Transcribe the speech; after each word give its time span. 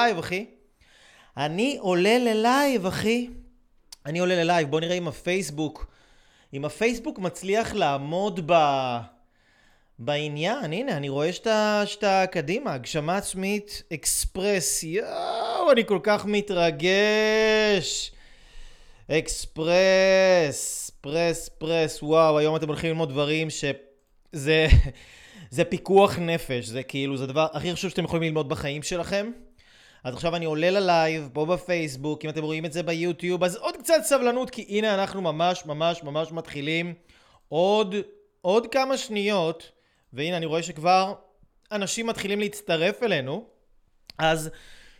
ללייב, 0.00 0.18
אחי. 0.18 0.46
אני 1.36 1.76
עולה 1.80 2.18
ללייב, 2.18 2.86
אחי. 2.86 3.28
אני 4.06 4.18
עולה 4.18 4.44
ללייב, 4.44 4.70
בוא 4.70 4.80
נראה 4.80 4.94
אם 4.94 5.08
הפייסבוק... 5.08 5.86
אם 6.54 6.64
הפייסבוק 6.64 7.18
מצליח 7.18 7.74
לעמוד 7.74 8.52
ב... 8.52 8.54
בעניין, 9.98 10.72
הנה, 10.72 10.96
אני 10.96 11.08
רואה 11.08 11.32
שאתה, 11.32 11.82
שאתה 11.86 12.24
קדימה, 12.30 12.74
הגשמה 12.74 13.16
עצמית 13.16 13.82
אקספרס, 13.92 14.82
יואו, 14.82 15.72
אני 15.72 15.84
כל 15.86 15.98
כך 16.02 16.26
מתרגש. 16.26 18.12
אקספרס, 19.10 20.90
פרס, 21.00 21.48
פרס, 21.48 22.02
וואו, 22.02 22.38
היום 22.38 22.56
אתם 22.56 22.68
הולכים 22.68 22.90
ללמוד 22.90 23.08
דברים 23.08 23.48
שזה 23.50 24.66
זה 25.50 25.64
פיקוח 25.64 26.18
נפש, 26.18 26.66
זה 26.66 26.82
כאילו, 26.82 27.16
זה 27.16 27.24
הדבר 27.24 27.46
הכי 27.52 27.72
חשוב 27.72 27.90
שאתם 27.90 28.04
יכולים 28.04 28.22
ללמוד 28.22 28.48
בחיים 28.48 28.82
שלכם. 28.82 29.30
אז 30.06 30.14
עכשיו 30.14 30.36
אני 30.36 30.44
עולה 30.44 30.70
ללייב 30.70 31.28
פה 31.32 31.46
בפייסבוק, 31.46 32.24
אם 32.24 32.30
אתם 32.30 32.42
רואים 32.42 32.64
את 32.64 32.72
זה 32.72 32.82
ביוטיוב, 32.82 33.44
אז 33.44 33.56
עוד 33.56 33.76
קצת 33.76 34.00
סבלנות, 34.02 34.50
כי 34.50 34.66
הנה 34.68 34.94
אנחנו 34.94 35.22
ממש 35.22 35.66
ממש 35.66 36.02
ממש 36.02 36.32
מתחילים. 36.32 36.94
עוד, 37.48 37.94
עוד 38.40 38.66
כמה 38.66 38.96
שניות, 38.96 39.72
והנה 40.12 40.36
אני 40.36 40.46
רואה 40.46 40.62
שכבר 40.62 41.14
אנשים 41.72 42.06
מתחילים 42.06 42.40
להצטרף 42.40 43.02
אלינו. 43.02 43.44
אז 44.18 44.50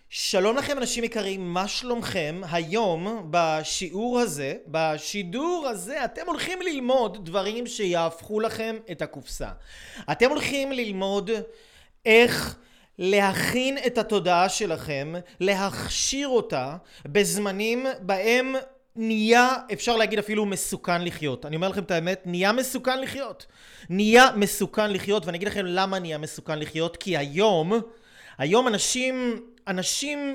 שלום 0.09 0.57
לכם 0.57 0.79
אנשים 0.79 1.05
יקרים, 1.05 1.55
מה 1.55 1.69
שלומכם? 1.69 2.41
היום 2.51 3.29
בשיעור 3.31 4.19
הזה, 4.21 4.55
בשידור 4.67 5.67
הזה, 5.71 6.05
אתם 6.05 6.23
הולכים 6.27 6.63
ללמוד 6.63 7.25
דברים 7.25 7.67
שיהפכו 7.67 8.41
לכם 8.41 8.77
את 8.91 9.03
הקופסה. 9.03 9.49
אתם 10.13 10.31
הולכים 10.31 10.73
ללמוד 10.73 11.31
איך 12.07 12.57
להכין 12.99 13.79
את 13.87 13.99
התודעה 13.99 14.49
שלכם, 14.49 15.15
להכשיר 15.41 16.29
אותה 16.29 16.77
בזמנים 17.07 17.87
בהם 18.01 18.55
נהיה, 18.97 19.49
אפשר 19.73 19.97
להגיד 19.97 20.19
אפילו 20.19 20.47
מסוכן 20.47 21.05
לחיות. 21.05 21.47
אני 21.47 21.57
אומר 21.57 21.69
לכם 21.69 21.83
את 21.83 21.91
האמת, 21.91 22.23
נהיה 22.25 22.53
מסוכן 22.53 23.01
לחיות. 23.01 23.47
נהיה 23.91 24.31
מסוכן 24.37 24.93
לחיות, 24.93 25.27
ואני 25.27 25.39
אגיד 25.39 25.49
לכם 25.49 25.67
למה 25.67 25.99
נהיה 25.99 26.19
מסוכן 26.19 26.59
לחיות, 26.59 26.97
כי 26.97 27.17
היום, 27.17 27.73
היום 28.39 28.69
אנשים, 28.69 29.41
אנשים 29.69 30.35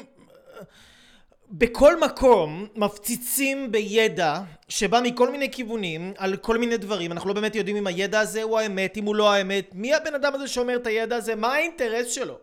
בכל 1.53 1.99
מקום 1.99 2.67
מפציצים 2.75 3.71
בידע 3.71 4.39
שבא 4.69 4.99
מכל 5.03 5.31
מיני 5.31 5.51
כיוונים 5.51 6.13
על 6.17 6.35
כל 6.35 6.57
מיני 6.57 6.77
דברים. 6.77 7.11
אנחנו 7.11 7.29
לא 7.29 7.35
באמת 7.35 7.55
יודעים 7.55 7.77
אם 7.77 7.87
הידע 7.87 8.19
הזה 8.19 8.43
הוא 8.43 8.59
האמת 8.59 8.97
אם 8.97 9.05
הוא 9.05 9.15
לא 9.15 9.31
האמת. 9.31 9.69
מי 9.73 9.93
הבן 9.93 10.15
אדם 10.15 10.35
הזה 10.35 10.47
שאומר 10.47 10.75
את 10.75 10.87
הידע 10.87 11.15
הזה? 11.15 11.35
מה 11.35 11.53
האינטרס 11.53 12.07
שלו 12.07 12.37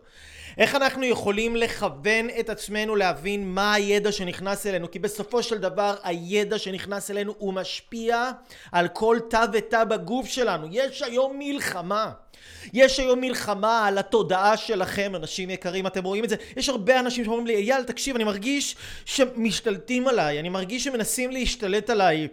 איך 0.59 0.75
אנחנו 0.75 1.05
יכולים 1.05 1.55
לכוון 1.55 2.27
את 2.39 2.49
עצמנו 2.49 2.95
להבין 2.95 3.49
מה 3.49 3.73
הידע 3.73 4.11
שנכנס 4.11 4.67
אלינו 4.67 4.91
כי 4.91 4.99
בסופו 4.99 5.43
של 5.43 5.57
דבר 5.57 5.95
הידע 6.03 6.57
שנכנס 6.57 7.11
אלינו 7.11 7.35
הוא 7.37 7.53
משפיע 7.53 8.31
על 8.71 8.87
כל 8.87 9.17
תא 9.29 9.45
ותא 9.53 9.83
בגוף 9.83 10.27
שלנו 10.27 10.67
יש 10.71 11.01
היום 11.01 11.39
מלחמה 11.39 12.11
יש 12.73 12.99
היום 12.99 13.21
מלחמה 13.21 13.87
על 13.87 13.97
התודעה 13.97 14.57
שלכם, 14.57 15.15
אנשים 15.15 15.49
יקרים, 15.49 15.87
אתם 15.87 16.03
רואים 16.03 16.23
את 16.23 16.29
זה? 16.29 16.35
יש 16.57 16.69
הרבה 16.69 16.99
אנשים 16.99 17.23
שאומרים 17.23 17.47
לי, 17.47 17.55
אייל, 17.55 17.83
תקשיב, 17.83 18.15
אני 18.15 18.23
מרגיש 18.23 18.75
שמשתלטים 19.05 20.07
עליי, 20.07 20.39
אני 20.39 20.49
מרגיש 20.49 20.83
שמנסים 20.83 21.31
להשתלט 21.31 21.89
עליי. 21.89 22.27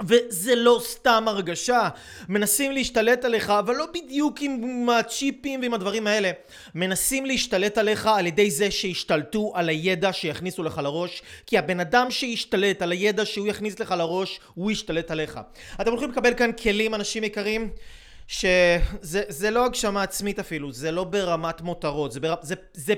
וזה 0.00 0.54
לא 0.54 0.80
סתם 0.84 1.24
הרגשה, 1.26 1.88
מנסים 2.28 2.72
להשתלט 2.72 3.24
עליך, 3.24 3.50
אבל 3.50 3.74
לא 3.74 3.86
בדיוק 3.94 4.40
עם 4.40 4.88
הצ'יפים 4.88 5.60
ועם 5.60 5.74
הדברים 5.74 6.06
האלה. 6.06 6.30
מנסים 6.74 7.26
להשתלט 7.26 7.78
עליך 7.78 8.06
על 8.06 8.26
ידי 8.26 8.50
זה 8.50 8.70
שישתלטו 8.70 9.52
על 9.54 9.68
הידע 9.68 10.12
שיכניסו 10.12 10.62
לך 10.62 10.80
לראש, 10.84 11.22
כי 11.46 11.58
הבן 11.58 11.80
אדם 11.80 12.10
שישתלט 12.10 12.82
על 12.82 12.92
הידע 12.92 13.24
שהוא 13.24 13.46
יכניס 13.46 13.80
לך 13.80 13.94
לראש, 13.98 14.40
הוא 14.54 14.70
ישתלט 14.70 15.10
עליך. 15.10 15.40
אתם 15.80 15.90
הולכים 15.90 16.10
לקבל 16.10 16.34
כאן 16.34 16.52
כלים, 16.52 16.94
אנשים 16.94 17.24
יקרים. 17.24 17.70
שזה 18.28 19.50
לא 19.50 19.64
הגשמה 19.64 20.02
עצמית 20.02 20.38
אפילו, 20.38 20.72
זה 20.72 20.90
לא 20.90 21.04
ברמת 21.04 21.60
מותרות, 21.60 22.12
זה, 22.12 22.20
בר, 22.20 22.34
זה, 22.42 22.54
זה, 22.74 22.94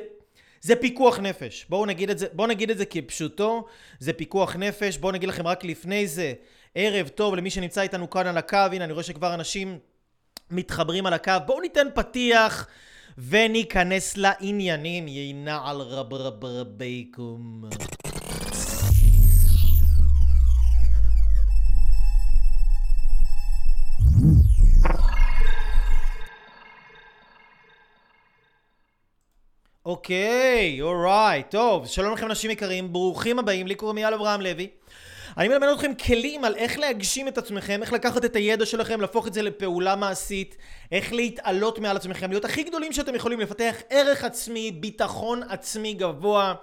זה 0.60 0.76
פיקוח 0.76 1.18
נפש. 1.18 1.66
בואו 1.68 1.86
נגיד 1.86 2.10
את 2.10 2.18
זה, 2.18 2.26
בואו 2.32 2.48
נגיד 2.48 2.70
את 2.70 2.78
זה 2.78 2.84
כפשוטו, 2.84 3.66
זה 4.00 4.12
פיקוח 4.12 4.56
נפש. 4.56 4.98
בואו 4.98 5.12
נגיד 5.12 5.28
לכם 5.28 5.46
רק 5.46 5.64
לפני 5.64 6.06
זה, 6.06 6.32
ערב 6.78 7.08
טוב 7.08 7.34
למי 7.34 7.50
שנמצא 7.50 7.80
איתנו 7.80 8.10
כאן 8.10 8.26
על 8.26 8.38
הקו, 8.38 8.56
הנה 8.56 8.84
אני 8.84 8.92
רואה 8.92 9.04
שכבר 9.04 9.34
אנשים 9.34 9.78
מתחברים 10.50 11.06
על 11.06 11.12
הקו. 11.12 11.32
בואו 11.46 11.60
ניתן 11.60 11.86
פתיח 11.94 12.66
וניכנס 13.18 14.16
לעניינים, 14.16 15.08
יינה 15.08 15.60
על 15.64 15.80
רב 15.80 16.14
רב. 16.14 16.44
אוקיי, 29.84 30.82
אורייט, 30.82 31.50
טוב, 31.50 31.86
שלום 31.86 32.12
לכם 32.12 32.26
אנשים 32.26 32.50
יקרים, 32.50 32.92
ברוכים 32.92 33.38
הבאים, 33.38 33.66
לי 33.66 33.74
קוראים 33.74 33.98
אברהם 34.14 34.40
לוי. 34.40 34.68
אני 35.38 35.48
מלמד 35.48 35.68
אתכם 35.68 35.94
כלים 35.94 36.44
על 36.44 36.54
איך 36.54 36.78
להגשים 36.78 37.28
את 37.28 37.38
עצמכם, 37.38 37.82
איך 37.82 37.92
לקחת 37.92 38.24
את 38.24 38.36
הידע 38.36 38.66
שלכם, 38.66 39.00
להפוך 39.00 39.26
את 39.26 39.34
זה 39.34 39.42
לפעולה 39.42 39.96
מעשית, 39.96 40.56
איך 40.92 41.12
להתעלות 41.12 41.78
מעל 41.78 41.96
עצמכם, 41.96 42.30
להיות 42.30 42.44
הכי 42.44 42.62
גדולים 42.62 42.92
שאתם 42.92 43.14
יכולים, 43.14 43.40
לפתח 43.40 43.76
ערך 43.90 44.24
עצמי, 44.24 44.72
ביטחון 44.72 45.42
עצמי 45.48 45.94
גבוה. 45.94 46.54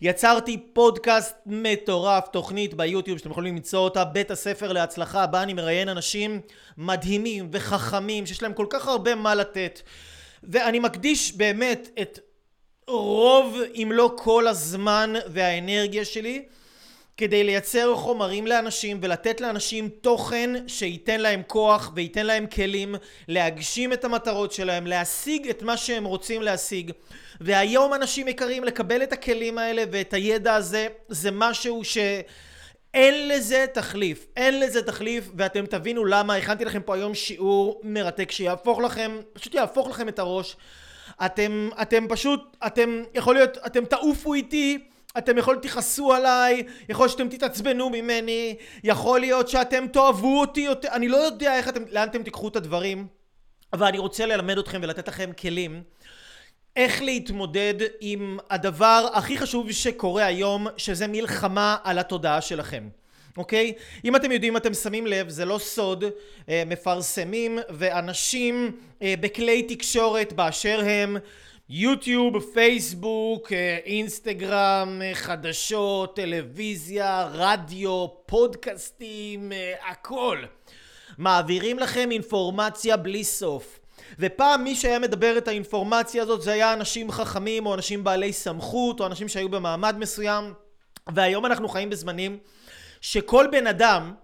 יצרתי 0.00 0.66
פודקאסט 0.72 1.36
מטורף, 1.46 2.28
תוכנית 2.28 2.74
ביוטיוב 2.74 3.18
שאתם 3.18 3.30
יכולים 3.30 3.54
למצוא 3.54 3.78
אותה, 3.78 4.04
בית 4.04 4.30
הספר 4.30 4.72
להצלחה, 4.72 5.26
בה 5.26 5.42
אני 5.42 5.54
מראיין 5.54 5.88
אנשים 5.88 6.40
מדהימים 6.78 7.48
וחכמים, 7.52 8.26
שיש 8.26 8.42
להם 8.42 8.52
כל 8.52 8.66
כך 8.70 8.88
הרבה 8.88 9.14
מה 9.14 9.34
לתת. 9.34 9.80
ואני 10.42 10.78
מקדיש 10.78 11.32
באמת 11.36 11.88
את 12.02 12.18
רוב 12.88 13.56
אם 13.74 13.90
לא 13.94 14.14
כל 14.16 14.46
הזמן 14.46 15.12
והאנרגיה 15.26 16.04
שלי 16.04 16.44
כדי 17.16 17.44
לייצר 17.44 17.94
חומרים 17.94 18.46
לאנשים 18.46 18.98
ולתת 19.02 19.40
לאנשים 19.40 19.88
תוכן 19.88 20.50
שייתן 20.66 21.20
להם 21.20 21.42
כוח 21.46 21.92
וייתן 21.94 22.26
להם 22.26 22.46
כלים 22.46 22.94
להגשים 23.28 23.92
את 23.92 24.04
המטרות 24.04 24.52
שלהם, 24.52 24.86
להשיג 24.86 25.48
את 25.48 25.62
מה 25.62 25.76
שהם 25.76 26.04
רוצים 26.04 26.42
להשיג. 26.42 26.90
והיום 27.40 27.94
אנשים 27.94 28.28
יקרים 28.28 28.64
לקבל 28.64 29.02
את 29.02 29.12
הכלים 29.12 29.58
האלה 29.58 29.84
ואת 29.90 30.14
הידע 30.14 30.54
הזה 30.54 30.86
זה 31.08 31.30
משהו 31.32 31.84
ש... 31.84 31.98
אין 32.94 33.28
לזה 33.28 33.66
תחליף, 33.72 34.26
אין 34.36 34.60
לזה 34.60 34.82
תחליף 34.82 35.30
ואתם 35.36 35.66
תבינו 35.66 36.04
למה. 36.04 36.36
הכנתי 36.36 36.64
לכם 36.64 36.82
פה 36.82 36.94
היום 36.94 37.14
שיעור 37.14 37.80
מרתק 37.84 38.30
שיהפוך 38.30 38.78
לכם, 38.80 39.20
פשוט 39.32 39.54
יהפוך 39.54 39.88
לכם 39.88 40.08
את 40.08 40.18
הראש. 40.18 40.56
אתם, 41.26 41.68
אתם 41.82 42.06
פשוט, 42.08 42.56
אתם, 42.66 43.02
יכול 43.14 43.34
להיות, 43.34 43.58
אתם 43.66 43.84
תעופו 43.84 44.34
איתי, 44.34 44.78
אתם 45.18 45.38
יכול 45.38 45.58
תכעסו 45.62 46.12
עליי, 46.12 46.62
יכול 46.88 47.08
שאתם 47.08 47.28
תתעצבנו 47.28 47.90
ממני, 47.90 48.56
יכול 48.84 49.20
להיות 49.20 49.48
שאתם 49.48 49.86
תאהבו 49.92 50.40
אותי 50.40 50.60
יותר, 50.60 50.88
אני 50.92 51.08
לא 51.08 51.16
יודע 51.16 51.56
איך 51.56 51.68
אתם, 51.68 51.82
לאן 51.90 52.08
אתם 52.08 52.22
תיקחו 52.22 52.48
את 52.48 52.56
הדברים, 52.56 53.06
אבל 53.72 53.86
אני 53.86 53.98
רוצה 53.98 54.26
ללמד 54.26 54.58
אתכם 54.58 54.80
ולתת 54.82 55.08
לכם 55.08 55.30
כלים 55.40 55.82
איך 56.76 57.02
להתמודד 57.02 57.74
עם 58.00 58.38
הדבר 58.50 59.06
הכי 59.12 59.38
חשוב 59.38 59.72
שקורה 59.72 60.24
היום, 60.24 60.66
שזה 60.76 61.06
מלחמה 61.06 61.76
על 61.84 61.98
התודעה 61.98 62.40
שלכם. 62.40 62.88
אוקיי? 63.36 63.72
אם 64.04 64.16
אתם 64.16 64.32
יודעים, 64.32 64.56
אתם 64.56 64.74
שמים 64.74 65.06
לב, 65.06 65.28
זה 65.28 65.44
לא 65.44 65.58
סוד, 65.58 66.04
אה, 66.48 66.62
מפרסמים 66.66 67.58
ואנשים 67.70 68.76
אה, 69.02 69.14
בכלי 69.20 69.62
תקשורת 69.62 70.32
באשר 70.32 70.80
הם 70.86 71.16
יוטיוב, 71.68 72.40
פייסבוק, 72.54 73.52
אה, 73.52 73.78
אינסטגרם, 73.84 75.02
חדשות, 75.14 76.16
טלוויזיה, 76.16 77.28
רדיו, 77.32 78.06
פודקאסטים, 78.26 79.52
הכל. 79.88 80.38
מעבירים 81.18 81.78
לכם 81.78 82.10
אינפורמציה 82.10 82.96
בלי 82.96 83.24
סוף. 83.24 83.78
ופעם 84.18 84.64
מי 84.64 84.74
שהיה 84.74 84.98
מדבר 84.98 85.38
את 85.38 85.48
האינפורמציה 85.48 86.22
הזאת 86.22 86.42
זה 86.42 86.52
היה 86.52 86.72
אנשים 86.72 87.10
חכמים 87.10 87.66
או 87.66 87.74
אנשים 87.74 88.04
בעלי 88.04 88.32
סמכות 88.32 89.00
או 89.00 89.06
אנשים 89.06 89.28
שהיו 89.28 89.48
במעמד 89.48 89.98
מסוים 89.98 90.52
והיום 91.14 91.46
אנחנו 91.46 91.68
חיים 91.68 91.90
בזמנים 91.90 92.38
שכל 93.00 93.46
בן 93.52 93.66
אדם, 93.66 94.14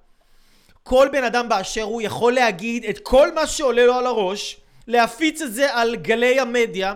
כל 0.82 1.08
בן 1.12 1.24
אדם 1.24 1.48
באשר 1.48 1.82
הוא 1.82 2.02
יכול 2.02 2.32
להגיד 2.32 2.84
את 2.84 2.98
כל 2.98 3.34
מה 3.34 3.46
שעולה 3.46 3.86
לו 3.86 3.94
על 3.94 4.06
הראש, 4.06 4.60
להפיץ 4.88 5.42
את 5.42 5.54
זה 5.54 5.74
על 5.74 5.96
גלי 5.96 6.40
המדיה. 6.40 6.94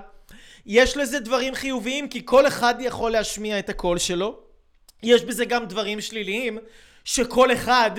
יש 0.67 0.97
לזה 0.97 1.21
דברים 1.21 1.55
חיוביים 1.55 2.09
כי 2.09 2.23
כל 2.25 2.47
אחד 2.47 2.75
יכול 2.81 3.11
להשמיע 3.11 3.59
את 3.59 3.69
הקול 3.69 3.99
שלו. 3.99 4.39
יש 5.03 5.23
בזה 5.23 5.45
גם 5.45 5.67
דברים 5.67 6.01
שליליים 6.01 6.59
שכל 7.05 7.53
אחד 7.53 7.91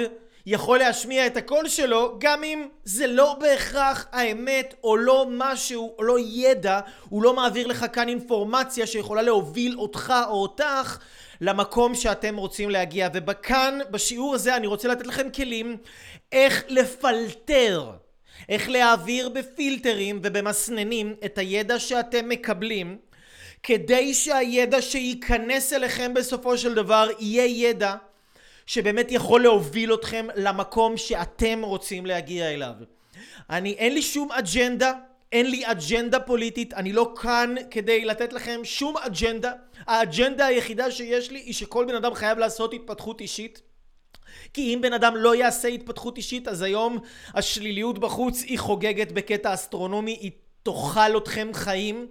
יכול 0.45 0.79
להשמיע 0.79 1.27
את 1.27 1.37
הקול 1.37 1.67
שלו, 1.67 2.15
גם 2.19 2.43
אם 2.43 2.67
זה 2.83 3.07
לא 3.07 3.37
בהכרח 3.39 4.07
האמת, 4.11 4.73
או 4.83 4.97
לא 4.97 5.25
משהו, 5.29 5.95
או 5.97 6.03
לא 6.03 6.17
ידע, 6.19 6.79
הוא 7.09 7.23
לא 7.23 7.33
מעביר 7.33 7.67
לך 7.67 7.85
כאן 7.93 8.09
אינפורמציה 8.09 8.87
שיכולה 8.87 9.21
להוביל 9.21 9.79
אותך 9.79 10.13
או 10.27 10.41
אותך 10.41 10.97
למקום 11.41 11.95
שאתם 11.95 12.37
רוצים 12.37 12.69
להגיע. 12.69 13.09
ובכאן, 13.13 13.79
בשיעור 13.91 14.35
הזה, 14.35 14.55
אני 14.55 14.67
רוצה 14.67 14.87
לתת 14.87 15.07
לכם 15.07 15.29
כלים 15.29 15.77
איך 16.31 16.63
לפלטר, 16.67 17.91
איך 18.49 18.69
להעביר 18.69 19.29
בפילטרים 19.29 20.19
ובמסננים 20.23 21.15
את 21.25 21.37
הידע 21.37 21.79
שאתם 21.79 22.29
מקבלים, 22.29 22.97
כדי 23.63 24.13
שהידע 24.13 24.81
שייכנס 24.81 25.73
אליכם 25.73 26.13
בסופו 26.13 26.57
של 26.57 26.73
דבר 26.73 27.09
יהיה 27.19 27.69
ידע 27.69 27.95
שבאמת 28.65 29.11
יכול 29.11 29.41
להוביל 29.41 29.93
אתכם 29.93 30.27
למקום 30.35 30.97
שאתם 30.97 31.61
רוצים 31.63 32.05
להגיע 32.05 32.53
אליו. 32.53 32.73
אני, 33.49 33.73
אין 33.73 33.93
לי 33.93 34.01
שום 34.01 34.31
אג'נדה, 34.31 34.93
אין 35.31 35.51
לי 35.51 35.63
אג'נדה 35.65 36.19
פוליטית, 36.19 36.73
אני 36.73 36.93
לא 36.93 37.13
כאן 37.21 37.55
כדי 37.71 38.05
לתת 38.05 38.33
לכם 38.33 38.59
שום 38.63 38.97
אג'נדה. 38.97 39.51
האג'נדה 39.85 40.45
היחידה 40.45 40.91
שיש 40.91 41.31
לי 41.31 41.39
היא 41.39 41.53
שכל 41.53 41.85
בן 41.85 41.95
אדם 41.95 42.13
חייב 42.13 42.37
לעשות 42.37 42.73
התפתחות 42.73 43.21
אישית. 43.21 43.61
כי 44.57 44.73
אם 44.73 44.81
בן 44.81 44.93
אדם 44.93 45.15
לא 45.15 45.35
יעשה 45.35 45.67
התפתחות 45.67 46.17
אישית, 46.17 46.47
אז 46.47 46.61
היום 46.61 46.97
השליליות 47.33 47.99
בחוץ 47.99 48.41
היא 48.41 48.59
חוגגת 48.59 49.11
בקטע 49.11 49.53
אסטרונומי, 49.53 50.11
היא 50.11 50.31
תאכל 50.63 51.17
אתכם 51.17 51.49
חיים. 51.53 52.07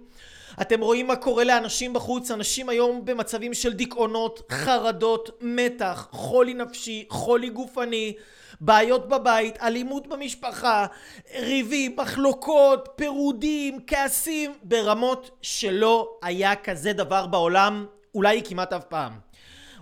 אתם 0.61 0.81
רואים 0.81 1.07
מה 1.07 1.15
קורה 1.15 1.43
לאנשים 1.43 1.93
בחוץ, 1.93 2.31
אנשים 2.31 2.69
היום 2.69 3.05
במצבים 3.05 3.53
של 3.53 3.73
דיכאונות, 3.73 4.51
חרדות, 4.51 5.29
מתח, 5.41 6.07
חולי 6.11 6.53
נפשי, 6.53 7.05
חולי 7.09 7.49
גופני, 7.49 8.13
בעיות 8.61 9.09
בבית, 9.09 9.61
אלימות 9.61 10.07
במשפחה, 10.07 10.85
ריבים, 11.39 11.95
מחלוקות, 11.97 12.89
פירודים, 12.95 13.79
כעסים, 13.87 14.53
ברמות 14.63 15.37
שלא 15.41 16.17
היה 16.21 16.55
כזה 16.55 16.93
דבר 16.93 17.27
בעולם, 17.27 17.85
אולי 18.15 18.41
כמעט 18.45 18.73
אף 18.73 18.83
פעם. 18.83 19.11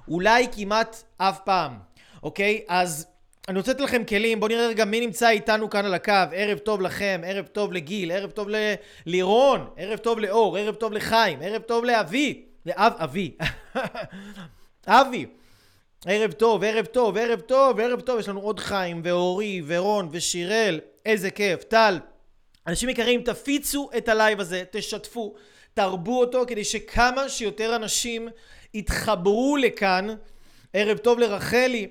אולי 0.08 0.48
כמעט 0.52 1.04
אף 1.18 1.40
פעם, 1.40 1.95
אוקיי? 2.26 2.62
אז 2.68 3.08
אני 3.48 3.58
רוצה 3.58 3.72
לתת 3.72 3.82
לכם 3.82 4.04
כלים, 4.04 4.40
בואו 4.40 4.52
נראה 4.52 4.68
רגע 4.68 4.86
מי 4.86 5.00
נמצא 5.00 5.30
איתנו 5.30 5.70
כאן 5.70 5.86
על 5.86 5.94
הקו. 5.94 6.14
ערב 6.32 6.58
טוב 6.58 6.82
לכם, 6.82 7.22
ערב 7.26 7.46
טוב 7.46 7.74
לגיל, 7.74 8.12
ערב 8.12 8.32
טוב 8.32 8.48
ללירון, 8.50 9.70
ערב 9.78 9.98
טוב 9.98 10.20
לאור, 10.20 10.58
ערב 10.58 10.76
טוב 10.76 10.94
לחיים, 10.94 11.40
ערב 11.42 11.62
טוב 11.62 11.86
לאבי, 11.86 12.42
לאב 12.66 12.94
אבי. 12.98 13.32
אבי. 14.88 15.26
ערב 16.06 16.32
טוב, 16.32 16.64
ערב 16.64 16.86
טוב, 16.86 17.18
ערב 17.18 17.40
טוב, 17.40 17.80
ערב 17.80 18.02
טוב. 18.02 18.20
יש 18.20 18.30
לנו 18.30 18.40
עוד 18.40 18.60
חיים, 18.60 19.02
ואורי, 19.04 19.62
ורון, 19.66 20.10
ושירל. 20.12 20.80
איזה 21.06 21.32
כיף. 21.32 21.64
טל. 21.64 22.00
אנשים 22.68 22.90
יקרים, 22.90 23.22
תפיצו 23.22 23.90
את 23.98 24.10
הלייב 24.10 24.40
הזה, 24.40 24.64
תשתפו, 24.72 25.36
תרבו 25.74 26.20
אותו, 26.20 26.44
כדי 26.48 26.64
שכמה 26.64 27.30
שיותר 27.30 27.76
אנשים 27.76 28.28
יתחברו 28.74 29.58
לכאן. 29.58 30.08
ערב 30.74 30.98
טוב 30.98 31.20
לרחלי. 31.20 31.88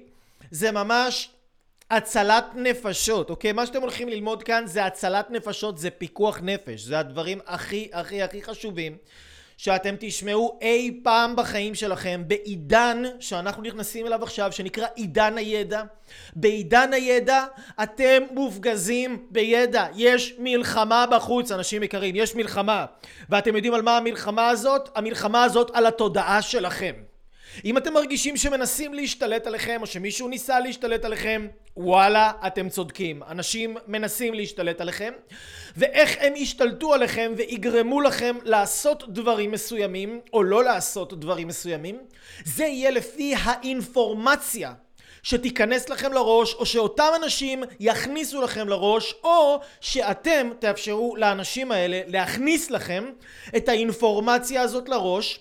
זה 0.55 0.73
ממש 0.73 1.31
הצלת 1.91 2.45
נפשות, 2.55 3.31
אוקיי? 3.31 3.53
מה 3.53 3.67
שאתם 3.67 3.81
הולכים 3.81 4.09
ללמוד 4.09 4.43
כאן 4.43 4.63
זה 4.67 4.85
הצלת 4.85 5.31
נפשות, 5.31 5.79
זה 5.79 5.91
פיקוח 5.91 6.39
נפש. 6.43 6.81
זה 6.81 6.99
הדברים 6.99 7.39
הכי 7.47 7.89
הכי 7.93 8.23
הכי 8.23 8.43
חשובים 8.43 8.97
שאתם 9.57 9.95
תשמעו 10.01 10.59
אי 10.63 11.01
פעם 11.05 11.37
בחיים 11.37 11.75
שלכם 11.75 12.23
בעידן 12.27 13.03
שאנחנו 13.21 13.63
נכנסים 13.63 14.07
אליו 14.07 14.23
עכשיו, 14.23 14.53
שנקרא 14.53 14.87
עידן 14.95 15.39
הידע. 15.39 15.83
בעידן 16.37 16.93
הידע 16.93 17.45
אתם 17.83 18.23
מופגזים 18.31 19.27
בידע. 19.31 19.87
יש 19.97 20.35
מלחמה 20.39 21.07
בחוץ, 21.11 21.53
אנשים 21.53 21.83
יקרים, 21.83 22.17
יש 22.17 22.35
מלחמה. 22.35 22.87
ואתם 23.29 23.57
יודעים 23.57 23.75
על 23.75 23.83
מה 23.83 23.97
המלחמה 23.97 24.49
הזאת? 24.49 24.89
המלחמה 24.95 25.45
הזאת 25.45 25.71
על 25.75 25.87
התודעה 25.87 26.43
שלכם. 26.43 27.14
אם 27.65 27.77
אתם 27.79 27.93
מרגישים 27.95 28.37
שמנסים 28.37 28.95
להשתלט 28.95 29.47
עליכם 29.47 29.79
או 29.81 29.87
שמישהו 29.87 30.29
ניסה 30.29 30.61
להשתלט 30.61 31.05
עליכם 31.05 31.47
וואלה 31.77 32.33
אתם 32.47 32.69
צודקים. 32.69 33.23
אנשים 33.23 33.77
מנסים 33.87 34.35
להשתלט 34.35 34.81
עליכם 34.81 35.13
ואיך 35.77 36.17
הם 36.21 36.37
ישתלטו 36.37 36.95
עליכם 36.95 37.33
ויגרמו 37.37 38.01
לכם 38.01 38.37
לעשות 38.43 39.05
דברים 39.09 39.51
מסוימים 39.51 40.21
או 40.33 40.43
לא 40.43 40.65
לעשות 40.65 41.21
דברים 41.21 41.49
מסוימים 41.49 41.99
זה 42.45 42.65
יהיה 42.65 42.91
לפי 42.91 43.35
האינפורמציה 43.43 44.73
שתיכנס 45.23 45.89
לכם 45.89 46.13
לראש 46.13 46.55
או 46.55 46.67
שאותם 46.67 47.09
אנשים 47.23 47.65
יכניסו 47.81 48.43
לכם 48.43 48.69
לראש 48.69 49.15
או 49.25 49.61
שאתם 49.81 50.51
תאפשרו 50.59 51.17
לאנשים 51.17 51.73
האלה 51.73 52.01
להכניס 52.07 52.71
לכם 52.71 53.05
את 53.57 53.69
האינפורמציה 53.69 54.63
הזאת 54.63 54.89
לראש 54.89 55.41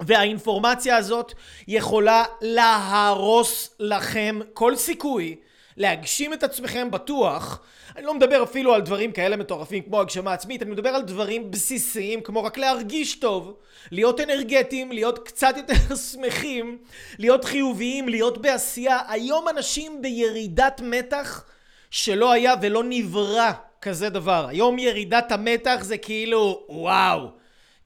והאינפורמציה 0.00 0.96
הזאת 0.96 1.32
יכולה 1.68 2.24
להרוס 2.40 3.74
לכם 3.80 4.38
כל 4.52 4.76
סיכוי 4.76 5.36
להגשים 5.76 6.32
את 6.32 6.42
עצמכם 6.42 6.90
בטוח 6.90 7.60
אני 7.96 8.06
לא 8.06 8.14
מדבר 8.14 8.42
אפילו 8.42 8.74
על 8.74 8.80
דברים 8.80 9.12
כאלה 9.12 9.36
מטורפים 9.36 9.82
כמו 9.82 10.00
הגשמה 10.00 10.32
עצמית, 10.32 10.62
אני 10.62 10.70
מדבר 10.70 10.88
על 10.88 11.02
דברים 11.02 11.50
בסיסיים 11.50 12.20
כמו 12.20 12.44
רק 12.44 12.58
להרגיש 12.58 13.14
טוב, 13.14 13.56
להיות 13.90 14.20
אנרגטיים, 14.20 14.92
להיות 14.92 15.28
קצת 15.28 15.54
יותר 15.56 15.96
שמחים, 16.12 16.78
להיות 17.18 17.44
חיוביים, 17.44 18.08
להיות 18.08 18.38
בעשייה. 18.38 18.98
היום 19.08 19.48
אנשים 19.48 20.02
בירידת 20.02 20.80
מתח 20.84 21.44
שלא 21.90 22.32
היה 22.32 22.54
ולא 22.62 22.82
נברא 22.84 23.52
כזה 23.82 24.08
דבר. 24.08 24.46
היום 24.48 24.78
ירידת 24.78 25.32
המתח 25.32 25.78
זה 25.82 25.98
כאילו 25.98 26.66
וואו. 26.68 27.28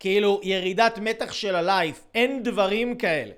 כאילו 0.01 0.41
ירידת 0.43 0.99
מתח 0.99 1.33
של 1.33 1.55
הלייף, 1.57 2.01
אין 2.15 2.43
דברים 2.43 2.97
כאלה. 2.97 3.33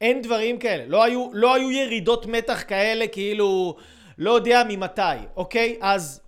אין 0.00 0.22
דברים 0.22 0.58
כאלה. 0.58 0.84
לא 0.86 1.04
היו, 1.04 1.28
לא 1.32 1.54
היו 1.54 1.70
ירידות 1.70 2.26
מתח 2.26 2.64
כאלה 2.68 3.06
כאילו 3.06 3.76
לא 4.18 4.30
יודע 4.30 4.62
ממתי, 4.68 5.02
אוקיי? 5.36 5.78
אז 5.80 6.20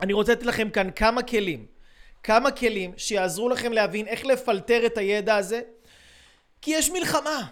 אני 0.00 0.12
רוצה 0.12 0.32
לתת 0.32 0.46
לכם 0.46 0.70
כאן 0.70 0.90
כמה 0.90 1.22
כלים. 1.22 1.66
כמה 2.22 2.50
כלים 2.50 2.92
שיעזרו 2.96 3.48
לכם 3.48 3.72
להבין 3.72 4.06
איך 4.06 4.26
לפלטר 4.26 4.86
את 4.86 4.98
הידע 4.98 5.36
הזה. 5.36 5.60
כי 6.62 6.70
יש 6.70 6.90
מלחמה. 6.90 7.46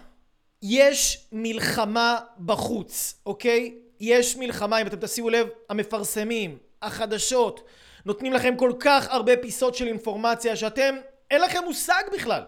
יש 0.61 1.27
מלחמה 1.31 2.19
בחוץ, 2.45 3.21
אוקיי? 3.25 3.75
יש 3.99 4.35
מלחמה, 4.35 4.81
אם 4.81 4.87
אתם 4.87 4.97
תשימו 4.97 5.29
לב, 5.29 5.47
המפרסמים, 5.69 6.57
החדשות, 6.81 7.63
נותנים 8.05 8.33
לכם 8.33 8.55
כל 8.57 8.73
כך 8.79 9.07
הרבה 9.09 9.37
פיסות 9.37 9.75
של 9.75 9.87
אינפורמציה 9.87 10.55
שאתם 10.55 10.95
אין 11.31 11.41
לכם 11.41 11.59
מושג 11.65 12.03
בכלל. 12.13 12.43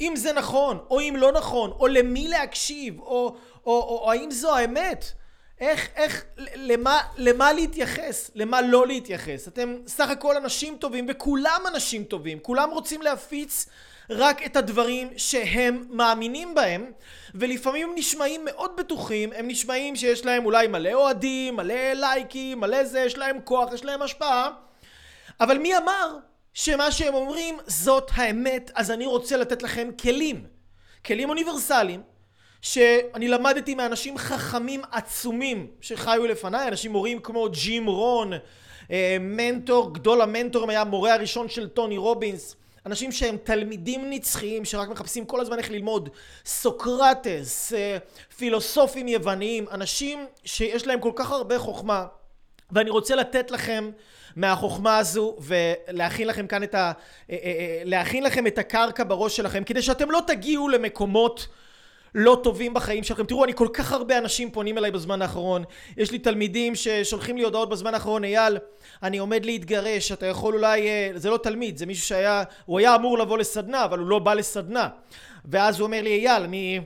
אם 0.00 0.12
זה 0.16 0.32
נכון 0.32 0.78
או 0.90 1.00
אם 1.00 1.14
לא 1.18 1.32
נכון 1.32 1.70
או 1.70 1.86
למי 1.86 2.28
להקשיב 2.28 3.00
או, 3.00 3.06
או, 3.06 3.36
או, 3.66 4.00
או 4.04 4.12
האם 4.12 4.30
זו 4.30 4.56
האמת? 4.56 5.12
איך, 5.60 5.88
איך, 5.96 6.24
למה, 6.54 7.00
למה 7.16 7.52
להתייחס, 7.52 8.30
למה 8.34 8.60
לא 8.60 8.86
להתייחס. 8.86 9.48
אתם 9.48 9.76
סך 9.86 10.10
הכל 10.10 10.36
אנשים 10.36 10.76
טובים 10.76 11.06
וכולם 11.08 11.60
אנשים 11.68 12.04
טובים, 12.04 12.38
כולם 12.38 12.70
רוצים 12.70 13.02
להפיץ 13.02 13.68
רק 14.10 14.46
את 14.46 14.56
הדברים 14.56 15.08
שהם 15.16 15.86
מאמינים 15.90 16.54
בהם 16.54 16.92
ולפעמים 17.34 17.88
הם 17.88 17.94
נשמעים 17.98 18.44
מאוד 18.44 18.76
בטוחים, 18.76 19.32
הם 19.32 19.48
נשמעים 19.48 19.96
שיש 19.96 20.24
להם 20.24 20.44
אולי 20.44 20.66
מלא 20.66 20.92
אוהדים, 20.92 21.56
מלא 21.56 21.92
לייקים, 21.92 22.60
מלא 22.60 22.84
זה, 22.84 23.00
יש 23.00 23.18
להם 23.18 23.38
כוח, 23.44 23.72
יש 23.72 23.84
להם 23.84 24.02
השפעה. 24.02 24.50
אבל 25.40 25.58
מי 25.58 25.76
אמר 25.76 26.16
שמה 26.54 26.92
שהם 26.92 27.14
אומרים 27.14 27.58
זאת 27.66 28.10
האמת, 28.14 28.70
אז 28.74 28.90
אני 28.90 29.06
רוצה 29.06 29.36
לתת 29.36 29.62
לכם 29.62 29.88
כלים. 30.02 30.46
כלים 31.06 31.28
אוניברסליים, 31.28 32.02
שאני 32.62 33.28
למדתי 33.28 33.74
מאנשים 33.74 34.18
חכמים 34.18 34.82
עצומים 34.92 35.66
שחיו 35.80 36.26
לפניי, 36.26 36.68
אנשים 36.68 36.92
מורים 36.92 37.20
כמו 37.20 37.48
ג'ים 37.48 37.86
רון, 37.86 38.32
אה, 38.90 39.16
מנטור, 39.20 39.94
גדול 39.94 40.20
המנטורים 40.20 40.70
היה 40.70 40.80
המורה 40.80 41.14
הראשון 41.14 41.48
של 41.48 41.68
טוני 41.68 41.96
רובינס, 41.96 42.56
אנשים 42.86 43.12
שהם 43.12 43.36
תלמידים 43.36 44.10
נצחיים 44.10 44.64
שרק 44.64 44.88
מחפשים 44.88 45.24
כל 45.24 45.40
הזמן 45.40 45.58
איך 45.58 45.70
ללמוד, 45.70 46.08
סוקרטס, 46.46 47.72
אה, 47.72 47.98
פילוסופים 48.36 49.08
יווניים, 49.08 49.66
אנשים 49.70 50.26
שיש 50.44 50.86
להם 50.86 51.00
כל 51.00 51.12
כך 51.14 51.30
הרבה 51.30 51.58
חוכמה, 51.58 52.06
ואני 52.70 52.90
רוצה 52.90 53.14
לתת 53.14 53.50
לכם 53.50 53.90
מהחוכמה 54.36 54.98
הזו 54.98 55.36
ולהכין 55.40 56.28
לכם 56.28 56.46
כאן 56.46 56.62
את 56.62 56.74
ה... 56.74 56.92
אה, 57.30 57.36
אה, 57.36 57.36
אה, 57.44 57.82
להכין 57.84 58.22
לכם 58.24 58.46
את 58.46 58.58
הקרקע 58.58 59.04
בראש 59.04 59.36
שלכם 59.36 59.64
כדי 59.64 59.82
שאתם 59.82 60.10
לא 60.10 60.20
תגיעו 60.26 60.68
למקומות 60.68 61.48
לא 62.14 62.40
טובים 62.42 62.74
בחיים 62.74 63.04
שלכם. 63.04 63.24
תראו, 63.24 63.44
אני 63.44 63.54
כל 63.54 63.68
כך 63.72 63.92
הרבה 63.92 64.18
אנשים 64.18 64.50
פונים 64.50 64.78
אליי 64.78 64.90
בזמן 64.90 65.22
האחרון. 65.22 65.64
יש 65.96 66.10
לי 66.10 66.18
תלמידים 66.18 66.74
ששולחים 66.74 67.36
לי 67.36 67.42
הודעות 67.42 67.68
בזמן 67.68 67.94
האחרון, 67.94 68.24
אייל, 68.24 68.58
אני 69.02 69.18
עומד 69.18 69.44
להתגרש, 69.44 70.12
אתה 70.12 70.26
יכול 70.26 70.54
אולי... 70.54 70.88
זה 71.14 71.30
לא 71.30 71.36
תלמיד, 71.36 71.76
זה 71.76 71.86
מישהו 71.86 72.06
שהיה... 72.06 72.42
הוא 72.66 72.78
היה 72.78 72.94
אמור 72.94 73.18
לבוא 73.18 73.38
לסדנה, 73.38 73.84
אבל 73.84 73.98
הוא 73.98 74.06
לא 74.06 74.18
בא 74.18 74.34
לסדנה. 74.34 74.88
ואז 75.44 75.80
הוא 75.80 75.86
אומר 75.86 76.02
לי, 76.02 76.10
אייל, 76.10 76.42
אני... 76.42 76.80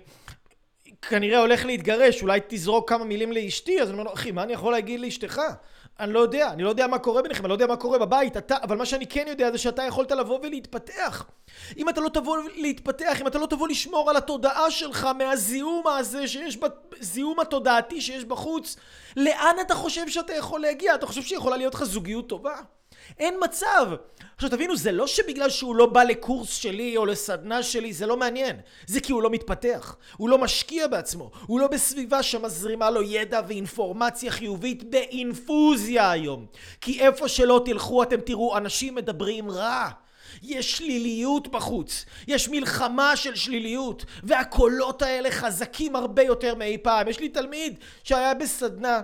כנראה 1.08 1.38
הולך 1.38 1.64
להתגרש, 1.64 2.22
אולי 2.22 2.40
תזרוק 2.48 2.88
כמה 2.88 3.04
מילים 3.04 3.32
לאשתי, 3.32 3.80
אז 3.80 3.88
אני 3.88 3.92
אומר 3.98 4.04
לו, 4.04 4.14
אחי, 4.14 4.32
מה 4.32 4.42
אני 4.42 4.52
יכול 4.52 4.72
להגיד 4.72 5.00
לאשתך? 5.00 5.40
אני 6.00 6.12
לא 6.12 6.18
יודע, 6.18 6.50
אני 6.50 6.62
לא 6.62 6.68
יודע 6.68 6.86
מה 6.86 6.98
קורה 6.98 7.22
ביניכם, 7.22 7.44
אני 7.44 7.48
לא 7.48 7.54
יודע 7.54 7.66
מה 7.66 7.76
קורה 7.76 7.98
בבית, 7.98 8.36
אתה, 8.36 8.56
אבל 8.62 8.76
מה 8.76 8.86
שאני 8.86 9.06
כן 9.06 9.24
יודע 9.28 9.50
זה 9.50 9.58
שאתה 9.58 9.82
יכולת 9.82 10.12
לבוא 10.12 10.38
ולהתפתח. 10.42 11.26
אם 11.76 11.88
אתה 11.88 12.00
לא 12.00 12.08
תבוא 12.08 12.38
להתפתח, 12.56 13.20
אם 13.20 13.26
אתה 13.26 13.38
לא 13.38 13.46
תבוא 13.46 13.68
לשמור 13.68 14.10
על 14.10 14.16
התודעה 14.16 14.70
שלך 14.70 15.04
מהזיהום 15.04 15.86
הזה 15.86 16.28
שיש, 16.28 16.56
בזיהום 16.56 17.40
התודעתי 17.40 18.00
שיש 18.00 18.24
בחוץ, 18.24 18.76
לאן 19.16 19.56
אתה 19.60 19.74
חושב 19.74 20.08
שאתה 20.08 20.34
יכול 20.34 20.60
להגיע? 20.60 20.94
אתה 20.94 21.06
חושב 21.06 21.22
שיכולה 21.22 21.56
להיות 21.56 21.74
לך 21.74 21.84
זוגיות 21.84 22.28
טובה? 22.28 22.56
אין 23.18 23.34
מצב. 23.44 23.86
עכשיו 24.34 24.50
תבינו, 24.50 24.76
זה 24.76 24.92
לא 24.92 25.06
שבגלל 25.06 25.50
שהוא 25.50 25.76
לא 25.76 25.86
בא 25.86 26.02
לקורס 26.02 26.50
שלי 26.50 26.96
או 26.96 27.06
לסדנה 27.06 27.62
שלי, 27.62 27.92
זה 27.92 28.06
לא 28.06 28.16
מעניין. 28.16 28.56
זה 28.86 29.00
כי 29.00 29.12
הוא 29.12 29.22
לא 29.22 29.30
מתפתח. 29.30 29.96
הוא 30.16 30.28
לא 30.28 30.38
משקיע 30.38 30.86
בעצמו. 30.86 31.30
הוא 31.46 31.60
לא 31.60 31.66
בסביבה 31.66 32.22
שמזרימה 32.22 32.90
לו 32.90 33.02
ידע 33.02 33.40
ואינפורמציה 33.48 34.30
חיובית 34.30 34.90
באינפוזיה 34.90 36.10
היום. 36.10 36.46
כי 36.80 37.00
איפה 37.00 37.28
שלא 37.28 37.62
תלכו 37.64 38.02
אתם 38.02 38.20
תראו 38.20 38.56
אנשים 38.56 38.94
מדברים 38.94 39.50
רע. 39.50 39.90
יש 40.42 40.72
שליליות 40.72 41.48
בחוץ, 41.48 42.04
יש 42.28 42.48
מלחמה 42.48 43.16
של 43.16 43.34
שליליות, 43.34 44.04
והקולות 44.22 45.02
האלה 45.02 45.30
חזקים 45.30 45.96
הרבה 45.96 46.22
יותר 46.22 46.54
מאי 46.54 46.78
פעם. 46.78 47.08
יש 47.08 47.20
לי 47.20 47.28
תלמיד 47.28 47.78
שהיה 48.04 48.34
בסדנה 48.34 49.00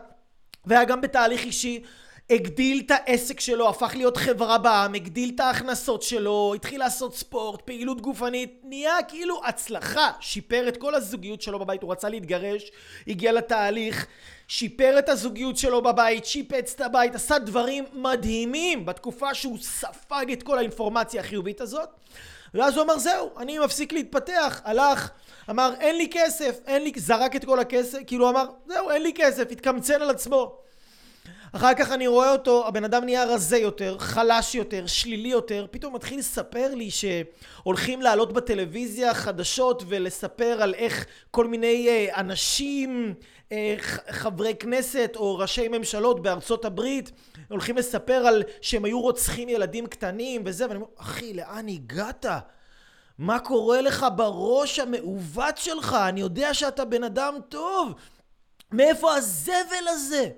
והיה 0.65 0.85
גם 0.85 1.01
בתהליך 1.01 1.45
אישי 1.45 1.83
הגדיל 2.31 2.83
את 2.87 2.91
העסק 2.91 3.41
שלו, 3.41 3.69
הפך 3.69 3.93
להיות 3.95 4.17
חברה 4.17 4.59
בעם, 4.59 4.95
הגדיל 4.95 5.33
את 5.35 5.41
ההכנסות 5.41 6.03
שלו, 6.03 6.53
התחיל 6.57 6.81
לעשות 6.81 7.17
ספורט, 7.17 7.61
פעילות 7.61 8.01
גופנית, 8.01 8.61
נהיה 8.65 9.03
כאילו 9.09 9.41
הצלחה, 9.45 10.11
שיפר 10.21 10.69
את 10.69 10.77
כל 10.77 10.95
הזוגיות 10.95 11.43
שלו 11.43 11.59
בבית, 11.59 11.83
הוא 11.83 11.93
רצה 11.93 12.09
להתגרש, 12.09 12.71
הגיע 13.07 13.33
לתהליך, 13.33 14.07
שיפר 14.49 14.99
את 14.99 15.09
הזוגיות 15.09 15.57
שלו 15.57 15.83
בבית, 15.83 16.25
שיפץ 16.25 16.75
את 16.75 16.81
הבית, 16.81 17.15
עשה 17.15 17.39
דברים 17.39 17.85
מדהימים. 17.93 18.87
בתקופה 18.87 19.35
שהוא 19.35 19.59
ספג 19.61 20.27
את 20.33 20.43
כל 20.43 20.59
האינפורמציה 20.59 21.21
החיובית 21.21 21.61
הזאת 21.61 21.89
ואז 22.55 22.77
הוא 22.77 22.85
אמר 22.85 22.99
זהו, 22.99 23.31
אני 23.39 23.59
מפסיק 23.59 23.93
להתפתח, 23.93 24.61
הלך, 24.65 25.11
אמר 25.51 25.75
אין 25.81 25.97
לי 25.97 26.09
כסף, 26.11 26.59
אין 26.67 26.83
לי, 26.83 26.93
זרק 26.97 27.37
את 27.37 27.45
כל 27.45 27.61
הכסף, 27.61 27.99
כאילו 28.07 28.31
אמר 28.31 28.45
זהו 28.67 28.91
אין 28.91 29.03
לי 29.03 29.13
כסף, 29.15 29.51
התקמצן 29.51 30.03
על 30.03 30.11
עצמו 30.11 30.57
אחר 31.53 31.75
כך 31.79 31.93
אני 31.93 32.07
רואה 32.07 32.33
אותו, 32.33 32.67
הבן 32.67 32.85
אדם 32.85 33.05
נהיה 33.05 33.25
רזה 33.25 33.59
יותר, 33.59 33.99
חלש 33.99 34.55
יותר, 34.55 34.87
שלילי 34.87 35.29
יותר, 35.29 35.67
פתאום 35.71 35.95
מתחיל 35.95 36.19
לספר 36.19 36.75
לי 36.75 36.91
שהולכים 36.91 38.03
לעלות 38.03 38.33
בטלוויזיה 38.33 39.15
חדשות 39.15 39.83
ולספר 39.89 40.63
על 40.63 40.75
איך 40.75 41.07
כל 41.31 41.47
מיני 41.47 41.89
אה, 41.89 42.21
אנשים, 42.21 43.15
אה, 43.53 43.75
חברי 44.11 44.55
כנסת 44.55 45.13
או 45.17 45.39
ראשי 45.39 45.69
ממשלות 45.69 46.23
בארצות 46.23 46.65
הברית 46.65 47.11
הולכים 47.49 47.77
לספר 47.77 48.27
על 48.27 48.43
שהם 48.61 48.85
היו 48.85 49.01
רוצחים 49.01 49.49
ילדים 49.49 49.87
קטנים 49.87 50.43
וזה, 50.45 50.65
ואני 50.65 50.77
אומר, 50.77 50.89
אחי, 50.97 51.35
לאן 51.35 51.69
הגעת? 51.69 52.27
מה 53.19 53.39
קורה 53.39 53.81
לך 53.81 54.07
בראש 54.17 54.79
המעוות 54.79 55.59
שלך? 55.59 55.97
אני 56.09 56.21
יודע 56.21 56.55
שאתה 56.55 56.85
בן 56.85 57.05
אדם 57.05 57.35
טוב. 57.49 57.95
מאיפה 58.73 59.15
הזבל 59.15 59.89
הזה? 59.89 60.29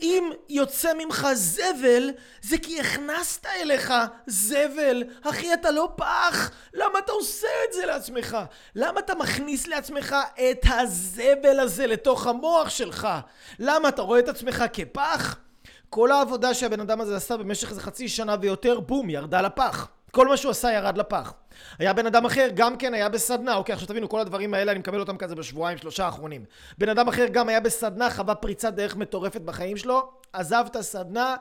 אם 0.00 0.30
יוצא 0.48 0.92
ממך 0.94 1.26
זבל, 1.34 2.10
זה 2.42 2.58
כי 2.58 2.80
הכנסת 2.80 3.46
אליך 3.46 3.92
זבל. 4.26 5.04
אחי, 5.22 5.54
אתה 5.54 5.70
לא 5.70 5.92
פח. 5.96 6.50
למה 6.74 6.98
אתה 6.98 7.12
עושה 7.12 7.48
את 7.68 7.72
זה 7.72 7.86
לעצמך? 7.86 8.36
למה 8.74 9.00
אתה 9.00 9.14
מכניס 9.14 9.66
לעצמך 9.66 10.16
את 10.34 10.66
הזבל 10.68 11.60
הזה 11.60 11.86
לתוך 11.86 12.26
המוח 12.26 12.68
שלך? 12.68 13.08
למה 13.58 13.88
אתה 13.88 14.02
רואה 14.02 14.18
את 14.18 14.28
עצמך 14.28 14.64
כפח? 14.72 15.36
כל 15.90 16.12
העבודה 16.12 16.54
שהבן 16.54 16.80
אדם 16.80 17.00
הזה 17.00 17.16
עשה 17.16 17.36
במשך 17.36 17.70
איזה 17.70 17.80
חצי 17.80 18.08
שנה 18.08 18.36
ויותר, 18.40 18.80
בום, 18.80 19.10
ירדה 19.10 19.40
לפח. 19.42 19.88
כל 20.10 20.28
מה 20.28 20.36
שהוא 20.36 20.50
עשה 20.50 20.72
ירד 20.72 20.98
לפח. 20.98 21.32
היה 21.78 21.92
בן 21.92 22.06
אדם 22.06 22.24
אחר, 22.24 22.48
גם 22.54 22.76
כן 22.76 22.94
היה 22.94 23.08
בסדנה, 23.08 23.54
אוקיי, 23.54 23.72
עכשיו 23.72 23.88
תבינו, 23.88 24.08
כל 24.08 24.20
הדברים 24.20 24.54
האלה, 24.54 24.72
אני 24.72 24.78
מקבל 24.78 25.00
אותם 25.00 25.16
כזה 25.16 25.34
בשבועיים, 25.34 25.78
שלושה 25.78 26.04
האחרונים. 26.04 26.44
בן 26.78 26.88
אדם 26.88 27.08
אחר 27.08 27.26
גם 27.26 27.48
היה 27.48 27.60
בסדנה, 27.60 28.10
חווה 28.10 28.34
פריצת 28.34 28.72
דרך 28.74 28.96
מטורפת 28.96 29.40
בחיים 29.40 29.76
שלו, 29.76 30.10
עזב 30.32 30.64
את 30.66 30.76
הסדנה, 30.76 31.36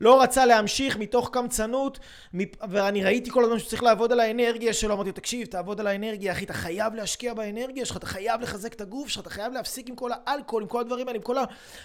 לא 0.00 0.22
רצה 0.22 0.46
להמשיך 0.46 0.96
מתוך 0.96 1.30
קמצנות, 1.32 1.98
ואני 2.70 3.04
ראיתי 3.04 3.30
כל 3.30 3.44
הזמן 3.44 3.58
שצריך 3.58 3.82
לעבוד 3.82 4.12
על 4.12 4.20
האנרגיה 4.20 4.72
שלו, 4.72 4.94
אמרתי, 4.94 5.12
תקשיב, 5.12 5.46
תעבוד 5.46 5.80
על 5.80 5.86
האנרגיה, 5.86 6.32
אחי, 6.32 6.44
אתה 6.44 6.52
חייב 6.52 6.94
להשקיע 6.94 7.34
באנרגיה 7.34 7.86
שלך, 7.86 7.96
אתה 7.96 8.06
חייב 8.06 8.40
לחזק 8.40 8.72
את 8.72 8.80
הגוף 8.80 9.08
שלך, 9.08 9.22
אתה 9.22 9.30
חייב 9.30 9.52
להפסיק 9.52 9.88
עם 9.88 9.96
כל 9.96 10.10
האלכוהול, 10.12 10.62
עם 10.62 10.68
כל 10.68 10.80
הדברים 10.80 11.08
האלה, 11.08 11.16
עם 11.16 11.22
כל 11.22 11.36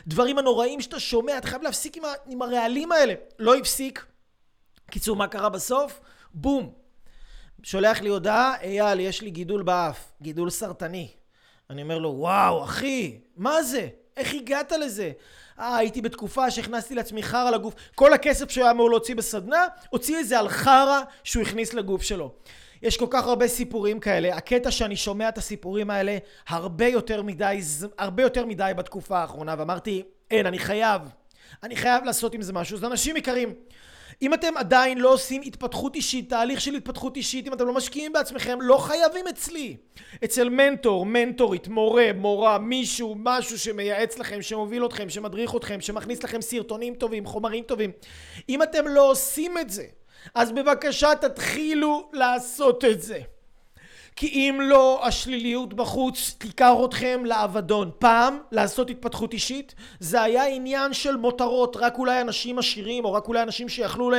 הדברים 0.08 0.38
הנוראים 0.38 0.82
שאתה 0.82 1.00
שומע, 1.00 1.38
אתה 1.38 1.48
חייב 1.48 1.62
להפסיק 1.62 1.98
עם, 1.98 2.06
ה... 2.06 2.14
עם 2.28 2.42
הרעלים 2.42 2.92
האלה. 2.92 3.14
לא 3.40 3.56
הפסיק. 3.56 4.06
קיצור, 4.92 5.16
מה 5.16 5.28
קרה 5.28 5.50
בסוף? 5.50 6.02
בום. 6.36 6.70
שולח 7.64 8.02
לי 8.02 8.10
הודעה, 8.10 8.54
אייל, 8.62 9.00
יש 9.00 9.22
לי 9.22 9.30
גידול 9.30 9.64
באף, 9.64 10.12
גידול 10.22 10.50
סרטני. 10.50 11.08
אני 11.70 11.82
אומר 11.82 12.00
לו, 12.00 12.10
וואו, 12.10 12.64
אחי, 12.64 13.20
מה 13.38 13.64
זה? 13.64 13.88
איך 14.18 14.34
הגעת 14.34 14.72
לזה? 14.72 15.12
אה, 15.60 15.78
הייתי 15.78 16.02
בתקופה 16.02 16.52
שהכנסתי 16.52 16.96
לעצמי 16.96 17.24
חרא 17.24 17.52
לגוף. 17.52 17.74
כל 17.96 18.14
הכסף 18.14 18.52
שהוא 18.52 18.64
היה 18.64 18.72
אמור 18.72 18.90
להוציא 18.90 19.16
בסדנה, 19.16 19.66
הוציא 19.90 20.20
את 20.20 20.28
זה 20.28 20.40
על 20.40 20.50
חרא 20.50 21.02
שהוא 21.24 21.44
הכניס 21.44 21.74
לגוף 21.74 22.02
שלו. 22.02 22.34
יש 22.82 22.98
כל 22.98 23.08
כך 23.10 23.28
הרבה 23.28 23.48
סיפורים 23.48 24.00
כאלה. 24.00 24.36
הקטע 24.36 24.72
שאני 24.72 24.96
שומע 24.96 25.30
את 25.30 25.38
הסיפורים 25.38 25.90
האלה 25.90 26.18
הרבה 26.48 26.88
יותר 26.88 27.22
מדי, 27.22 27.62
הרבה 27.98 28.24
יותר 28.24 28.46
מדי 28.46 28.72
בתקופה 28.78 29.20
האחרונה, 29.20 29.56
ואמרתי, 29.58 30.04
אין, 30.32 30.46
אני 30.46 30.60
חייב. 30.60 31.02
אני 31.64 31.76
חייב 31.76 32.04
לעשות 32.04 32.34
עם 32.34 32.42
זה 32.42 32.54
משהו. 32.54 32.78
אז 32.78 32.84
אנשים 32.84 33.18
יקרים, 33.18 33.54
אם 34.22 34.34
אתם 34.34 34.58
עדיין 34.58 34.98
לא 34.98 35.14
עושים 35.14 35.42
התפתחות 35.46 35.96
אישית, 35.96 36.30
תהליך 36.30 36.62
של 36.62 36.76
התפתחות 36.76 37.18
אישית, 37.18 37.48
אם 37.48 37.54
אתם 37.54 37.68
לא 37.68 37.74
משקיעים 37.74 38.14
בעצמכם, 38.14 38.62
לא 38.62 38.78
חייבים 38.78 39.28
אצלי. 39.28 39.78
אצל 40.24 40.50
מנטור, 40.50 41.06
מנטורית, 41.06 41.68
מורה, 41.68 42.10
מורה, 42.16 42.58
מישהו, 42.58 43.16
משהו 43.18 43.60
שמייעץ 43.60 44.20
לכם, 44.20 44.42
שמוביל 44.42 44.86
אתכם, 44.86 45.10
שמדריך 45.10 45.56
אתכם, 45.56 45.82
שמכניס 45.82 46.24
לכם 46.24 46.42
סרטונים 46.42 46.96
טובים, 46.96 47.26
חומרים 47.26 47.64
טובים. 47.64 47.92
אם 48.50 48.64
אתם 48.64 48.88
לא 48.88 49.12
עושים 49.12 49.58
את 49.58 49.70
זה, 49.70 49.86
אז 50.36 50.52
בבקשה 50.52 51.16
תתחילו 51.16 52.10
לעשות 52.14 52.86
את 52.86 53.02
זה. 53.02 53.20
כי 54.16 54.28
אם 54.28 54.60
לא, 54.62 55.08
השליליות 55.08 55.74
בחוץ 55.74 56.36
תיקח 56.38 56.72
אתכם 56.86 57.22
לאבדון. 57.26 57.92
פעם, 58.00 58.40
לעשות 58.52 58.90
התפתחות 58.90 59.34
אישית, 59.34 59.76
זה 60.00 60.22
היה 60.22 60.46
עניין 60.46 60.94
של 60.94 61.16
מותרות, 61.16 61.78
רק 61.80 61.98
אולי 61.98 62.22
אנשים 62.22 62.60
עשירים, 62.60 63.06
או 63.06 63.14
רק 63.14 63.28
אולי 63.28 63.42
אנשים 63.42 63.70
שיכלו 63.70 64.12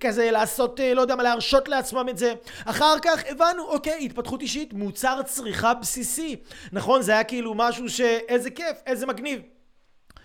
כזה 0.00 0.30
לעשות, 0.30 0.80
אה, 0.80 0.94
לא 0.94 1.00
יודע 1.00 1.16
מה, 1.16 1.22
להרשות 1.22 1.68
לעצמם 1.68 2.06
את 2.08 2.18
זה. 2.18 2.34
אחר 2.64 2.98
כך 3.02 3.22
הבנו, 3.28 3.62
אוקיי, 3.64 4.04
התפתחות 4.04 4.42
אישית, 4.42 4.72
מוצר 4.72 5.20
צריכה 5.24 5.74
בסיסי. 5.74 6.36
נכון? 6.72 7.02
זה 7.02 7.12
היה 7.12 7.24
כאילו 7.24 7.54
משהו. 7.54 7.84
איזה 8.28 8.50
כיף, 8.50 8.76
איזה 8.86 9.06
מגניב. 9.06 9.40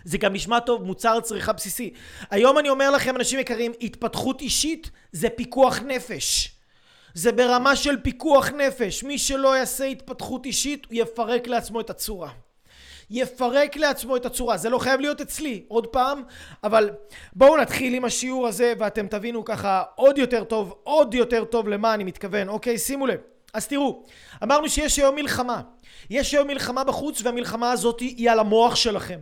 זה 0.03 0.17
גם 0.17 0.33
נשמע 0.33 0.59
טוב, 0.59 0.83
מוצר 0.83 1.19
צריכה 1.19 1.53
בסיסי. 1.53 1.93
היום 2.29 2.57
אני 2.57 2.69
אומר 2.69 2.91
לכם, 2.91 3.15
אנשים 3.15 3.39
יקרים, 3.39 3.71
התפתחות 3.81 4.41
אישית 4.41 4.89
זה 5.11 5.29
פיקוח 5.29 5.79
נפש. 5.79 6.56
זה 7.17 7.31
ברמה 7.31 7.75
של 7.75 7.97
פיקוח 8.01 8.49
נפש. 8.49 9.03
מי 9.03 9.17
שלא 9.17 9.57
יעשה 9.57 9.85
התפתחות 9.85 10.45
אישית, 10.45 10.85
הוא 10.85 10.93
יפרק 10.97 11.47
לעצמו 11.47 11.79
את 11.79 11.89
הצורה. 11.89 12.29
יפרק 13.09 13.75
לעצמו 13.75 14.15
את 14.15 14.25
הצורה. 14.25 14.57
זה 14.57 14.69
לא 14.69 14.77
חייב 14.77 14.99
להיות 14.99 15.21
אצלי, 15.21 15.63
עוד 15.67 15.87
פעם, 15.87 16.23
אבל 16.63 16.89
בואו 17.33 17.57
נתחיל 17.57 17.93
עם 17.93 18.05
השיעור 18.05 18.47
הזה 18.47 18.73
ואתם 18.79 19.07
תבינו 19.07 19.45
ככה 19.45 19.83
עוד 19.95 20.17
יותר 20.17 20.43
טוב, 20.43 20.75
עוד 20.83 21.13
יותר 21.13 21.45
טוב 21.45 21.67
למה 21.67 21.93
אני 21.93 22.03
מתכוון. 22.03 22.49
אוקיי, 22.49 22.77
שימו 22.77 23.07
לב. 23.07 23.19
אז 23.53 23.67
תראו, 23.67 24.03
אמרנו 24.43 24.69
שיש 24.69 24.99
היום 24.99 25.15
מלחמה. 25.15 25.61
יש 26.09 26.33
היום 26.33 26.47
מלחמה 26.47 26.83
בחוץ 26.83 27.21
והמלחמה 27.23 27.71
הזאת 27.71 27.99
היא 27.99 28.31
על 28.31 28.39
המוח 28.39 28.75
שלכם. 28.75 29.19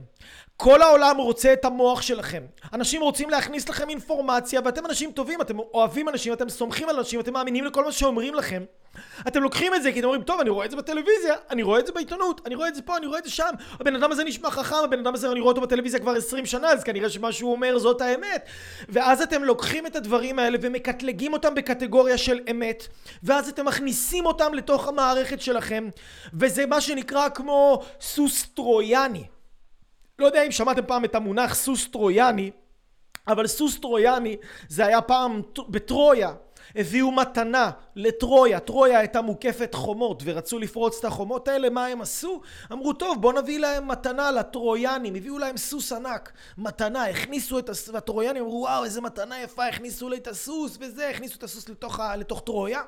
כל 0.57 0.81
העולם 0.81 1.17
רוצה 1.17 1.53
את 1.53 1.65
המוח 1.65 2.01
שלכם. 2.01 2.43
אנשים 2.73 3.01
רוצים 3.01 3.29
להכניס 3.29 3.69
לכם 3.69 3.89
אינפורמציה, 3.89 4.61
ואתם 4.65 4.85
אנשים 4.85 5.11
טובים, 5.11 5.41
אתם 5.41 5.59
אוהבים 5.59 6.09
אנשים, 6.09 6.33
אתם 6.33 6.49
סומכים 6.49 6.89
על 6.89 6.97
אנשים, 6.97 7.19
אתם 7.19 7.33
מאמינים 7.33 7.65
לכל 7.65 7.85
מה 7.85 7.91
שאומרים 7.91 8.33
לכם. 8.33 8.63
אתם 9.27 9.43
לוקחים 9.43 9.75
את 9.75 9.83
זה 9.83 9.91
כי 9.91 9.99
אתם 9.99 10.05
אומרים, 10.05 10.23
טוב, 10.23 10.39
אני 10.39 10.49
רואה 10.49 10.65
את 10.65 10.71
זה 10.71 10.77
בטלוויזיה, 10.77 11.33
אני 11.49 11.63
רואה 11.63 11.79
את 11.79 11.87
זה 11.87 11.91
בעיתונות, 11.91 12.41
אני 12.45 12.55
רואה 12.55 12.67
את 12.67 12.75
זה 12.75 12.81
פה, 12.81 12.97
אני 12.97 13.05
רואה 13.05 13.19
את 13.19 13.23
זה 13.23 13.29
שם. 13.31 13.49
הבן 13.79 13.95
אדם 13.95 14.11
הזה 14.11 14.23
נשמע 14.23 14.51
חכם, 14.51 14.75
הבן 14.83 14.99
אדם 14.99 15.13
הזה, 15.13 15.31
אני 15.31 15.39
רואה 15.39 15.51
אותו 15.51 15.61
בטלוויזיה 15.61 15.99
כבר 15.99 16.11
20 16.11 16.45
שנה, 16.45 16.67
אז 16.67 16.83
כנראה 16.83 17.09
שמה 17.09 17.31
שהוא 17.31 17.51
אומר 17.51 17.79
זאת 17.79 18.01
האמת. 18.01 18.45
ואז 18.89 19.21
אתם 19.21 19.43
לוקחים 19.43 19.87
את 19.87 19.95
הדברים 19.95 20.39
האלה 20.39 20.57
ומקטלגים 20.61 21.33
אותם 21.33 21.55
בקטגוריה 21.55 22.17
של 22.17 22.39
אמת, 22.51 22.87
ואז 23.23 23.49
אתם 23.49 23.65
מכניסים 23.65 24.25
אותם 24.25 24.53
לתוך 24.53 24.87
המערכת 24.87 25.41
שלכם, 25.41 25.89
וזה 26.33 26.65
מה 26.65 26.81
שנקרא 26.81 27.29
כמו 27.29 27.83
סוס 28.01 28.47
טרויאני. 28.53 29.34
לא 30.19 30.25
יודע 30.25 30.43
אם 30.43 30.51
שמעתם 30.51 30.81
פעם 30.87 31.05
את 31.05 31.15
המונח 31.15 31.55
סוס 31.55 31.87
טרויאני, 31.87 32.51
אבל 33.27 33.47
סוס 33.47 33.79
טרויאני 33.79 34.37
זה 34.69 34.85
היה 34.85 35.01
פעם 35.01 35.41
בטרויה. 35.69 36.33
הביאו 36.75 37.11
מתנה 37.11 37.71
לטרויה, 37.95 38.59
טרויה 38.59 38.99
הייתה 38.99 39.21
מוקפת 39.21 39.73
חומות 39.73 40.23
ורצו 40.25 40.59
לפרוץ 40.59 40.99
את 40.99 41.05
החומות 41.05 41.47
האלה, 41.47 41.69
מה 41.69 41.85
הם 41.85 42.01
עשו? 42.01 42.41
אמרו 42.71 42.93
טוב 42.93 43.21
בוא 43.21 43.33
נביא 43.33 43.59
להם 43.59 43.87
מתנה 43.87 44.31
לטרויאנים, 44.31 45.15
הביאו 45.15 45.37
להם 45.37 45.57
סוס 45.57 45.91
ענק, 45.91 46.31
מתנה, 46.57 47.05
הכניסו 47.05 47.59
את 47.59 47.69
הסוס, 47.69 47.89
והטרויאנים 47.89 48.43
אמרו 48.43 48.61
וואו 48.61 48.83
איזה 48.83 49.01
מתנה 49.01 49.41
יפה, 49.41 49.67
הכניסו 49.67 50.09
לי 50.09 50.17
את 50.17 50.27
הסוס 50.27 50.77
וזה, 50.81 51.09
הכניסו 51.09 51.37
את 51.37 51.43
הסוס 51.43 51.69
לתוך, 51.69 51.99
לתוך 52.17 52.41
טרויה 52.45 52.81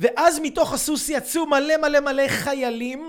ואז 0.00 0.38
מתוך 0.42 0.72
הסוס 0.72 1.08
יצאו 1.08 1.46
מלא 1.46 1.76
מלא 1.76 2.00
מלא 2.00 2.28
חיילים 2.28 3.08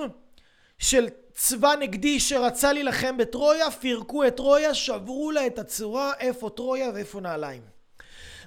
של 0.79 1.07
צבא 1.33 1.73
נגדי 1.79 2.19
שרצה 2.19 2.73
להילחם 2.73 3.17
בטרויה, 3.17 3.71
פירקו 3.71 4.27
את 4.27 4.35
טרויה, 4.35 4.73
שברו 4.73 5.31
לה 5.31 5.47
את 5.47 5.59
הצורה, 5.59 6.13
איפה 6.19 6.49
טרויה 6.49 6.91
ואיפה 6.93 7.19
נעליים. 7.19 7.61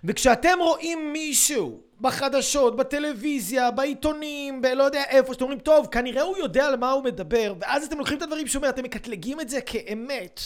וכשאתם 0.04 0.58
רואים 0.60 1.12
מישהו 1.12 1.80
בחדשות, 2.00 2.76
בטלוויזיה, 2.76 3.70
בעיתונים, 3.70 4.62
בלא 4.62 4.82
יודע 4.82 5.02
איפה, 5.08 5.32
שאתם 5.32 5.44
אומרים, 5.44 5.60
טוב, 5.60 5.86
כנראה 5.86 6.22
הוא 6.22 6.38
יודע 6.38 6.66
על 6.66 6.76
מה 6.76 6.90
הוא 6.90 7.04
מדבר, 7.04 7.54
ואז 7.60 7.84
אתם 7.84 7.98
לוקחים 7.98 8.18
את 8.18 8.22
הדברים 8.22 8.46
שהוא 8.46 8.60
אומר, 8.60 8.68
אתם 8.68 8.82
מקטלגים 8.82 9.40
את 9.40 9.48
זה 9.48 9.60
כאמת. 9.60 10.40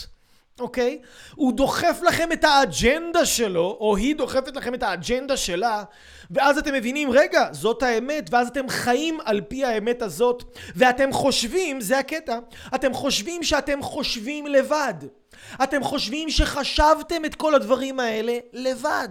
אוקיי? 0.59 0.99
הוא 1.35 1.53
דוחף 1.53 1.99
לכם 2.07 2.31
את 2.31 2.43
האג'נדה 2.43 3.25
שלו, 3.25 3.77
או 3.79 3.95
היא 3.95 4.15
דוחפת 4.15 4.55
לכם 4.55 4.73
את 4.73 4.83
האג'נדה 4.83 5.37
שלה, 5.37 5.83
ואז 6.31 6.57
אתם 6.57 6.73
מבינים, 6.73 7.11
רגע, 7.11 7.47
זאת 7.51 7.83
האמת, 7.83 8.29
ואז 8.31 8.47
אתם 8.47 8.69
חיים 8.69 9.19
על 9.25 9.41
פי 9.41 9.65
האמת 9.65 10.01
הזאת, 10.01 10.43
ואתם 10.75 11.13
חושבים, 11.13 11.81
זה 11.81 11.99
הקטע, 11.99 12.39
אתם 12.75 12.93
חושבים 12.93 13.43
שאתם 13.43 13.81
חושבים 13.81 14.47
לבד. 14.47 14.93
אתם 15.63 15.83
חושבים 15.83 16.29
שחשבתם 16.29 17.25
את 17.25 17.35
כל 17.35 17.55
הדברים 17.55 17.99
האלה 17.99 18.37
לבד, 18.53 19.09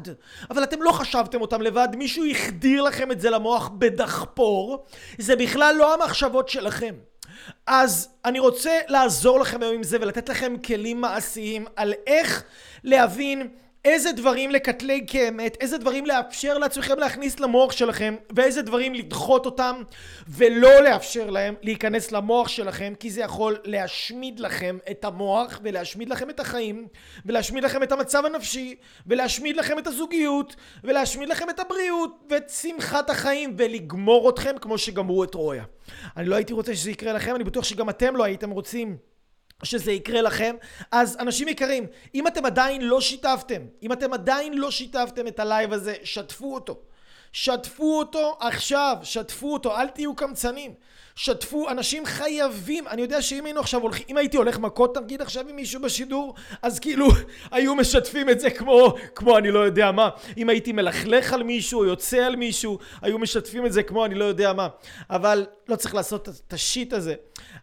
אבל 0.51 0.63
אתם 0.63 0.83
לא 0.83 0.93
חשבתם 0.93 1.41
אותם 1.41 1.63
לבד, 1.63 1.89
מישהו 1.97 2.25
החדיר 2.31 2.83
לכם 2.83 3.11
את 3.11 3.21
זה 3.21 3.31
למוח 3.31 3.69
בדחפור, 3.69 4.85
זה 5.19 5.37
בכלל 5.37 5.75
לא 5.79 5.95
המחשבות 5.95 6.49
שלכם. 6.49 6.95
אז 7.67 8.09
אני 8.25 8.39
רוצה 8.39 8.79
לעזור 8.89 9.41
לכם 9.41 9.63
היום 9.63 9.75
עם 9.75 9.83
זה 9.83 9.97
ולתת 10.01 10.29
לכם 10.29 10.55
כלים 10.67 11.01
מעשיים 11.01 11.67
על 11.77 11.95
איך 12.07 12.45
להבין 12.85 13.49
איזה 13.87 14.13
דברים 14.13 14.51
לקטלג 14.51 15.05
כאמת, 15.07 15.57
איזה 15.61 15.79
דברים 15.79 16.07
לאפשר 16.07 16.59
לעצמכם 16.59 16.99
להכניס 16.99 17.41
למוח 17.41 17.73
שלכם, 17.73 18.15
ואיזה 18.37 18.63
דברים 18.63 18.95
לדחות 18.95 19.47
אותם, 19.47 19.83
ולא 20.29 20.83
לאפשר 20.83 21.31
להם 21.31 21.55
להיכנס 21.63 22.13
למוח 22.13 22.49
שלכם, 22.49 22.93
כי 23.01 23.11
זה 23.11 23.21
יכול 23.21 23.57
להשמיד 23.65 24.41
לכם 24.41 24.79
את 24.91 25.05
המוח, 25.05 25.61
ולהשמיד 25.63 26.09
לכם 26.09 26.31
את 26.31 26.41
החיים, 26.41 26.87
ולהשמיד 27.27 27.65
לכם 27.65 27.83
את 27.83 27.93
המצב 27.93 28.25
הנפשי, 28.25 28.75
ולהשמיד 29.07 29.57
לכם 29.57 29.79
את 29.79 29.87
הזוגיות, 29.87 30.57
ולהשמיד 30.85 31.29
לכם 31.29 31.51
את 31.51 31.61
הבריאות, 31.61 32.25
ואת 32.31 32.51
שמחת 32.51 33.11
החיים, 33.11 33.55
ולגמור 33.59 34.31
אתכם 34.31 34.55
כמו 34.61 34.79
שגמרו 34.79 35.25
את 35.25 35.35
רויה. 35.35 35.65
אני 36.17 36.27
לא 36.29 36.35
הייתי 36.35 36.53
רוצה 36.53 36.75
שזה 36.75 36.91
יקרה 36.91 37.13
לכם, 37.13 37.37
אני 37.37 37.45
בטוח 37.45 37.65
שגם 37.65 37.91
אתם 37.91 38.17
לא 38.17 38.25
הייתם 38.25 38.51
רוצים. 38.51 39.16
שזה 39.63 39.93
יקרה 39.93 40.23
לכם. 40.23 40.57
אז 40.91 41.17
אנשים 41.21 41.49
יקרים, 41.49 41.87
אם 42.15 42.27
אתם 42.27 42.45
עדיין 42.47 42.83
לא 42.83 43.01
שיתפתם, 43.01 43.63
אם 43.83 43.93
אתם 43.93 44.13
עדיין 44.13 44.59
לא 44.59 44.71
שיתפתם 44.71 45.27
את 45.27 45.41
הלייב 45.41 45.73
הזה, 45.73 45.95
שתפו 46.05 46.55
אותו. 46.55 46.81
שתפו 47.33 47.99
אותו 47.99 48.37
עכשיו, 48.41 48.97
שתפו 49.03 49.53
אותו, 49.53 49.77
אל 49.77 49.89
תהיו 49.89 50.17
קמצנים. 50.17 50.75
שתפו, 51.17 51.71
אנשים 51.71 52.07
חייבים, 52.07 52.89
אני 52.89 53.03
יודע 53.03 53.23
שאם 53.23 53.45
היינו 53.45 53.61
עכשיו 53.61 53.81
הולכים, 53.81 54.07
אם 54.09 54.17
הייתי 54.17 54.37
הולך 54.37 54.59
מכות 54.59 54.99
נגיד 54.99 55.23
עכשיו 55.23 55.49
עם 55.49 55.57
מישהו 55.57 55.83
בשידור, 55.83 56.35
אז 56.63 56.79
כאילו 56.79 57.09
היו 57.51 57.75
משתפים 57.75 58.31
את 58.31 58.41
זה 58.41 58.51
כמו, 58.51 58.95
כמו 59.15 59.39
אני 59.39 59.51
לא 59.51 59.59
יודע 59.59 59.93
מה. 59.93 60.09
אם 60.37 60.49
הייתי 60.49 60.73
מלכלך 60.73 61.33
על 61.33 61.43
מישהו, 61.43 61.85
יוצא 61.85 62.17
על 62.17 62.37
מישהו, 62.37 62.79
היו 63.03 63.19
משתפים 63.19 63.67
את 63.67 63.73
זה 63.73 63.83
כמו 63.83 64.05
אני 64.05 64.15
לא 64.15 64.25
יודע 64.25 64.53
מה. 64.53 64.69
אבל 65.11 65.47
לא 65.69 65.77
צריך 65.77 65.95
לעשות 65.95 66.29
את 66.29 66.53
השיט 66.53 66.93
הזה. 66.93 67.15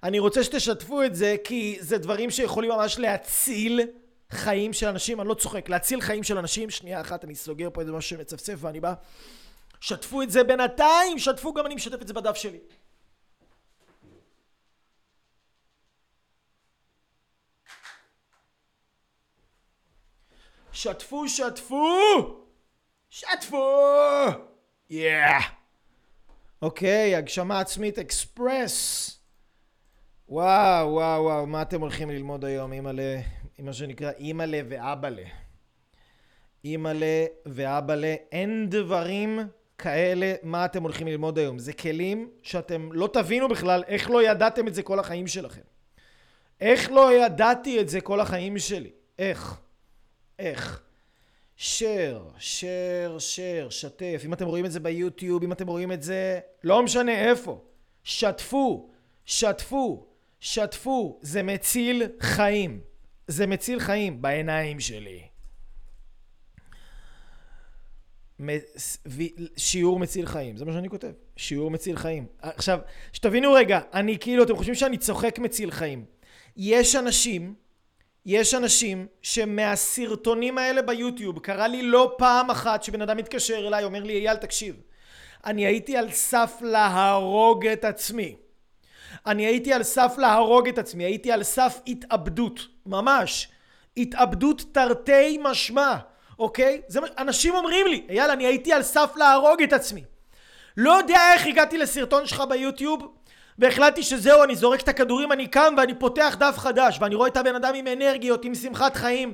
אני 0.04 0.20
רוצה 0.20 0.44
שתשתפו 0.44 1.04
את 1.04 1.16
זה, 1.16 1.36
כי 1.44 1.78
זה 1.80 1.98
דברים 1.98 2.30
שיכולים 2.30 2.72
ממש 2.72 3.00
להציל 3.00 3.82
חיים 4.32 4.74
של 4.74 4.88
אנשים, 4.88 5.22
אני 5.22 5.28
לא 5.30 5.34
צוחק, 5.34 5.70
להציל 5.70 6.02
חיים 6.02 6.24
של 6.24 6.38
אנשים. 6.38 6.70
שנייה 6.70 7.02
אחת, 7.02 7.26
אני 7.26 7.36
סוגר 7.36 7.70
פה 7.74 7.82
איזה 7.82 7.92
משהו 7.92 8.18
שמצפצף 8.18 8.56
ואני 8.58 8.80
בא. 8.80 8.94
שתפו 9.82 10.22
את 10.22 10.32
זה 10.32 10.44
בינתיים, 10.44 11.20
שתפו 11.20 11.54
גם 11.54 11.66
אני 11.66 11.76
משתף 11.76 12.02
את 12.02 12.08
זה 12.08 12.14
בדף 12.14 12.36
שלי. 12.36 12.60
שתפו, 20.74 21.28
שתפו! 21.28 21.86
שתפו! 23.10 23.88
יאה! 24.90 25.40
אוקיי, 26.62 27.16
הגשמה 27.16 27.60
עצמית 27.60 28.00
אקספרס. 28.00 29.10
וואו, 30.30 30.94
וואו, 30.94 31.24
וואו, 31.24 31.48
מה 31.48 31.62
אתם 31.62 31.82
הולכים 31.82 32.10
ללמוד 32.10 32.46
היום, 32.46 32.74
אימא'לה, 32.74 33.22
מה 33.60 33.74
שנקרא 33.74 34.12
אימא'לה 34.20 34.60
ואבא'לה. 34.70 35.24
אימא'לה 36.66 37.26
ואבא'לה, 37.46 38.16
אין 38.32 38.70
דברים 38.70 39.40
כאלה, 39.78 40.34
מה 40.44 40.66
אתם 40.66 40.84
הולכים 40.84 41.08
ללמוד 41.08 41.38
היום. 41.38 41.60
זה 41.60 41.74
כלים 41.74 42.30
שאתם 42.42 42.90
לא 42.92 43.10
תבינו 43.14 43.48
בכלל 43.50 43.84
איך 43.88 44.10
לא 44.10 44.24
ידעתם 44.24 44.68
את 44.68 44.74
זה 44.74 44.84
כל 44.84 45.00
החיים 45.00 45.28
שלכם. 45.28 45.62
איך 46.62 46.92
לא 46.92 47.14
ידעתי 47.14 47.82
את 47.82 47.90
זה 47.90 48.02
כל 48.02 48.20
החיים 48.20 48.60
שלי? 48.60 48.92
איך? 49.20 49.63
איך? 50.44 50.84
share, 51.58 52.40
share, 52.40 53.18
share, 53.18 53.70
שתף. 53.70 54.22
אם 54.26 54.34
אתם 54.34 54.46
רואים 54.46 54.66
את 54.66 54.72
זה 54.72 54.80
ביוטיוב, 54.80 55.44
אם 55.44 55.52
אתם 55.52 55.68
רואים 55.68 55.92
את 55.92 56.04
זה, 56.04 56.40
לא 56.64 56.84
משנה 56.84 57.30
איפה. 57.30 57.64
שתפו, 58.04 58.90
שתפו, 59.26 60.08
שתפו. 60.40 61.20
זה 61.22 61.44
מציל 61.44 62.04
חיים. 62.20 62.82
זה 63.28 63.48
מציל 63.48 63.80
חיים 63.80 64.22
בעיניים 64.22 64.80
שלי. 64.80 65.22
שיעור 69.58 70.00
מציל 70.00 70.26
חיים, 70.26 70.58
זה 70.58 70.66
מה 70.66 70.74
שאני 70.74 70.90
כותב. 70.90 71.12
שיעור 71.38 71.72
מציל 71.72 71.98
חיים. 71.98 72.26
עכשיו, 72.40 72.80
שתבינו 73.14 73.54
רגע, 73.54 73.80
אני 73.94 74.18
כאילו, 74.20 74.44
אתם 74.44 74.56
חושבים 74.56 74.76
שאני 74.76 74.98
צוחק 74.98 75.40
מציל 75.40 75.72
חיים. 75.72 76.06
יש 76.58 76.96
אנשים 76.96 77.56
יש 78.26 78.54
אנשים 78.54 79.08
שמהסרטונים 79.22 80.58
האלה 80.58 80.82
ביוטיוב, 80.82 81.40
קרה 81.40 81.68
לי 81.68 81.82
לא 81.82 82.16
פעם 82.18 82.52
אחת 82.52 82.84
שבן 82.84 83.02
אדם 83.02 83.18
מתקשר 83.18 83.68
אליי, 83.68 83.84
אומר 83.84 84.04
לי, 84.04 84.14
אייל, 84.14 84.36
תקשיב, 84.36 84.76
אני 85.46 85.66
הייתי 85.66 85.98
על 85.98 86.12
סף 86.12 86.58
להרוג 86.62 87.68
את 87.68 87.86
עצמי. 87.86 88.36
אני 89.26 89.46
הייתי 89.46 89.74
על 89.74 89.84
סף 89.84 90.16
להרוג 90.18 90.68
את 90.68 90.78
עצמי, 90.78 91.04
הייתי 91.04 91.32
על 91.32 91.44
סף 91.44 91.80
התאבדות, 91.88 92.60
ממש. 92.86 93.50
התאבדות 93.98 94.64
תרתי 94.72 95.38
משמע, 95.42 95.96
אוקיי? 96.40 96.82
זה 96.88 97.02
מה... 97.02 97.08
אנשים 97.18 97.56
אומרים 97.56 97.88
לי, 97.88 98.06
אייל, 98.10 98.32
אני 98.32 98.46
הייתי 98.46 98.74
על 98.74 98.84
סף 98.84 99.14
להרוג 99.16 99.62
את 99.62 99.74
עצמי. 99.74 100.04
לא 100.78 100.92
יודע 100.92 101.34
איך 101.34 101.48
הגעתי 101.48 101.78
לסרטון 101.78 102.28
שלך 102.28 102.44
ביוטיוב, 102.50 103.14
והחלטתי 103.60 104.04
שזהו, 104.04 104.44
אני 104.44 104.56
זורק 104.56 104.82
את 104.82 104.88
הכדורים, 104.88 105.32
אני 105.32 105.48
קם 105.48 105.74
ואני 105.78 106.00
פותח 106.00 106.36
דף 106.40 106.58
חדש, 106.58 106.98
ואני 107.02 107.16
רואה 107.16 107.28
את 107.28 107.38
הבן 107.38 107.56
אדם 107.56 107.76
עם 107.76 107.88
אנרגיות, 107.88 108.46
עם 108.46 108.56
שמחת 108.56 108.96
חיים. 108.96 109.34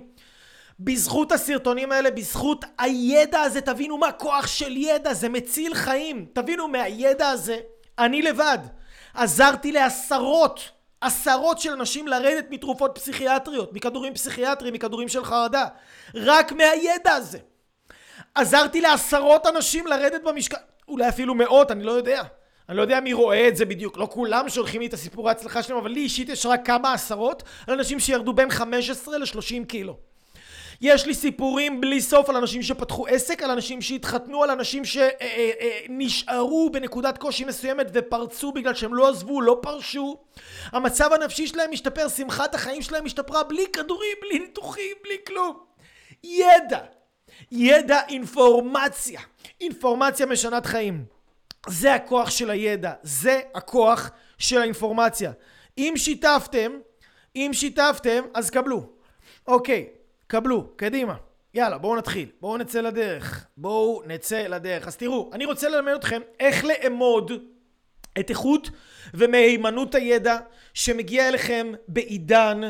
בזכות 0.79 1.31
הסרטונים 1.31 1.91
האלה, 1.91 2.11
בזכות 2.11 2.65
הידע 2.77 3.39
הזה, 3.41 3.61
תבינו 3.61 3.97
מה 3.97 4.11
כוח 4.11 4.47
של 4.47 4.77
ידע, 4.77 5.13
זה 5.13 5.29
מציל 5.29 5.73
חיים. 5.73 6.25
תבינו, 6.33 6.67
מהידע 6.67 7.29
הזה, 7.29 7.57
אני 7.99 8.21
לבד 8.21 8.57
עזרתי 9.13 9.71
לעשרות, 9.71 10.69
עשרות 11.01 11.59
של 11.59 11.71
אנשים 11.71 12.07
לרדת 12.07 12.45
מתרופות 12.49 12.91
פסיכיאטריות, 12.95 13.73
מכדורים 13.73 14.13
פסיכיאטריים, 14.13 14.73
מכדורים 14.73 15.07
של 15.09 15.25
חרדה. 15.25 15.65
רק 16.15 16.51
מהידע 16.51 17.13
הזה. 17.13 17.37
עזרתי 18.35 18.81
לעשרות 18.81 19.47
אנשים 19.47 19.87
לרדת 19.87 20.23
במשקל, 20.23 20.57
אולי 20.87 21.09
אפילו 21.09 21.35
מאות, 21.35 21.71
אני 21.71 21.83
לא 21.83 21.91
יודע. 21.91 22.23
אני 22.69 22.77
לא 22.77 22.81
יודע 22.81 22.99
מי 22.99 23.13
רואה 23.13 23.47
את 23.47 23.55
זה 23.55 23.65
בדיוק, 23.65 23.97
לא 23.97 24.07
כולם 24.11 24.49
שולחים 24.49 24.81
לי 24.81 24.87
את 24.87 24.93
הסיפור 24.93 25.29
ההצלחה 25.29 25.63
שלהם, 25.63 25.79
אבל 25.79 25.91
לי 25.91 25.99
אישית 25.99 26.29
יש 26.29 26.45
רק 26.45 26.65
כמה 26.65 26.93
עשרות 26.93 27.43
על 27.67 27.73
אנשים 27.73 27.99
שירדו 27.99 28.33
בין 28.33 28.49
15 28.49 29.17
ל-30 29.17 29.65
קילו. 29.67 29.97
יש 30.81 31.05
לי 31.05 31.13
סיפורים 31.13 31.81
בלי 31.81 32.01
סוף 32.01 32.29
על 32.29 32.35
אנשים 32.35 32.63
שפתחו 32.63 33.07
עסק, 33.07 33.43
על 33.43 33.51
אנשים 33.51 33.81
שהתחתנו, 33.81 34.43
על 34.43 34.49
אנשים 34.49 34.83
שנשארו 34.85 36.59
אה, 36.59 36.63
אה, 36.63 36.69
בנקודת 36.71 37.17
קושי 37.17 37.45
מסוימת 37.45 37.87
ופרצו 37.93 38.51
בגלל 38.51 38.73
שהם 38.73 38.93
לא 38.93 39.09
עזבו, 39.09 39.41
לא 39.41 39.59
פרשו. 39.61 40.17
המצב 40.71 41.13
הנפשי 41.13 41.47
שלהם 41.47 41.71
משתפר, 41.71 42.07
שמחת 42.07 42.55
החיים 42.55 42.81
שלהם 42.81 43.05
השתפרה 43.05 43.43
בלי 43.43 43.65
כדורים, 43.73 44.17
בלי 44.21 44.39
ניתוחים, 44.39 44.95
בלי 45.03 45.17
כלום. 45.27 45.59
ידע, 46.23 46.79
ידע, 47.51 47.99
אינפורמציה, 48.09 49.21
אינפורמציה 49.61 50.25
משנת 50.25 50.65
חיים. 50.65 51.18
זה 51.67 51.93
הכוח 51.93 52.29
של 52.29 52.49
הידע, 52.49 52.93
זה 53.01 53.39
הכוח 53.55 54.11
של 54.37 54.61
האינפורמציה. 54.61 55.31
אם 55.77 55.93
שיתפתם, 55.97 56.71
אם 57.35 57.51
שיתפתם, 57.53 58.23
אז 58.33 58.49
קבלו. 58.49 58.89
אוקיי, 59.47 59.87
קבלו, 60.27 60.67
קדימה. 60.75 61.15
יאללה, 61.53 61.77
בואו 61.77 61.95
נתחיל. 61.95 62.29
בואו 62.41 62.57
נצא 62.57 62.81
לדרך. 62.81 63.45
בואו 63.57 64.01
נצא 64.05 64.47
לדרך. 64.47 64.87
אז 64.87 64.95
תראו, 64.97 65.29
אני 65.33 65.45
רוצה 65.45 65.69
ללמד 65.69 65.93
אתכם 65.93 66.21
איך 66.39 66.65
לאמוד 66.65 67.31
את 68.19 68.29
איכות 68.29 68.69
ומהימנות 69.13 69.95
הידע 69.95 70.37
שמגיע 70.73 71.27
אליכם 71.27 71.71
בעידן 71.87 72.61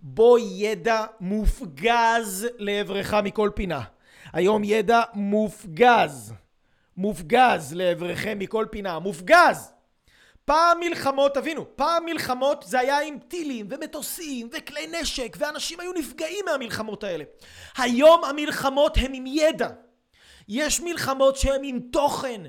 בו 0.00 0.38
ידע 0.38 1.04
מופגז 1.20 2.48
לעברך 2.58 3.14
מכל 3.14 3.50
פינה. 3.54 3.80
היום 4.32 4.64
ידע 4.64 5.02
מופגז. 5.14 6.34
מופגז 6.98 7.72
לעברכם 7.74 8.38
מכל 8.38 8.66
פינה. 8.70 8.98
מופגז! 8.98 9.72
פעם 10.44 10.80
מלחמות, 10.80 11.34
תבינו, 11.34 11.76
פעם 11.76 12.04
מלחמות 12.04 12.64
זה 12.66 12.80
היה 12.80 13.00
עם 13.00 13.18
טילים 13.28 13.66
ומטוסים 13.70 14.48
וכלי 14.52 14.86
נשק 15.00 15.36
ואנשים 15.38 15.80
היו 15.80 15.92
נפגעים 15.92 16.44
מהמלחמות 16.44 17.04
האלה. 17.04 17.24
היום 17.76 18.24
המלחמות 18.24 18.96
הן 18.96 19.14
עם 19.14 19.26
ידע. 19.26 19.68
יש 20.48 20.80
מלחמות 20.80 21.36
שהן 21.36 21.60
עם 21.64 21.80
תוכן. 21.80 22.40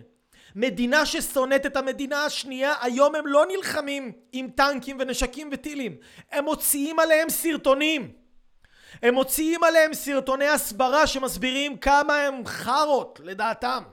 מדינה 0.56 1.06
ששונאת 1.06 1.66
את 1.66 1.78
המדינה 1.78 2.26
השנייה, 2.26 2.74
היום 2.82 3.16
הם 3.16 3.28
לא 3.28 3.46
נלחמים 3.56 4.12
עם 4.32 4.50
טנקים 4.56 4.98
ונשקים 5.00 5.50
וטילים. 5.52 5.98
הם 6.32 6.46
מוציאים 6.46 7.00
עליהם 7.00 7.30
סרטונים. 7.30 8.12
הם 9.04 9.14
מוציאים 9.14 9.64
עליהם 9.64 9.94
סרטוני 9.94 10.48
הסברה 10.48 11.08
שמסבירים 11.08 11.78
כמה 11.78 12.18
הם 12.18 12.46
חארות 12.46 13.20
לדעתם. 13.24 13.84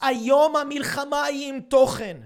היום 0.00 0.56
המלחמה 0.56 1.24
היא 1.24 1.48
עם 1.48 1.60
תוכן. 1.60 2.16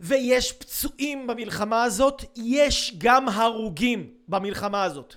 ויש 0.00 0.52
פצועים 0.52 1.26
במלחמה 1.26 1.82
הזאת, 1.82 2.24
יש 2.36 2.94
גם 2.98 3.28
הרוגים 3.28 4.10
במלחמה 4.28 4.84
הזאת. 4.84 5.14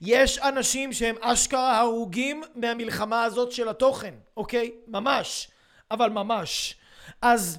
יש 0.00 0.38
אנשים 0.38 0.92
שהם 0.92 1.16
אשכרה 1.20 1.80
הרוגים 1.80 2.42
מהמלחמה 2.54 3.24
הזאת 3.24 3.52
של 3.52 3.68
התוכן, 3.68 4.14
אוקיי? 4.36 4.70
ממש. 4.88 5.48
אבל 5.90 6.10
ממש. 6.10 6.74
אז 7.22 7.58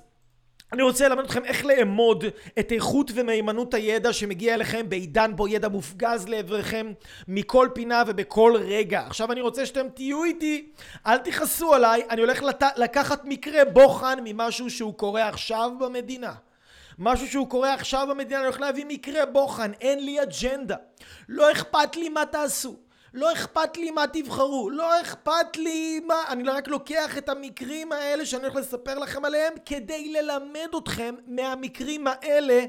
אני 0.76 0.84
רוצה 0.84 1.08
ללמד 1.08 1.24
אתכם 1.24 1.46
איך 1.46 1.66
לאמוד 1.66 2.26
את 2.60 2.72
איכות 2.72 3.12
ומהימנות 3.16 3.74
הידע 3.74 4.14
שמגיע 4.14 4.54
אליכם 4.54 4.90
בעידן 4.90 5.36
בו 5.36 5.48
ידע 5.48 5.68
מופגז 5.68 6.28
לעברכם 6.28 6.94
מכל 7.28 7.70
פינה 7.74 8.04
ובכל 8.08 8.54
רגע. 8.60 9.00
עכשיו 9.08 9.32
אני 9.32 9.42
רוצה 9.42 9.66
שאתם 9.66 9.88
תהיו 9.94 10.24
איתי, 10.24 10.70
אל 11.08 11.18
תכעסו 11.18 11.74
עליי, 11.74 12.04
אני 12.10 12.22
הולך 12.22 12.44
לת... 12.44 12.64
לקחת 12.78 13.26
מקרה 13.26 13.66
בוחן 13.66 14.20
ממשהו 14.24 14.70
שהוא 14.70 14.94
קורה 14.94 15.28
עכשיו 15.28 15.72
במדינה. 15.80 16.34
משהו 17.00 17.28
שהוא 17.28 17.50
קורה 17.50 17.74
עכשיו 17.74 18.08
במדינה, 18.10 18.40
אני 18.40 18.46
הולך 18.46 18.60
להביא 18.60 18.86
מקרה 18.88 19.26
בוחן, 19.26 19.72
אין 19.82 20.06
לי 20.06 20.18
אג'נדה. 20.24 20.76
לא 21.30 21.52
אכפת 21.52 21.96
לי 21.96 22.10
מה 22.10 22.26
תעשו. 22.26 22.85
לא 23.15 23.34
אכפת 23.34 23.78
לי 23.78 23.91
מה 23.91 24.08
תבחרו, 24.13 24.69
לא 24.69 25.01
אכפת 25.01 25.58
לי 25.58 25.99
מה, 25.99 26.15
אני 26.30 26.43
רק 26.49 26.67
לוקח 26.67 27.17
את 27.17 27.30
המקרים 27.30 27.91
האלה 27.91 28.25
שאני 28.25 28.43
הולך 28.43 28.56
לספר 28.56 28.99
לכם 28.99 29.25
עליהם 29.25 29.54
כדי 29.65 30.13
ללמד 30.13 30.75
אתכם 30.78 31.15
מהמקרים 31.28 32.08
האלה 32.08 32.65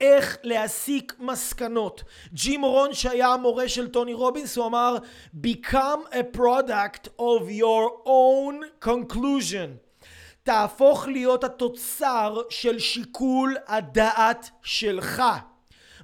איך 0.00 0.36
להסיק 0.42 1.14
מסקנות. 1.18 2.02
ג'ים 2.32 2.64
רון 2.64 2.94
שהיה 2.94 3.28
המורה 3.28 3.68
של 3.68 3.88
טוני 3.88 4.12
רובינס 4.12 4.56
הוא 4.56 4.66
אמר 4.66 4.96
become 5.46 6.12
a 6.12 6.36
product 6.36 7.08
of 7.20 7.60
your 7.60 8.06
own 8.06 8.84
conclusion 8.84 9.90
תהפוך 10.42 11.08
להיות 11.08 11.44
התוצר 11.44 12.42
של 12.50 12.78
שיקול 12.78 13.56
הדעת 13.66 14.50
שלך. 14.62 15.22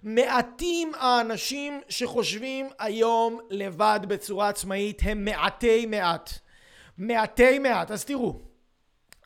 מעטים 0.06 0.92
האנשים 0.98 1.80
שחושבים 1.88 2.68
היום 2.78 3.40
לבד 3.50 4.00
בצורה 4.08 4.48
עצמאית 4.48 4.98
הם 5.02 5.24
מעטי 5.24 5.86
מעט. 5.86 6.30
מעטי 6.98 7.58
מעט. 7.58 7.90
אז 7.90 8.04
תראו, 8.04 8.40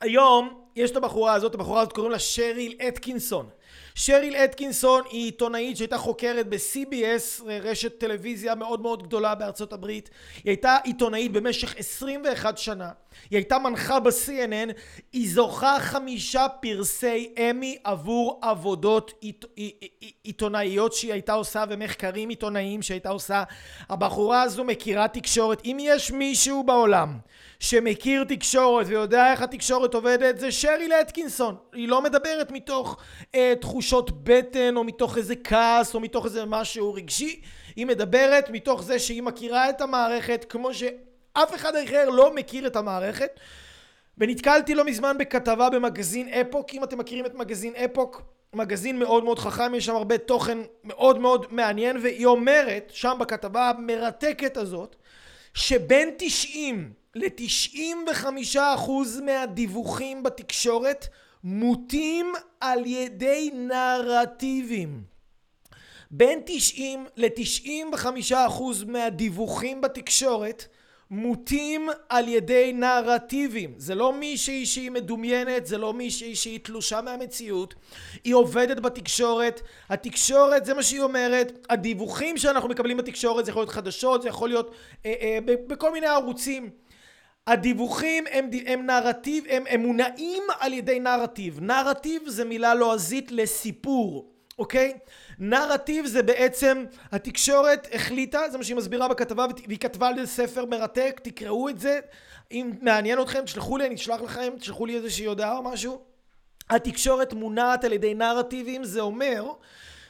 היום 0.01 0.65
יש 0.77 0.91
את 0.91 0.97
הבחורה 0.97 1.35
הזאת, 1.35 1.55
הבחורה 1.55 1.81
הזאת 1.81 1.93
קוראים 1.93 2.13
לה 2.13 2.19
שריל 2.19 2.75
אתקינסון. 2.89 3.49
שריל 3.95 4.37
אתקינסון 4.37 5.03
היא 5.11 5.25
עיתונאית 5.25 5.77
שהייתה 5.77 5.99
חוקרת 5.99 6.49
ב-CBS, 6.49 7.45
רשת 7.47 7.99
טלוויזיה 7.99 8.55
מאוד 8.55 8.81
מאוד 8.81 9.03
גדולה 9.03 9.35
בארצות 9.35 9.73
הברית. 9.73 10.11
היא 10.37 10.51
הייתה 10.51 10.77
עיתונאית 10.85 11.33
במשך 11.33 11.75
21 11.79 12.59
שנה. 12.59 12.91
היא 13.31 13.37
הייתה 13.37 13.59
מנחה 13.59 14.01
ב-CNN. 14.01 14.73
היא 15.13 15.31
זוכה 15.31 15.77
חמישה 15.81 16.47
פרסי 16.49 17.35
אמי 17.39 17.79
עבור 17.85 18.39
עבודות 18.43 19.13
עית, 19.21 19.45
עיתונאיות 20.25 20.93
שהיא 20.93 21.13
הייתה 21.13 21.33
עושה 21.33 21.65
ומחקרים 21.69 22.29
עיתונאיים 22.29 22.83
שהייתה 22.83 23.09
עושה. 23.09 23.43
הבחורה 23.89 24.43
הזו 24.43 24.65
מכירה 24.65 25.09
תקשורת. 25.09 25.63
אם 25.65 25.77
יש 25.81 26.11
מישהו 26.11 26.63
בעולם 26.63 27.19
שמכיר 27.61 28.25
תקשורת 28.25 28.87
ויודע 28.89 29.33
איך 29.33 29.43
התקשורת 29.43 29.95
עובדת 29.95 30.39
זה 30.39 30.53
שריל 30.53 30.93
אתקינסון. 30.93 31.57
היא 31.73 31.89
לא 31.89 32.03
מדברת 32.03 32.51
מתוך 32.51 32.97
אה, 33.35 33.55
תחושות 33.61 34.25
בטן 34.25 34.77
או 34.77 34.85
מתוך 34.85 35.17
איזה 35.17 35.37
כעס 35.37 35.95
או 35.95 36.01
מתוך 36.01 36.25
איזה 36.25 36.45
משהו 36.45 36.95
רגשי. 36.95 37.41
היא 37.77 37.87
מדברת 37.87 38.51
מתוך 38.51 38.83
זה 38.83 38.99
שהיא 38.99 39.23
מכירה 39.23 39.71
את 39.71 39.81
המערכת 39.81 40.47
כמו 40.49 40.75
שאף 41.39 41.55
אחד 41.55 41.77
אחר 41.77 42.09
לא 42.11 42.35
מכיר 42.35 42.67
את 42.67 42.77
המערכת. 42.77 43.41
ונתקלתי 44.19 44.75
לא 44.75 44.85
מזמן 44.85 45.19
בכתבה 45.19 45.71
במגזין 45.71 46.29
אפוק, 46.29 46.75
אם 46.75 46.85
אתם 46.85 46.99
מכירים 46.99 47.27
את 47.27 47.35
מגזין 47.35 47.75
אפוק, 47.75 48.23
מגזין 48.55 48.99
מאוד 48.99 49.25
מאוד 49.25 49.39
חכם, 49.39 49.75
יש 49.75 49.87
שם 49.87 49.97
הרבה 49.97 50.19
תוכן 50.19 50.59
מאוד 50.85 51.19
מאוד 51.19 51.47
מעניין, 51.51 51.97
והיא 52.03 52.27
אומרת 52.27 52.91
שם 52.95 53.17
בכתבה 53.21 53.71
המרתקת 53.71 54.57
הזאת, 54.57 54.97
שבין 55.55 56.11
90 56.19 56.93
ל-95% 57.15 58.61
מהדיווחים 59.25 60.23
בתקשורת 60.23 61.09
מוטים 61.45 62.33
על 62.61 62.87
ידי 62.87 63.51
נרטיבים. 63.55 65.03
בין 66.11 66.41
90 66.47 67.07
ל-95% 67.17 68.35
מהדיווחים 68.87 69.81
בתקשורת 69.81 70.65
מוטים 71.11 71.89
על 72.09 72.29
ידי 72.29 72.73
נרטיבים. 72.73 73.75
זה 73.77 73.95
לא 73.95 74.13
מישהי 74.13 74.67
שהיא 74.67 74.91
מדומיינת, 74.91 75.67
זה 75.67 75.79
לא 75.79 75.95
מישהי 75.95 76.35
שהיא 76.35 76.61
תלושה 76.63 77.01
מהמציאות. 77.01 77.75
היא 78.25 78.35
עובדת 78.35 78.81
בתקשורת, 78.81 79.61
התקשורת 79.89 80.65
זה 80.65 80.75
מה 80.75 80.83
שהיא 80.83 81.01
אומרת, 81.01 81.67
הדיווחים 81.71 82.37
שאנחנו 82.37 82.69
מקבלים 82.69 82.97
בתקשורת 82.97 83.45
זה 83.45 83.51
יכול 83.51 83.63
להיות 83.63 83.73
חדשות, 83.73 84.23
זה 84.23 84.29
יכול 84.29 84.49
להיות 84.49 84.75
אה, 85.07 85.15
אה, 85.21 85.39
בכל 85.67 85.93
מיני 85.93 86.07
ערוצים. 86.07 86.71
הדיווחים 87.47 88.25
הם, 88.31 88.51
הם 88.67 88.87
נרטיב, 88.87 89.45
הם, 89.49 89.65
הם 89.69 89.81
מונעים 89.81 90.43
על 90.59 90.73
ידי 90.73 91.01
נרטיב. 91.01 91.61
נרטיב 91.61 92.23
זה 92.27 92.45
מילה 92.45 92.75
לועזית 92.75 93.33
לסיפור, 93.33 94.33
אוקיי? 94.59 94.95
נרטיב 95.41 96.07
זה 96.07 96.23
בעצם, 96.23 96.85
התקשורת 97.13 97.89
החליטה, 97.93 98.41
זה 98.51 98.59
מה 98.59 98.65
שהיא 98.65 98.77
מסבירה 98.77 99.09
בכתבה, 99.09 99.47
והיא 99.67 99.79
כתבה 99.79 100.09
על 100.09 100.15
זה 100.17 100.27
ספר 100.27 100.65
מרתק, 100.65 101.21
תקראו 101.23 101.69
את 101.69 101.81
זה, 101.81 102.01
אם 102.53 102.73
מעניין 102.81 103.23
אתכם, 103.23 103.45
תשלחו 103.45 103.77
לי, 103.77 103.87
אני 103.87 103.95
אשלח 103.95 104.21
לכם, 104.21 104.53
תשלחו 104.59 104.87
לי 104.87 104.97
איזושהי 104.97 105.25
הודעה 105.27 105.57
או 105.57 105.63
משהו. 105.63 106.01
התקשורת 106.71 107.33
מונעת 107.33 107.85
על 107.85 107.93
ידי 107.93 108.15
נרטיבים, 108.15 108.85
זה 108.85 109.01
אומר 109.01 109.53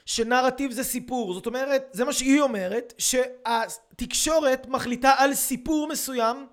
שנרטיב 0.07 0.73
זה 0.73 0.85
סיפור. 0.85 1.35
זאת 1.35 1.47
אומרת, 1.47 1.89
זה 1.93 2.05
מה 2.05 2.13
שהיא 2.13 2.41
אומרת, 2.41 2.95
שהתקשורת 2.99 4.67
מחליטה 4.67 5.13
על 5.19 5.35
סיפור 5.35 5.89
מסוים, 5.89 6.47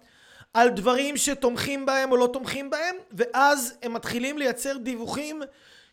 על 0.53 0.69
דברים 0.69 1.17
שתומכים 1.17 1.85
בהם 1.85 2.11
או 2.11 2.17
לא 2.17 2.29
תומכים 2.33 2.69
בהם, 2.69 2.95
ואז 3.11 3.77
הם 3.83 3.93
מתחילים 3.93 4.37
לייצר 4.37 4.77
דיווחים 4.77 5.41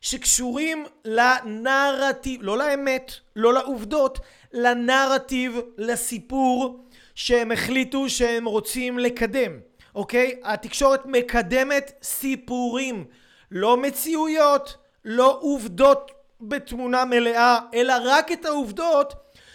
שקשורים 0.04 0.86
לנרטיב, 1.04 2.42
לא 2.42 2.58
לאמת, 2.58 3.12
לא 3.36 3.54
לעובדות, 3.54 4.18
לנרטיב, 4.52 5.60
לסיפור 5.78 6.84
שהם 7.14 7.52
החליטו 7.52 8.08
שהם 8.08 8.44
רוצים 8.44 8.98
לקדם, 8.98 9.52
אוקיי? 9.94 10.40
התקשורת 10.42 11.06
מקדמת 11.06 11.92
סיפורים, 12.02 13.04
לא 13.50 13.76
מציאויות, 13.76 14.76
לא 15.04 15.38
עובדות 15.40 16.10
בתמונה 16.40 17.04
מלאה, 17.04 17.58
אלא 17.74 17.94
רק 18.04 18.32
את 18.32 18.46
העובדות 18.46 19.14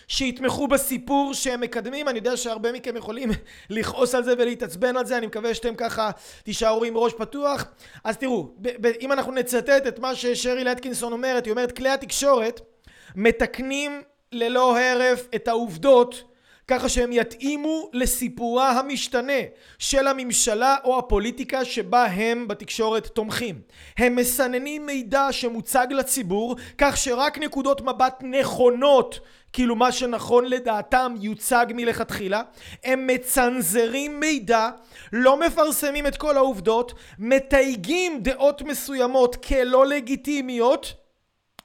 שיתמכו 0.09 0.67
בסיפור 0.67 1.33
שהם 1.33 1.61
מקדמים. 1.61 2.09
אני 2.09 2.17
יודע 2.17 2.37
שהרבה 2.37 2.71
מכם 2.71 2.97
יכולים 2.97 3.29
לכעוס 3.69 4.15
על 4.15 4.23
זה 4.23 4.33
ולהתעצבן 4.37 4.97
על 4.97 5.05
זה, 5.05 5.17
אני 5.17 5.27
מקווה 5.27 5.53
שאתם 5.53 5.75
ככה 5.75 6.11
תישארו 6.43 6.83
עם 6.83 6.97
ראש 6.97 7.13
פתוח. 7.13 7.65
אז 8.03 8.17
תראו, 8.17 8.53
אם 9.01 9.11
אנחנו 9.11 9.31
נצטט 9.31 9.87
את 9.87 9.99
מה 9.99 10.15
ששרי 10.15 10.63
לטקינסון 10.63 11.13
אומרת, 11.13 11.45
היא 11.45 11.51
אומרת, 11.51 11.71
כלי 11.71 11.89
התקשורת 11.89 12.61
מתקנים 13.15 14.01
ללא 14.31 14.79
הרף 14.79 15.27
את 15.35 15.47
העובדות 15.47 16.23
ככה 16.69 16.89
שהם 16.89 17.11
יתאימו 17.11 17.89
לסיפורה 17.93 18.71
המשתנה 18.71 19.41
של 19.79 20.07
הממשלה 20.07 20.75
או 20.83 20.99
הפוליטיקה 20.99 21.65
שבה 21.65 22.05
הם 22.05 22.47
בתקשורת 22.47 23.07
תומכים. 23.07 23.61
הם 23.97 24.15
מסננים 24.15 24.85
מידע 24.85 25.27
שמוצג 25.31 25.87
לציבור 25.89 26.55
כך 26.77 26.97
שרק 26.97 27.37
נקודות 27.37 27.81
מבט 27.81 28.23
נכונות 28.23 29.19
כאילו 29.53 29.75
מה 29.75 29.91
שנכון 29.91 30.45
לדעתם 30.45 31.13
יוצג 31.21 31.65
מלכתחילה. 31.75 32.41
הם 32.83 33.07
מצנזרים 33.07 34.19
מידע, 34.19 34.69
לא 35.13 35.39
מפרסמים 35.39 36.07
את 36.07 36.17
כל 36.17 36.37
העובדות, 36.37 36.93
מתייגים 37.19 38.23
דעות 38.23 38.61
מסוימות 38.61 39.35
כלא 39.35 39.85
לגיטימיות 39.85 40.93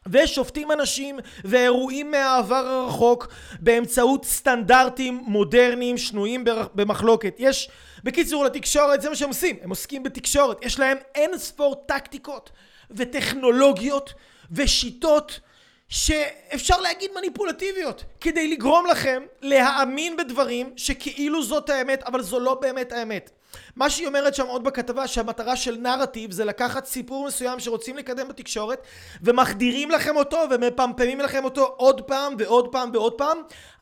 ושופטים 0.08 0.72
אנשים 0.72 1.18
ואירועים 1.44 2.10
מהעבר 2.10 2.66
הרחוק 2.66 3.28
באמצעות 3.60 4.24
סטנדרטים 4.24 5.22
מודרניים 5.26 5.98
שנויים 5.98 6.44
במחלוקת. 6.74 7.34
יש, 7.38 7.68
בקיצור 8.04 8.44
לתקשורת 8.44 9.02
זה 9.02 9.08
מה 9.08 9.16
שהם 9.16 9.28
עושים, 9.28 9.56
הם 9.62 9.70
עוסקים 9.70 10.02
בתקשורת, 10.02 10.64
יש 10.64 10.78
להם 10.78 10.98
אין 11.14 11.38
ספור 11.38 11.74
טקטיקות 11.86 12.50
וטכנולוגיות 12.90 14.14
ושיטות 14.52 15.40
שאפשר 15.88 16.80
להגיד 16.80 17.10
מניפולטיביות 17.16 18.04
כדי 18.20 18.48
לגרום 18.48 18.86
לכם 18.86 19.22
להאמין 19.42 20.16
בדברים 20.16 20.72
שכאילו 20.76 21.42
זאת 21.42 21.70
האמת 21.70 22.02
אבל 22.02 22.22
זו 22.22 22.40
לא 22.40 22.54
באמת 22.54 22.92
האמת. 22.92 23.30
מה 23.76 23.90
שהיא 23.90 24.06
אומרת 24.06 24.34
שם 24.34 24.46
עוד 24.46 24.64
בכתבה 24.64 25.06
שהמטרה 25.06 25.56
של 25.56 25.76
נרטיב 25.76 26.30
זה 26.30 26.44
לקחת 26.44 26.84
סיפור 26.84 27.26
מסוים 27.26 27.60
שרוצים 27.60 27.96
לקדם 27.96 28.28
בתקשורת 28.28 28.82
ומחדירים 29.22 29.90
לכם 29.90 30.16
אותו 30.16 30.38
ומפמפמים 30.50 31.20
לכם 31.20 31.44
אותו 31.44 31.74
עוד 31.76 32.00
פעם 32.00 32.34
ועוד 32.38 32.68
פעם 32.72 32.90
ועוד 32.92 33.12
פעם 33.12 33.38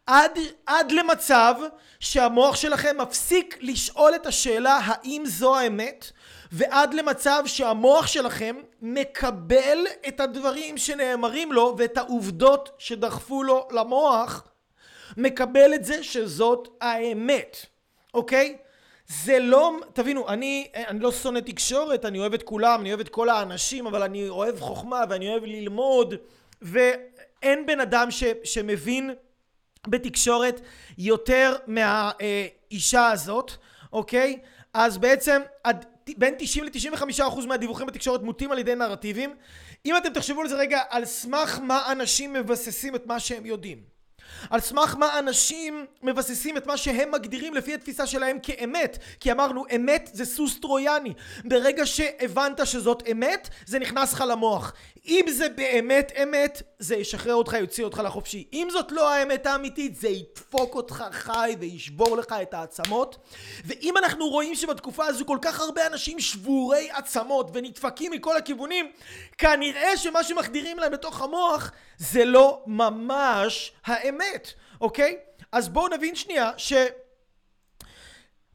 עד, 0.07 0.39
עד 0.67 0.93
למצב 0.93 1.55
שהמוח 2.01 2.57
שלכם 2.57 2.97
מפסיק 3.01 3.59
לשאול 3.61 4.15
את 4.15 4.27
השאלה 4.27 4.81
האם 4.85 5.23
זו 5.27 5.57
האמת 5.57 6.11
ועד 6.53 6.95
למצב 6.95 7.43
שהמוח 7.47 8.07
שלכם 8.07 8.57
מקבל 8.83 9.79
את 10.09 10.21
הדברים 10.21 10.79
שנאמרים 10.79 11.53
לו 11.53 11.75
ואת 11.79 11.99
העובדות 11.99 12.71
שדחפו 12.79 13.43
לו 13.43 13.69
למוח 13.71 14.49
מקבל 15.17 15.75
את 15.75 15.85
זה 15.85 16.05
שזאת 16.05 16.69
האמת 16.81 17.67
אוקיי? 18.15 18.57
זה 19.07 19.39
לא, 19.39 19.73
תבינו, 19.93 20.29
אני, 20.29 20.69
אני 20.75 21.01
לא 21.01 21.13
שונא 21.13 21.39
תקשורת, 21.39 22.05
אני 22.05 22.19
אוהב 22.19 22.35
את 22.35 22.43
כולם, 22.43 22.81
אני 22.81 22.89
אוהב 22.89 23.01
את 23.01 23.09
כל 23.09 23.29
האנשים, 23.29 23.87
אבל 23.87 24.03
אני 24.03 24.29
אוהב 24.29 24.61
חוכמה 24.61 25.05
ואני 25.11 25.29
אוהב 25.29 25.45
ללמוד, 25.45 26.15
ואין 26.63 27.67
בן 27.67 27.81
אדם 27.81 28.11
ש, 28.11 28.25
שמבין 28.45 29.15
בתקשורת 29.87 30.61
יותר 30.99 31.57
מהאישה 31.67 33.11
הזאת, 33.11 33.53
אוקיי? 33.93 34.39
אז 34.75 34.99
בעצם 34.99 35.43
בין 36.17 36.35
90 36.39 36.65
ל-95% 36.65 37.29
אחוז 37.29 37.47
מהדיווחים 37.47 37.87
בתקשורת 37.87 38.23
מוטים 38.23 38.53
על 38.53 38.59
ידי 38.59 38.75
נרטיבים. 38.75 39.35
אם 39.87 39.97
אתם 39.97 40.13
תחשבו 40.13 40.41
על 40.41 40.49
זה 40.49 40.57
רגע, 40.57 40.81
על 40.89 41.05
סמך 41.05 41.59
מה 41.63 41.93
אנשים 41.93 42.33
מבססים 42.33 42.95
את 42.95 43.07
מה 43.07 43.21
שהם 43.21 43.47
יודעים. 43.47 43.92
על 44.51 44.61
סמך 44.61 44.97
מה 44.99 45.19
אנשים 45.19 45.87
מבססים 46.03 46.57
את 46.57 46.67
מה 46.67 46.77
שהם 46.77 47.11
מגדירים 47.11 47.55
לפי 47.55 47.75
התפיסה 47.75 48.07
שלהם 48.07 48.39
כאמת. 48.43 48.99
כי 49.21 49.33
אמרנו 49.33 49.65
אמת 49.77 50.11
זה 50.13 50.25
סוס 50.25 50.61
טרויאני. 50.61 51.13
ברגע 51.45 51.87
שהבנת 51.87 52.67
שזאת 52.67 53.03
אמת 53.13 53.49
זה 53.67 53.79
נכנס 53.79 54.13
לך 54.13 54.25
למוח. 54.29 54.73
אם 55.07 55.25
זה 55.29 55.49
באמת 55.49 56.13
אמת 56.23 56.63
זה 56.79 56.97
ישחרר 56.97 57.35
אותך 57.35 57.53
יוציא 57.53 57.85
אותך 57.85 58.03
לחופשי. 58.05 58.47
אם 58.53 58.69
זאת 58.73 58.93
לא 58.93 59.13
האמת 59.13 59.47
האמיתית 59.47 59.97
זה 59.97 60.09
ידפוק 60.09 60.75
אותך 60.75 61.05
חי 61.11 61.57
וישבור 61.61 62.17
לך 62.17 62.35
את 62.43 62.55
העצמות. 62.55 63.17
ואם 63.65 63.97
אנחנו 63.97 64.29
רואים 64.29 64.55
שבתקופה 64.55 65.07
הזו 65.07 65.27
כל 65.27 65.39
כך 65.43 65.61
הרבה 65.61 65.87
אנשים 65.87 66.21
שבורי 66.21 66.91
עצמות 66.91 67.51
ונדפקים 67.53 68.13
מכל 68.13 68.37
הכיוונים 68.37 68.91
כנראה 69.39 69.97
שמה 69.97 70.25
שמחדירים 70.25 70.79
להם 70.79 70.93
בתוך 70.93 71.23
המוח 71.23 71.71
זה 71.99 72.25
לא 72.25 72.63
ממש 72.67 73.73
האמת, 73.85 74.32
אוקיי? 74.81 75.17
אז 75.53 75.69
בואו 75.69 75.89
נבין 75.89 76.15
שנייה 76.15 76.51
ש... 76.57 76.73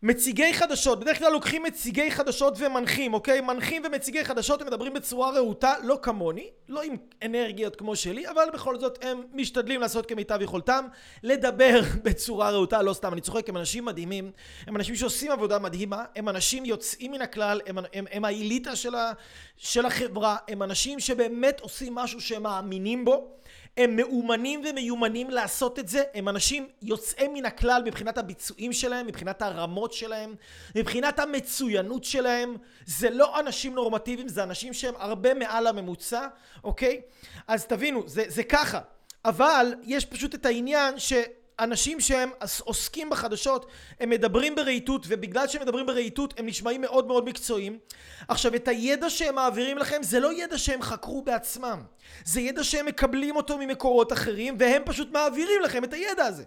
מציגי 0.04 0.54
חדשות, 0.54 1.00
בדרך 1.00 1.18
כלל 1.18 1.32
לוקחים 1.32 1.64
מציגי 1.64 2.12
חדשות 2.12 2.54
ומנחים, 2.58 3.14
אוקיי? 3.14 3.42
מנחים 3.42 3.82
ומציגי 3.86 4.26
חדשות 4.26 4.62
הם 4.62 4.68
מדברים 4.68 4.94
בצורה 4.94 5.32
רהוטה, 5.32 5.74
לא 5.84 6.00
כמוני, 6.02 6.50
לא 6.70 6.82
עם 6.82 6.96
אנרגיות 7.26 7.76
כמו 7.76 7.96
שלי, 7.96 8.30
אבל 8.30 8.44
בכל 8.54 8.80
זאת 8.80 9.06
הם 9.06 9.22
משתדלים 9.34 9.82
לעשות 9.82 10.06
כמיטב 10.06 10.42
יכולתם, 10.42 10.86
לדבר 11.24 11.82
בצורה 12.06 12.52
רהוטה, 12.52 12.82
לא 12.82 12.94
סתם, 12.94 13.14
אני 13.14 13.22
צוחק, 13.22 13.50
הם 13.50 13.58
אנשים 13.58 13.86
מדהימים, 13.86 14.32
הם 14.68 14.76
אנשים 14.76 14.96
שעושים 14.96 15.32
עבודה 15.32 15.60
מדהימה, 15.60 16.06
הם 16.16 16.30
אנשים 16.30 16.66
יוצאים 16.66 17.12
מן 17.12 17.22
הכלל, 17.22 17.62
הם, 17.66 17.78
הם, 17.94 18.06
הם 18.12 18.26
האליטה 18.26 18.76
של, 18.76 18.96
ה, 18.96 19.12
של 19.58 19.86
החברה, 19.86 20.38
הם 20.48 20.64
אנשים 20.64 21.00
שבאמת 21.00 21.60
עושים 21.60 21.96
משהו 21.96 22.22
שהם 22.22 22.44
מאמינים 22.44 23.06
בו, 23.06 23.38
הם 23.78 23.96
מאומנים 23.96 24.62
ומיומנים 24.70 25.30
לעשות 25.30 25.80
את 25.80 25.88
זה, 25.88 26.04
הם 26.14 26.30
אנשים 26.30 26.68
יוצאי 26.82 27.28
מן 27.28 27.46
הכלל 27.46 27.82
מבחינת 27.86 28.18
הביצועים 28.18 28.74
שלהם, 28.74 29.08
מבחינת 29.08 29.42
הרמות 29.42 29.94
שלהם, 29.94 30.36
מבחינת 30.76 31.20
המצוינות 31.20 32.04
שלהם, 32.04 32.58
זה 32.86 33.10
לא 33.10 33.40
אנשים 33.40 33.74
נורמטיביים, 33.74 34.28
זה 34.28 34.44
אנשים 34.44 34.74
שהם 34.74 34.94
הרבה 34.98 35.34
מעל 35.34 35.68
הממוצע, 35.68 36.28
אוקיי? 36.64 37.02
אז 37.48 37.66
תבינו, 37.66 38.04
זה, 38.08 38.24
זה 38.28 38.44
ככה, 38.44 38.80
אבל 39.26 39.74
יש 39.84 40.06
פשוט 40.06 40.36
את 40.36 40.46
העניין 40.46 41.00
ש... 41.00 41.14
אנשים 41.60 42.00
שהם 42.00 42.30
עוסקים 42.64 43.10
בחדשות 43.10 43.66
הם 44.00 44.10
מדברים 44.10 44.56
ברהיטות 44.56 45.06
ובגלל 45.08 45.48
שהם 45.48 45.62
מדברים 45.62 45.86
ברהיטות 45.86 46.34
הם 46.40 46.46
נשמעים 46.46 46.82
מאוד 46.82 47.08
מאוד 47.08 47.26
מקצועיים. 47.26 47.80
עכשיו 48.28 48.56
את 48.56 48.68
הידע 48.68 49.10
שהם 49.10 49.36
מעבירים 49.36 49.78
לכם 49.78 50.04
זה 50.04 50.20
לא 50.20 50.34
ידע 50.34 50.58
שהם 50.58 50.82
חקרו 50.82 51.22
בעצמם. 51.22 51.82
זה 52.26 52.42
ידע 52.42 52.64
שהם 52.64 52.86
מקבלים 52.86 53.36
אותו 53.36 53.58
ממקורות 53.58 54.14
אחרים 54.14 54.56
והם 54.60 54.82
פשוט 54.86 55.12
מעבירים 55.12 55.62
לכם 55.62 55.84
את 55.84 55.94
הידע 55.94 56.26
הזה. 56.26 56.44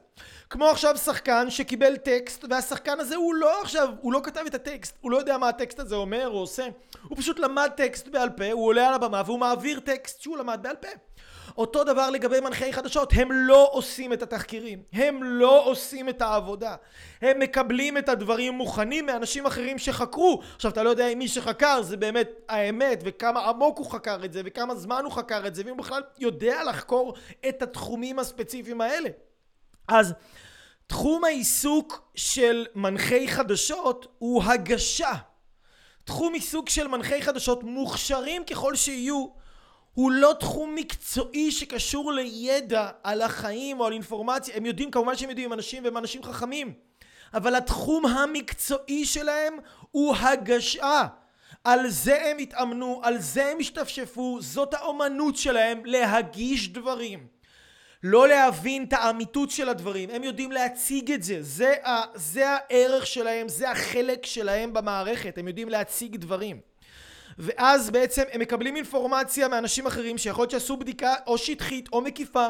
כמו 0.51 0.67
עכשיו 0.67 0.97
שחקן 0.97 1.51
שקיבל 1.51 1.97
טקסט 1.97 2.45
והשחקן 2.51 3.01
הזה 3.01 3.17
הוא 3.17 3.35
לא 3.35 3.63
עכשיו 3.63 3.89
הוא 4.01 4.13
לא 4.13 4.21
כתב 4.25 4.43
את 4.47 4.55
הטקסט 4.55 4.97
הוא 5.01 5.11
לא 5.11 5.17
יודע 5.17 5.39
מה 5.39 5.49
הטקסט 5.49 5.81
הזה 5.81 5.95
אומר 5.95 6.29
או 6.29 6.39
עושה. 6.39 6.67
הוא 7.09 7.19
פשוט 7.19 7.39
למד 7.39 7.71
טקסט 7.77 8.09
בעל 8.09 8.31
פה 8.31 8.53
הוא 8.53 8.67
עולה 8.67 8.89
על 8.89 8.95
הבמה 8.95 9.23
והוא 9.27 9.39
מעביר 9.39 9.81
טקסט 9.81 10.21
שהוא 10.21 10.39
למד 10.39 10.59
בעל 10.63 10.77
פה 10.77 10.89
אותו 11.59 11.85
דבר 11.85 12.11
לגבי 12.11 12.41
מנחי 12.41 12.73
חדשות, 12.73 13.13
הם 13.17 13.33
לא 13.33 13.69
עושים 13.73 14.13
את 14.13 14.23
התחקירים, 14.23 14.83
הם 14.93 15.25
לא 15.25 15.65
עושים 15.67 16.09
את 16.09 16.23
העבודה, 16.23 16.77
הם 17.23 17.39
מקבלים 17.39 17.99
את 17.99 18.09
הדברים 18.09 18.53
מוכנים 18.55 19.07
מאנשים 19.07 19.47
אחרים 19.47 19.79
שחקרו. 19.79 20.43
עכשיו 20.57 20.71
אתה 20.71 20.83
לא 20.83 20.91
יודע 20.91 21.09
אם 21.09 21.19
מי 21.19 21.29
שחקר 21.29 21.83
זה 21.83 21.97
באמת 21.97 22.31
האמת 22.49 23.01
וכמה 23.05 23.41
עמוק 23.41 23.79
הוא 23.79 23.91
חקר 23.91 24.19
את 24.25 24.33
זה 24.33 24.43
וכמה 24.45 24.75
זמן 24.75 25.05
הוא 25.05 25.13
חקר 25.13 25.47
את 25.47 25.55
זה 25.55 25.63
ואם 25.65 25.71
הוא 25.71 25.79
בכלל 25.79 26.03
יודע 26.19 26.65
לחקור 26.65 27.15
את 27.49 27.63
התחומים 27.63 28.19
הספציפיים 28.19 28.81
האלה. 28.81 29.09
אז 29.89 30.15
תחום 30.87 31.25
העיסוק 31.25 32.11
של 32.15 32.67
מנחי 32.75 33.29
חדשות 33.29 34.07
הוא 34.19 34.43
הגשה. 34.43 35.13
תחום 36.05 36.35
עיסוק 36.35 36.69
של 36.69 36.89
מנחי 36.89 37.23
חדשות 37.23 37.63
מוכשרים 37.63 38.45
ככל 38.45 38.75
שיהיו 38.75 39.40
הוא 39.95 40.11
לא 40.11 40.35
תחום 40.41 40.75
מקצועי 40.75 41.51
שקשור 41.51 42.13
לידע 42.13 42.89
על 43.03 43.23
החיים 43.23 43.81
או 43.81 43.87
על 43.87 43.93
אינפורמציה. 43.93 44.57
הם 44.57 44.67
יודעים 44.67 44.91
כמובן 44.91 45.17
שהם 45.17 45.29
יודעים 45.29 45.47
הם 45.47 45.53
אנשים 45.53 45.85
והם 45.85 45.97
אנשים 45.97 46.23
חכמים. 46.23 46.73
אבל 47.35 47.55
התחום 47.55 48.07
המקצועי 48.07 49.05
שלהם 49.05 49.57
הוא 49.91 50.17
הגשה. 50.17 51.07
על 51.65 51.89
זה 51.89 52.27
הם 52.27 52.39
התאמנו, 52.39 53.01
על 53.03 53.19
זה 53.19 53.47
הם 53.47 53.59
השתפשפו, 53.61 54.39
זאת 54.41 54.75
האומנות 54.75 55.37
שלהם 55.37 55.85
להגיש 55.85 56.69
דברים. 56.69 57.27
לא 58.03 58.29
להבין 58.29 58.85
את 58.85 58.93
האמיתות 58.93 59.51
של 59.51 59.69
הדברים, 59.69 60.11
הם 60.11 60.25
יודעים 60.25 60.53
להציג 60.53 61.13
את 61.13 61.23
זה, 61.23 61.43
זה, 61.43 61.75
ה, 61.87 62.03
זה 62.15 62.49
הערך 62.49 63.07
שלהם, 63.07 63.49
זה 63.49 63.71
החלק 63.71 64.27
שלהם 64.27 64.73
במערכת, 64.73 65.39
הם 65.39 65.49
יודעים 65.49 65.69
להציג 65.69 66.17
דברים 66.17 66.61
ואז 67.41 67.91
בעצם 67.91 68.23
הם 68.33 68.41
מקבלים 68.41 68.77
אינפורמציה 68.77 69.49
מאנשים 69.49 69.87
אחרים 69.87 70.19
שיכול 70.19 70.43
להיות 70.43 70.51
שעשו 70.51 70.77
בדיקה 70.77 71.15
או 71.27 71.39
שטחית 71.39 71.89
או 71.93 72.01
מקיפה 72.01 72.47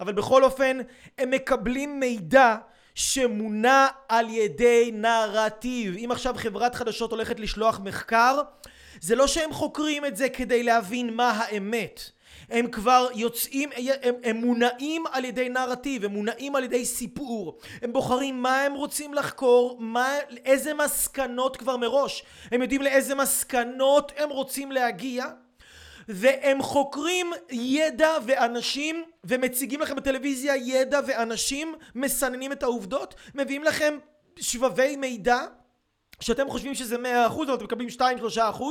אבל 0.00 0.12
בכל 0.12 0.44
אופן 0.44 0.78
הם 1.18 1.30
מקבלים 1.30 2.00
מידע 2.00 2.56
שמונע 2.94 3.86
על 4.08 4.30
ידי 4.30 4.90
נרטיב. 4.94 5.96
אם 5.96 6.08
עכשיו 6.10 6.34
חברת 6.36 6.74
חדשות 6.74 7.10
הולכת 7.10 7.40
לשלוח 7.40 7.80
מחקר 7.84 8.40
זה 9.00 9.14
לא 9.14 9.26
שהם 9.26 9.52
חוקרים 9.52 10.04
את 10.04 10.16
זה 10.16 10.28
כדי 10.28 10.62
להבין 10.62 11.14
מה 11.14 11.30
האמת 11.30 12.10
הם 12.50 12.66
כבר 12.66 13.08
יוצאים, 13.14 13.70
הם, 14.02 14.14
הם 14.24 14.36
מונעים 14.36 15.04
על 15.12 15.24
ידי 15.24 15.48
נרטיב, 15.48 16.04
הם 16.04 16.10
מונעים 16.10 16.56
על 16.56 16.64
ידי 16.64 16.84
סיפור, 16.84 17.58
הם 17.82 17.92
בוחרים 17.92 18.42
מה 18.42 18.62
הם 18.62 18.74
רוצים 18.74 19.14
לחקור, 19.14 19.76
מה, 19.80 20.14
איזה 20.44 20.74
מסקנות 20.74 21.56
כבר 21.56 21.76
מראש, 21.76 22.24
הם 22.52 22.62
יודעים 22.62 22.82
לאיזה 22.82 23.14
מסקנות 23.14 24.12
הם 24.16 24.30
רוצים 24.30 24.72
להגיע 24.72 25.24
והם 26.08 26.62
חוקרים 26.62 27.32
ידע 27.50 28.10
ואנשים 28.26 29.04
ומציגים 29.24 29.80
לכם 29.80 29.96
בטלוויזיה 29.96 30.56
ידע 30.56 31.00
ואנשים 31.06 31.74
מסננים 31.94 32.52
את 32.52 32.62
העובדות 32.62 33.14
מביאים 33.34 33.64
לכם 33.64 33.98
שבבי 34.40 34.96
מידע 34.96 35.40
שאתם 36.20 36.50
חושבים 36.50 36.74
שזה 36.74 36.96
100% 36.96 36.98
אבל 37.46 37.54
אתם 37.54 37.64
מקבלים 37.64 37.88
2-3% 37.88 38.62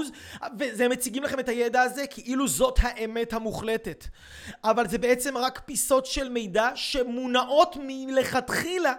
וזה 0.60 0.88
מציגים 0.88 1.24
לכם 1.24 1.40
את 1.40 1.50
הידע 1.50 1.82
הזה 1.82 2.08
כאילו 2.08 2.48
זאת 2.48 2.80
האמת 2.82 3.34
המוחלטת. 3.34 4.06
אבל 4.64 4.88
זה 4.88 4.98
בעצם 4.98 5.38
רק 5.38 5.62
פיסות 5.66 6.06
של 6.06 6.30
מידע 6.30 6.70
שמונעות 6.76 7.78
מלכתחילה 7.80 8.94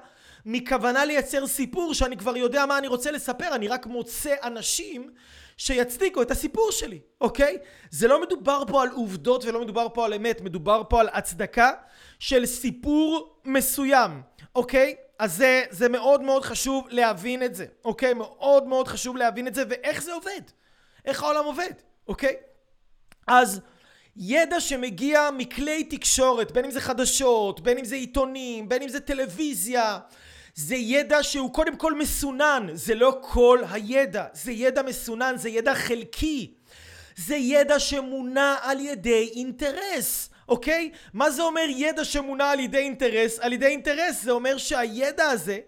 מכוונה 0.46 1.04
לייצר 1.04 1.46
סיפור 1.46 1.94
שאני 1.94 2.16
כבר 2.16 2.36
יודע 2.36 2.66
מה 2.66 2.78
אני 2.78 2.86
רוצה 2.86 3.10
לספר. 3.10 3.54
אני 3.54 3.68
רק 3.68 3.86
מוצא 3.86 4.34
אנשים 4.42 5.10
שיצדיקו 5.56 6.22
את 6.22 6.30
הסיפור 6.30 6.72
שלי 6.72 7.00
אוקיי? 7.20 7.58
זה 7.90 8.08
לא 8.08 8.22
מדובר 8.22 8.62
פה 8.68 8.82
על 8.82 8.88
עובדות 8.88 9.44
ולא 9.44 9.60
מדובר 9.60 9.86
פה 9.94 10.04
על 10.04 10.14
אמת 10.14 10.40
מדובר 10.40 10.82
פה 10.88 11.00
על 11.00 11.08
הצדקה 11.12 11.70
של 12.18 12.46
סיפור 12.46 13.38
מסוים 13.44 14.22
אוקיי 14.54 14.94
אז 15.18 15.36
זה, 15.36 15.64
זה 15.70 15.88
מאוד 15.88 16.22
מאוד 16.22 16.44
חשוב 16.44 16.86
להבין 16.90 17.42
את 17.42 17.54
זה, 17.54 17.66
אוקיי? 17.84 18.14
מאוד 18.14 18.66
מאוד 18.66 18.88
חשוב 18.88 19.16
להבין 19.16 19.46
את 19.46 19.54
זה, 19.54 19.62
ואיך 19.68 20.02
זה 20.02 20.12
עובד? 20.12 20.40
איך 21.04 21.22
העולם 21.22 21.44
עובד, 21.44 21.72
אוקיי? 22.08 22.36
אז 23.26 23.60
ידע 24.16 24.60
שמגיע 24.60 25.30
מכלי 25.36 25.84
תקשורת, 25.84 26.52
בין 26.52 26.64
אם 26.64 26.70
זה 26.70 26.80
חדשות, 26.80 27.60
בין 27.60 27.78
אם 27.78 27.84
זה 27.84 27.94
עיתונים, 27.94 28.68
בין 28.68 28.82
אם 28.82 28.88
זה 28.88 29.00
טלוויזיה, 29.00 29.98
זה 30.54 30.74
ידע 30.74 31.22
שהוא 31.22 31.52
קודם 31.52 31.76
כל 31.76 31.94
מסונן, 31.94 32.66
זה 32.72 32.94
לא 32.94 33.18
כל 33.20 33.62
הידע, 33.70 34.24
זה 34.32 34.52
ידע 34.52 34.82
מסונן, 34.82 35.34
זה 35.36 35.48
ידע 35.48 35.74
חלקי, 35.74 36.54
זה 37.16 37.36
ידע 37.36 37.78
שמונע 37.78 38.56
על 38.62 38.80
ידי 38.80 39.30
אינטרס. 39.36 40.28
אוקיי? 40.48 40.90
מה 41.14 41.30
זה 41.30 41.42
אומר 41.42 41.64
ידע 41.68 42.04
שמונע 42.04 42.50
על 42.50 42.60
ידי 42.60 42.78
אינטרס? 42.78 43.38
על 43.38 43.52
ידי 43.52 43.66
אינטרס 43.66 44.22
זה 44.22 44.30
אומר 44.30 44.58
שהידע 44.58 45.24
הזה 45.24 45.58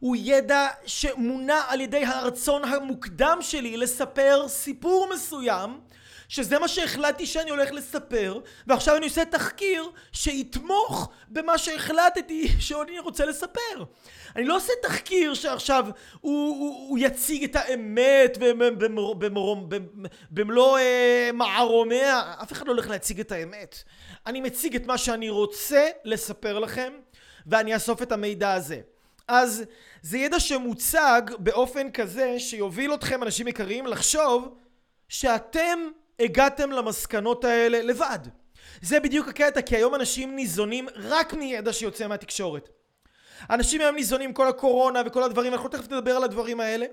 הוא 0.00 0.16
ידע 0.18 0.68
שמונע 0.86 1.60
על 1.68 1.80
ידי 1.80 2.04
הרצון 2.04 2.64
המוקדם 2.64 3.38
שלי 3.40 3.76
לספר 3.76 4.48
סיפור 4.48 5.08
מסוים 5.14 5.80
שזה 6.28 6.58
מה 6.58 6.68
שהחלטתי 6.68 7.26
שאני 7.26 7.50
הולך 7.50 7.72
לספר 7.72 8.40
ועכשיו 8.66 8.96
אני 8.96 9.06
עושה 9.06 9.24
תחקיר 9.24 9.90
שיתמוך 10.12 11.10
במה 11.28 11.58
שהחלטתי 11.58 12.48
שאני 12.60 12.98
רוצה 12.98 13.26
לספר 13.26 13.84
אני 14.36 14.44
לא 14.44 14.56
עושה 14.56 14.72
תחקיר 14.82 15.34
שעכשיו 15.34 15.86
הוא, 16.20 16.56
הוא, 16.56 16.88
הוא 16.88 16.98
יציג 16.98 17.44
את 17.44 17.56
האמת 17.56 18.38
במלוא 20.30 20.78
אה, 20.78 21.30
מערומיה 21.34 22.34
אף 22.42 22.52
אחד 22.52 22.66
לא 22.66 22.72
הולך 22.72 22.88
להציג 22.88 23.20
את 23.20 23.32
האמת 23.32 23.82
אני 24.26 24.40
מציג 24.40 24.76
את 24.76 24.86
מה 24.86 24.98
שאני 24.98 25.28
רוצה 25.28 25.88
לספר 26.04 26.58
לכם 26.58 26.92
ואני 27.46 27.74
אאסוף 27.74 28.02
את 28.02 28.12
המידע 28.12 28.52
הזה 28.52 28.80
אז 29.28 29.64
זה 30.02 30.18
ידע 30.18 30.40
שמוצג 30.40 31.22
באופן 31.38 31.90
כזה 31.90 32.40
שיוביל 32.40 32.94
אתכם 32.94 33.22
אנשים 33.22 33.48
יקרים 33.48 33.86
לחשוב 33.86 34.54
שאתם 35.08 35.78
הגעתם 36.20 36.70
למסקנות 36.70 37.44
האלה 37.44 37.82
לבד. 37.82 38.18
זה 38.82 39.00
בדיוק 39.00 39.28
הקטע 39.28 39.62
כי 39.62 39.76
היום 39.76 39.94
אנשים 39.94 40.36
ניזונים 40.36 40.86
רק 40.94 41.34
מידע 41.34 41.72
שיוצא 41.72 42.06
מהתקשורת. 42.06 42.68
אנשים 43.50 43.80
היום 43.80 43.94
ניזונים 43.94 44.32
כל 44.32 44.48
הקורונה 44.48 45.02
וכל 45.06 45.22
הדברים, 45.22 45.52
אנחנו 45.52 45.68
תכף 45.68 45.92
נדבר 45.92 46.16
על 46.16 46.24
הדברים 46.24 46.60
האלה. 46.60 46.86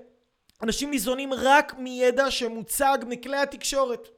אנשים 0.62 0.90
ניזונים 0.90 1.34
רק 1.34 1.74
מידע 1.78 2.30
שמוצג 2.30 2.98
מכלי 3.06 3.36
התקשורת. 3.36 4.08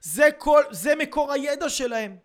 זה, 0.00 0.28
כל, 0.38 0.62
זה 0.70 0.94
מקור 0.94 1.32
הידע 1.32 1.68
שלהם. 1.68 2.16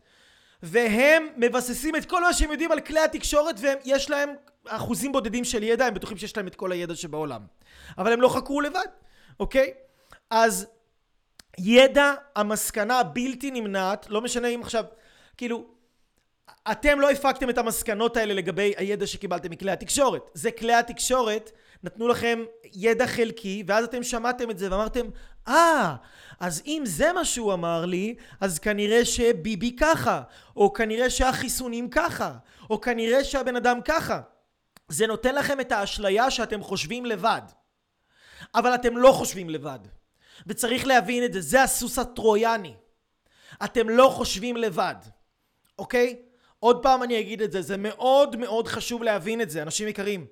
והם 0.63 1.28
מבססים 1.38 1.96
את 1.96 2.06
כל 2.06 2.22
מה 2.22 2.34
שהם 2.34 2.52
יודעים 2.52 2.72
על 2.72 2.80
כלי 2.80 3.00
התקשורת 3.00 3.56
ויש 3.60 4.10
להם 4.10 4.30
אחוזים 4.67 5.12
בודדים 5.12 5.43
של 5.43 5.63
ידע, 5.63 5.86
הם 5.86 5.93
בטוחים 5.93 6.17
שיש 6.17 6.38
להם 6.38 6.48
את 6.48 6.56
כל 6.56 6.72
הידע 6.72 6.96
שבעולם. 6.96 7.41
אבל 7.98 8.13
הם 8.13 8.22
לא 8.22 8.30
חקרו 8.30 8.62
לבד, 8.62 8.88
אוקיי? 9.39 9.74
אז 10.30 10.67
ידע 11.58 12.13
המסקנה 12.36 13.00
הבלתי 13.00 13.52
נמנעת, 13.52 14.10
לא 14.10 14.22
משנה 14.22 14.48
אם 14.48 14.62
עכשיו, 14.62 14.86
כאילו, 15.38 15.65
אתם 16.72 17.00
לא 17.00 17.10
הפקתם 17.10 17.50
את 17.50 17.58
המסקנות 17.58 18.17
האלה 18.17 18.34
לגבי 18.34 18.74
הידע 18.78 19.08
שקיבלתם 19.08 19.52
מכלי 19.52 19.72
התקשורת. 19.72 20.30
זה 20.34 20.52
כלי 20.52 20.74
התקשורת 20.74 21.52
נתנו 21.84 22.08
לכם 22.08 22.43
ידע 22.74 23.08
חלקי, 23.08 23.63
ואז 23.67 23.86
אתם 23.86 24.04
שמעתם 24.04 24.52
את 24.52 24.58
זה 24.58 24.72
ואמרתם, 24.72 25.08
אה, 25.48 25.96
אז 26.40 26.62
אם 26.66 26.84
זה 26.86 27.14
מה 27.14 27.26
שהוא 27.26 27.54
אמר 27.54 27.86
לי, 27.86 28.16
אז 28.42 28.60
כנראה 28.60 29.06
שביבי 29.06 29.76
ככה, 29.80 30.22
או 30.56 30.74
כנראה 30.74 31.10
שהחיסונים 31.10 31.90
ככה, 31.90 32.34
או 32.70 32.82
כנראה 32.82 33.24
שהבן 33.24 33.56
אדם 33.56 33.80
ככה. 33.86 34.22
זה 34.88 35.08
נותן 35.08 35.36
לכם 35.36 35.60
את 35.60 35.72
האשליה 35.72 36.32
שאתם 36.32 36.64
חושבים 36.64 37.06
לבד. 37.06 37.42
אבל 38.56 38.76
אתם 38.76 38.98
לא 38.98 39.12
חושבים 39.12 39.50
לבד. 39.50 39.80
וצריך 40.48 40.88
להבין 40.88 41.24
את 41.24 41.34
זה, 41.34 41.42
זה 41.42 41.64
הסוס 41.64 42.00
הטרויאני. 42.00 42.74
אתם 43.64 43.90
לא 43.90 44.10
חושבים 44.16 44.58
לבד, 44.58 44.96
אוקיי? 45.80 46.22
עוד 46.60 46.84
פעם 46.84 47.04
אני 47.04 47.20
אגיד 47.20 47.42
את 47.42 47.52
זה, 47.52 47.62
זה 47.62 47.78
מאוד 47.78 48.36
מאוד 48.36 48.68
חשוב 48.68 49.04
להבין 49.04 49.42
את 49.42 49.50
זה, 49.50 49.62
אנשים 49.62 49.88
יקרים. 49.88 50.26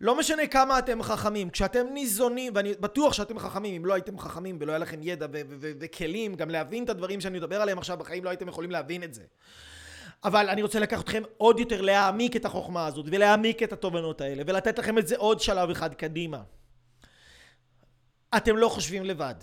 לא 0.00 0.18
משנה 0.18 0.46
כמה 0.46 0.78
אתם 0.78 1.02
חכמים, 1.02 1.50
כשאתם 1.50 1.86
ניזונים, 1.92 2.52
ואני 2.56 2.74
בטוח 2.80 3.12
שאתם 3.12 3.38
חכמים, 3.38 3.74
אם 3.74 3.86
לא 3.86 3.94
הייתם 3.94 4.18
חכמים 4.18 4.58
ולא 4.60 4.72
היה 4.72 4.78
לכם 4.78 5.00
ידע 5.02 5.26
וכלים 5.58 6.34
גם 6.34 6.50
להבין 6.50 6.84
את 6.84 6.90
הדברים 6.90 7.20
שאני 7.20 7.38
מדבר 7.38 7.62
עליהם 7.62 7.78
עכשיו 7.78 7.96
בחיים, 7.96 8.24
לא 8.24 8.30
הייתם 8.30 8.48
יכולים 8.48 8.70
להבין 8.70 9.02
את 9.02 9.14
זה. 9.14 9.22
אבל 10.24 10.48
אני 10.48 10.62
רוצה 10.62 10.80
לקחת 10.80 11.04
אתכם 11.04 11.22
עוד 11.36 11.60
יותר 11.60 11.80
להעמיק 11.80 12.36
את 12.36 12.44
החוכמה 12.44 12.86
הזאת 12.86 13.06
ולהעמיק 13.08 13.62
את 13.62 13.72
התובנות 13.72 14.20
האלה 14.20 14.42
ולתת 14.46 14.78
לכם 14.78 14.98
את 14.98 15.06
זה 15.06 15.16
עוד 15.16 15.40
שלב 15.40 15.70
אחד 15.70 15.94
קדימה. 15.94 16.42
אתם 18.36 18.56
לא 18.56 18.68
חושבים 18.68 19.04
לבד. 19.04 19.34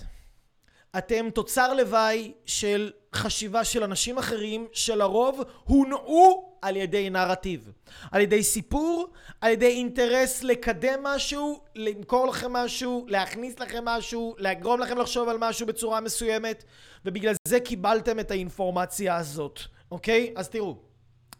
אתם 0.97 1.29
תוצר 1.29 1.73
לוואי 1.73 2.31
של 2.45 2.91
חשיבה 3.15 3.63
של 3.63 3.83
אנשים 3.83 4.17
אחרים 4.17 4.67
שלרוב 4.71 5.41
הונעו 5.63 6.57
על 6.61 6.75
ידי 6.75 7.09
נרטיב, 7.09 7.71
על 8.11 8.21
ידי 8.21 8.43
סיפור, 8.43 9.09
על 9.41 9.51
ידי 9.51 9.67
אינטרס 9.67 10.43
לקדם 10.43 11.03
משהו, 11.03 11.59
למכור 11.75 12.27
לכם 12.27 12.53
משהו, 12.53 13.05
להכניס 13.07 13.59
לכם 13.59 13.85
משהו, 13.85 14.35
לגרום 14.37 14.79
לכם 14.79 14.97
לחשוב 14.97 15.29
על 15.29 15.37
משהו 15.39 15.67
בצורה 15.67 16.01
מסוימת 16.01 16.63
ובגלל 17.05 17.33
זה 17.47 17.59
קיבלתם 17.59 18.19
את 18.19 18.31
האינפורמציה 18.31 19.15
הזאת, 19.15 19.59
אוקיי? 19.91 20.33
אז 20.35 20.49
תראו, 20.49 20.75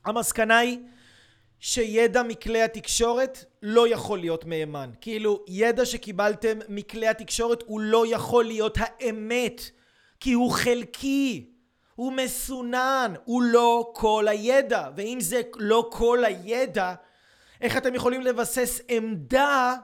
המסקנה 0.06 0.58
היא 0.58 0.80
שידע 1.60 2.24
מכלי 2.24 2.62
התקשורת 2.62 3.46
לא 3.62 3.88
יכול 3.88 4.20
להיות 4.20 4.46
מהימן. 4.46 4.90
כאילו, 5.02 5.44
ידע 5.48 5.86
שקיבלתם 5.86 6.60
מכלי 6.70 7.08
התקשורת 7.08 7.64
הוא 7.66 7.82
לא 7.82 8.08
יכול 8.08 8.46
להיות 8.46 8.78
האמת, 8.82 9.62
כי 10.20 10.34
הוא 10.34 10.52
חלקי, 10.52 11.50
הוא 11.96 12.14
מסונן, 12.14 13.14
הוא 13.26 13.44
לא 13.44 13.92
כל 13.96 14.28
הידע. 14.28 14.90
ואם 14.96 15.18
זה 15.22 15.42
לא 15.56 15.90
כל 15.92 16.26
הידע, 16.26 16.94
איך 17.62 17.78
אתם 17.78 17.96
יכולים 17.96 18.22
לבסס 18.22 18.82
עמדה 18.88 19.76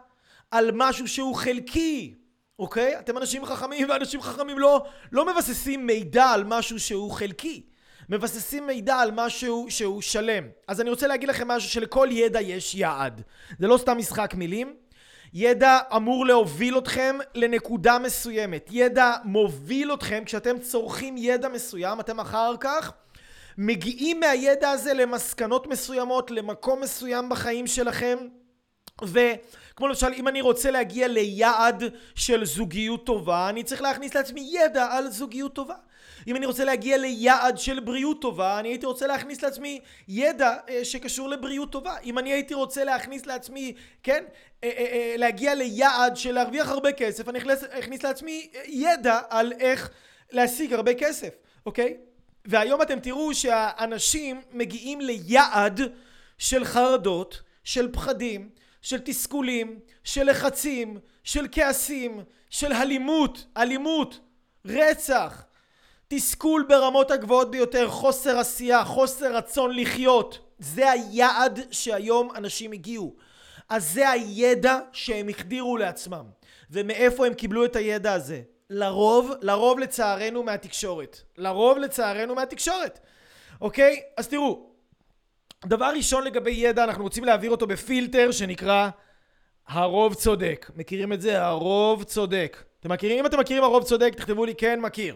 על 0.51 0.71
משהו 0.73 1.07
שהוא 1.07 1.35
חלקי? 1.35 2.13
אוקיי? 2.59 2.99
אתם 2.99 3.17
אנשים 3.17 3.45
חכמים, 3.45 3.89
ואנשים 3.89 4.21
חכמים 4.21 4.59
לא, 4.59 4.85
לא 5.11 5.33
מבססים 5.33 5.85
מידע 5.85 6.25
על 6.25 6.43
משהו 6.43 6.79
שהוא 6.79 7.11
חלקי. 7.11 7.63
מבססים 8.13 8.67
מידע 8.67 8.95
על 8.95 9.11
משהו 9.11 9.65
שהוא 9.69 10.01
שלם. 10.01 10.43
אז 10.67 10.81
אני 10.81 10.89
רוצה 10.89 11.07
להגיד 11.07 11.29
לכם 11.29 11.47
משהו 11.47 11.69
שלכל 11.69 12.07
ידע 12.11 12.41
יש 12.41 12.75
יעד. 12.75 13.21
זה 13.59 13.67
לא 13.67 13.77
סתם 13.77 13.97
משחק 13.97 14.33
מילים. 14.37 14.73
ידע 15.33 15.79
אמור 15.95 16.25
להוביל 16.25 16.77
אתכם 16.77 17.17
לנקודה 17.35 17.99
מסוימת. 17.99 18.69
ידע 18.71 19.13
מוביל 19.23 19.93
אתכם, 19.93 20.23
כשאתם 20.25 20.59
צורכים 20.59 21.17
ידע 21.17 21.49
מסוים, 21.49 21.99
אתם 21.99 22.19
אחר 22.19 22.53
כך 22.59 22.91
מגיעים 23.57 24.19
מהידע 24.19 24.69
הזה 24.69 24.93
למסקנות 24.93 25.67
מסוימות, 25.67 26.31
למקום 26.31 26.81
מסוים 26.81 27.29
בחיים 27.29 27.67
שלכם. 27.67 28.17
וכמו 29.03 29.87
למשל, 29.87 30.13
אם 30.13 30.27
אני 30.27 30.41
רוצה 30.41 30.71
להגיע 30.71 31.07
ליעד 31.07 31.83
של 32.15 32.45
זוגיות 32.45 33.05
טובה, 33.05 33.49
אני 33.49 33.63
צריך 33.63 33.81
להכניס 33.81 34.15
לעצמי 34.15 34.51
ידע 34.53 34.87
על 34.91 35.09
זוגיות 35.09 35.55
טובה. 35.55 35.75
אם 36.27 36.35
אני 36.35 36.45
רוצה 36.45 36.65
להגיע 36.65 36.97
ליעד 36.97 37.57
של 37.57 37.79
בריאות 37.79 38.21
טובה, 38.21 38.59
אני 38.59 38.69
הייתי 38.69 38.85
רוצה 38.85 39.07
להכניס 39.07 39.41
לעצמי 39.41 39.79
ידע 40.07 40.55
אה, 40.69 40.85
שקשור 40.85 41.29
לבריאות 41.29 41.71
טובה. 41.71 41.95
אם 42.03 42.19
אני 42.19 42.33
הייתי 42.33 42.53
רוצה 42.53 42.83
להכניס 42.83 43.25
לעצמי, 43.25 43.73
כן, 44.03 44.23
אה, 44.63 44.69
אה, 44.77 45.15
להגיע 45.17 45.55
ליעד 45.55 46.17
של 46.17 46.31
להרוויח 46.31 46.69
הרבה 46.69 46.91
כסף, 46.91 47.29
אני 47.29 47.39
אכניס 47.79 48.03
לעצמי 48.03 48.49
ידע 48.67 49.19
על 49.29 49.53
איך 49.59 49.89
להשיג 50.31 50.73
הרבה 50.73 50.93
כסף, 50.93 51.29
אוקיי? 51.65 51.97
והיום 52.45 52.81
אתם 52.81 52.99
תראו 52.99 53.33
שהאנשים 53.33 54.41
מגיעים 54.51 55.01
ליעד 55.01 55.81
של 56.37 56.65
חרדות, 56.65 57.41
של 57.63 57.91
פחדים, 57.91 58.49
של 58.81 58.99
תסכולים, 58.99 59.79
של 60.03 60.29
לחצים, 60.29 60.99
של 61.23 61.47
כעסים, 61.51 62.23
של 62.49 62.73
אלימות, 62.73 63.45
אלימות, 63.57 64.19
רצח, 64.65 65.45
תסכול 66.15 66.65
ברמות 66.69 67.11
הגבוהות 67.11 67.51
ביותר, 67.51 67.89
חוסר 67.89 68.37
עשייה, 68.37 68.85
חוסר 68.85 69.35
רצון 69.35 69.75
לחיות. 69.75 70.39
זה 70.59 70.91
היעד 70.91 71.59
שהיום 71.71 72.29
אנשים 72.35 72.71
הגיעו. 72.71 73.15
אז 73.69 73.93
זה 73.93 74.09
הידע 74.09 74.79
שהם 74.91 75.29
החדירו 75.29 75.77
לעצמם. 75.77 76.25
ומאיפה 76.71 77.25
הם 77.25 77.33
קיבלו 77.33 77.65
את 77.65 77.75
הידע 77.75 78.13
הזה? 78.13 78.41
לרוב, 78.69 79.31
לרוב 79.41 79.79
לצערנו 79.79 80.43
מהתקשורת. 80.43 81.19
לרוב 81.37 81.77
לצערנו 81.77 82.35
מהתקשורת. 82.35 82.99
אוקיי? 83.61 84.01
אז 84.17 84.27
תראו, 84.27 84.69
דבר 85.65 85.91
ראשון 85.95 86.23
לגבי 86.23 86.51
ידע, 86.51 86.83
אנחנו 86.83 87.03
רוצים 87.03 87.23
להעביר 87.23 87.51
אותו 87.51 87.67
בפילטר 87.67 88.31
שנקרא 88.31 88.89
הרוב 89.67 90.13
צודק. 90.13 90.71
מכירים 90.75 91.13
את 91.13 91.21
זה? 91.21 91.41
הרוב 91.41 92.03
צודק. 92.03 92.63
אתם 92.79 92.91
מכירים? 92.91 93.19
אם 93.19 93.25
אתם 93.25 93.39
מכירים 93.39 93.63
הרוב 93.63 93.83
צודק, 93.83 94.13
תכתבו 94.15 94.45
לי 94.45 94.55
כן 94.55 94.79
מכיר. 94.79 95.15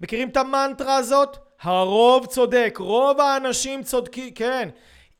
מכירים 0.00 0.28
את 0.28 0.36
המנטרה 0.36 0.96
הזאת? 0.96 1.36
הרוב 1.60 2.26
צודק. 2.26 2.76
רוב 2.78 3.20
האנשים 3.20 3.82
צודקים, 3.82 4.34
כן. 4.34 4.68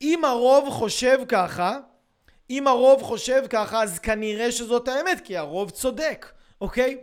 אם 0.01 0.25
הרוב 0.25 0.69
חושב 0.69 1.19
ככה, 1.27 1.77
אם 2.49 2.67
הרוב 2.67 3.01
חושב 3.01 3.43
ככה, 3.49 3.83
אז 3.83 3.99
כנראה 3.99 4.51
שזאת 4.51 4.87
האמת, 4.87 5.21
כי 5.23 5.37
הרוב 5.37 5.69
צודק, 5.69 6.31
אוקיי? 6.61 6.97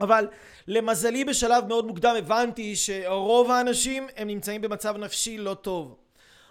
אבל 0.00 0.28
למזלי 0.68 1.24
בשלב 1.24 1.66
מאוד 1.68 1.86
מוקדם 1.86 2.14
הבנתי 2.18 2.76
שרוב 2.76 3.50
האנשים 3.50 4.06
הם 4.16 4.28
נמצאים 4.28 4.60
במצב 4.60 4.96
נפשי 4.96 5.38
לא 5.38 5.54
טוב. 5.54 5.96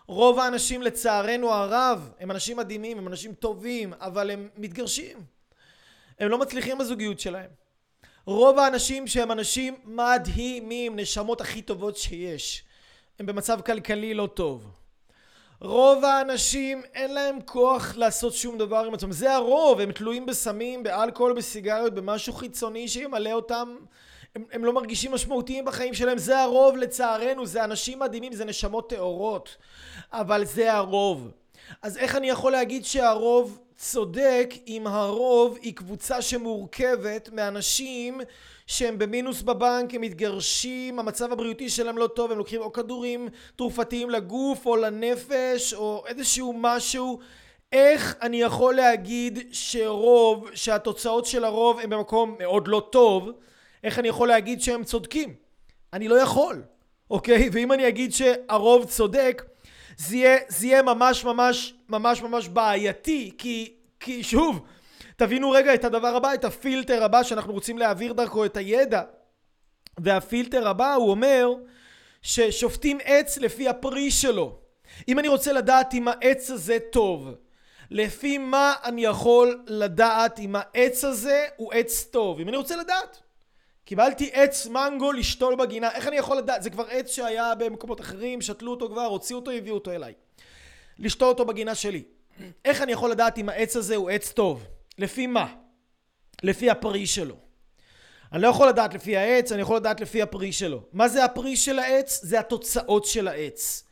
רוב 0.07 0.39
האנשים 0.39 0.81
לצערנו 0.81 1.51
הרב 1.51 2.09
הם 2.19 2.31
אנשים 2.31 2.57
מדהימים, 2.57 2.97
הם 2.97 3.07
אנשים 3.07 3.33
טובים, 3.33 3.93
אבל 3.99 4.31
הם 4.31 4.49
מתגרשים. 4.57 5.17
הם 6.19 6.29
לא 6.29 6.37
מצליחים 6.37 6.77
בזוגיות 6.77 7.19
שלהם. 7.19 7.62
רוב 8.25 8.59
האנשים 8.59 9.07
שהם 9.07 9.31
אנשים 9.31 9.75
מדהימים, 9.85 10.99
נשמות 10.99 11.41
הכי 11.41 11.61
טובות 11.61 11.97
שיש, 11.97 12.63
הם 13.19 13.25
במצב 13.25 13.61
כלכלי 13.61 14.13
לא 14.13 14.27
טוב. 14.33 14.71
רוב 15.61 16.03
האנשים 16.05 16.81
אין 16.93 17.13
להם 17.13 17.41
כוח 17.45 17.95
לעשות 17.95 18.33
שום 18.33 18.57
דבר 18.57 18.85
עם 18.87 18.93
עצמם. 18.93 19.11
זה 19.11 19.35
הרוב, 19.35 19.79
הם 19.79 19.91
תלויים 19.91 20.25
בסמים, 20.25 20.83
באלכוהול, 20.83 21.33
בסיגריות, 21.33 21.93
במשהו 21.93 22.33
חיצוני 22.33 22.87
שימלא 22.87 23.31
אותם. 23.31 23.75
הם, 24.35 24.43
הם 24.51 24.65
לא 24.65 24.73
מרגישים 24.73 25.11
משמעותיים 25.11 25.65
בחיים 25.65 25.93
שלהם. 25.93 26.17
זה 26.17 26.39
הרוב 26.39 26.77
לצערנו, 26.77 27.45
זה 27.45 27.63
אנשים 27.63 27.99
מדהימים, 27.99 28.33
זה 28.33 28.45
נשמות 28.45 28.89
טהורות. 28.89 29.57
אבל 30.11 30.45
זה 30.45 30.73
הרוב. 30.73 31.31
אז 31.81 31.97
איך 31.97 32.15
אני 32.15 32.29
יכול 32.29 32.51
להגיד 32.51 32.85
שהרוב 32.85 33.59
צודק 33.77 34.53
אם 34.67 34.87
הרוב 34.87 35.57
היא 35.61 35.75
קבוצה 35.75 36.21
שמורכבת 36.21 37.29
מאנשים 37.33 38.21
שהם 38.67 38.97
במינוס 38.97 39.41
בבנק, 39.41 39.93
הם 39.93 40.01
מתגרשים, 40.01 40.99
המצב 40.99 41.31
הבריאותי 41.31 41.69
שלהם 41.69 41.97
לא 41.97 42.07
טוב, 42.07 42.31
הם 42.31 42.37
לוקחים 42.37 42.61
או 42.61 42.73
כדורים 42.73 43.27
תרופתיים 43.55 44.09
לגוף 44.09 44.65
או 44.65 44.75
לנפש 44.75 45.73
או 45.73 46.03
איזשהו 46.07 46.53
משהו 46.57 47.19
איך 47.71 48.15
אני 48.21 48.41
יכול 48.41 48.75
להגיד 48.75 49.39
שרוב, 49.51 50.49
שהתוצאות 50.53 51.25
של 51.25 51.43
הרוב 51.43 51.79
הם 51.79 51.89
במקום 51.89 52.35
מאוד 52.39 52.67
לא 52.67 52.87
טוב, 52.91 53.29
איך 53.83 53.99
אני 53.99 54.07
יכול 54.07 54.27
להגיד 54.27 54.61
שהם 54.61 54.83
צודקים? 54.83 55.33
אני 55.93 56.07
לא 56.07 56.15
יכול, 56.15 56.63
אוקיי? 57.11 57.49
ואם 57.53 57.71
אני 57.71 57.87
אגיד 57.87 58.13
שהרוב 58.13 58.85
צודק, 58.85 59.43
זה 59.97 60.15
יהיה, 60.15 60.37
זה 60.47 60.67
יהיה 60.67 60.81
ממש 60.81 61.25
ממש 61.25 61.73
ממש 61.89 62.21
ממש 62.21 62.47
בעייתי, 62.47 63.31
כי, 63.37 63.73
כי 63.99 64.23
שוב, 64.23 64.65
תבינו 65.15 65.51
רגע 65.51 65.73
את 65.73 65.85
הדבר 65.85 66.15
הבא, 66.15 66.33
את 66.33 66.45
הפילטר 66.45 67.03
הבא 67.03 67.23
שאנחנו 67.23 67.53
רוצים 67.53 67.77
להעביר 67.77 68.13
דרכו 68.13 68.45
את 68.45 68.57
הידע. 68.57 69.01
והפילטר 69.99 70.67
הבא 70.67 70.93
הוא 70.93 71.11
אומר 71.11 71.53
ששופטים 72.21 72.97
עץ 73.03 73.37
לפי 73.37 73.69
הפרי 73.69 74.11
שלו. 74.11 74.57
אם 75.07 75.19
אני 75.19 75.27
רוצה 75.27 75.53
לדעת 75.53 75.93
אם 75.93 76.07
העץ 76.07 76.51
הזה 76.51 76.77
טוב, 76.91 77.29
לפי 77.91 78.37
מה 78.37 78.73
אני 78.83 79.05
יכול 79.05 79.63
לדעת 79.67 80.39
אם 80.39 80.55
העץ 80.55 81.03
הזה 81.03 81.45
הוא 81.55 81.73
עץ 81.73 82.03
טוב? 82.03 82.39
אם 82.39 82.49
אני 82.49 82.57
רוצה 82.57 82.75
לדעת. 82.75 83.22
קיבלתי 83.93 84.29
עץ 84.33 84.67
מנגו 84.67 85.11
לשתול 85.11 85.55
בגינה, 85.55 85.91
איך 85.91 86.07
אני 86.07 86.15
יכול 86.15 86.37
לדעת? 86.37 86.63
זה 86.63 86.69
כבר 86.69 86.85
עץ 86.89 87.11
שהיה 87.11 87.55
במקומות 87.55 88.01
אחרים, 88.01 88.41
שתלו 88.41 88.71
אותו 88.71 88.89
כבר, 88.89 89.05
הוציאו 89.05 89.39
אותו, 89.39 89.51
הביאו 89.51 89.75
אותו 89.75 89.91
אליי. 89.91 90.13
לשתול 90.99 91.27
אותו 91.27 91.45
בגינה 91.45 91.75
שלי. 91.75 92.03
איך 92.65 92.81
אני 92.81 92.91
יכול 92.91 93.11
לדעת 93.11 93.37
אם 93.37 93.49
העץ 93.49 93.75
הזה 93.75 93.95
הוא 93.95 94.09
עץ 94.09 94.31
טוב? 94.31 94.65
לפי 94.97 95.27
מה? 95.27 95.53
לפי 96.43 96.69
הפרי 96.69 97.07
שלו. 97.07 97.35
אני 98.31 98.41
לא 98.41 98.47
יכול 98.47 98.67
לדעת 98.67 98.93
לפי 98.93 99.17
העץ, 99.17 99.51
אני 99.51 99.61
יכול 99.61 99.75
לדעת 99.75 100.01
לפי 100.01 100.21
הפרי 100.21 100.51
שלו. 100.51 100.83
מה 100.93 101.07
זה 101.07 101.25
הפרי 101.25 101.55
של 101.55 101.79
העץ? 101.79 102.19
זה 102.23 102.39
התוצאות 102.39 103.05
של 103.05 103.27
העץ. 103.27 103.83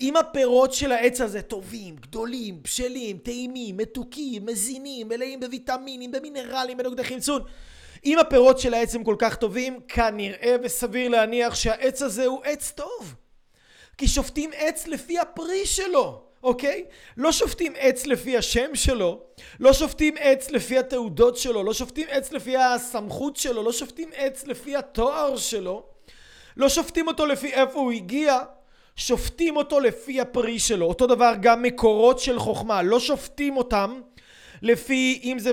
אם 0.00 0.16
הפירות 0.16 0.72
של 0.72 0.92
העץ 0.92 1.20
הזה 1.20 1.42
טובים, 1.42 1.96
גדולים, 1.96 2.62
בשלים, 2.62 3.18
טעימים, 3.18 3.76
מתוקים, 3.76 4.46
מזינים, 4.46 5.08
מלאים 5.08 5.40
בוויטמינים, 5.40 6.12
במינרלים, 6.12 6.76
בנוגדחים 6.76 7.20
צון, 7.20 7.42
אם 8.04 8.18
הפירות 8.18 8.58
של 8.58 8.74
העץ 8.74 8.94
הם 8.94 9.04
כל 9.04 9.16
כך 9.18 9.36
טובים, 9.36 9.80
כנראה 9.88 10.56
וסביר 10.62 11.08
להניח 11.08 11.54
שהעץ 11.54 12.02
הזה 12.02 12.26
הוא 12.26 12.40
עץ 12.44 12.70
טוב. 12.70 13.14
כי 13.98 14.08
שופטים 14.08 14.50
עץ 14.56 14.86
לפי 14.86 15.18
הפרי 15.18 15.66
שלו. 15.66 16.28
אוקיי? 16.42 16.84
לא 17.16 17.32
שופטים 17.32 17.72
עץ 17.78 18.06
לפי 18.06 18.36
השם 18.36 18.74
שלו, 18.74 19.20
לא 19.60 19.72
שופטים 19.72 20.14
עץ 20.18 20.50
לפי 20.50 20.78
התעודות 20.78 21.36
שלו, 21.36 21.62
לא 21.62 21.72
שופטים 21.72 22.06
עץ 22.10 22.32
לפי 22.32 22.56
הסמכות 22.56 23.36
שלו, 23.36 23.62
לא 23.62 23.72
שופטים 23.72 24.10
עץ 24.16 24.46
לפי 24.46 24.76
התואר 24.76 25.36
שלו, 25.36 25.86
לא 26.56 26.68
שופטים 26.68 27.08
אותו 27.08 27.26
לפי 27.26 27.52
איפה 27.52 27.78
הוא 27.78 27.92
הגיע, 27.92 28.38
שופטים 28.96 29.56
אותו 29.56 29.80
לפי 29.80 30.20
הפרי 30.20 30.58
שלו. 30.58 30.86
אותו 30.86 31.06
דבר 31.06 31.32
גם 31.40 31.62
מקורות 31.62 32.18
של 32.18 32.38
חוכמה, 32.38 32.82
לא 32.82 33.00
שופטים 33.00 33.56
אותם 33.56 34.00
לפי 34.62 35.20
אם 35.24 35.38
זה 35.38 35.52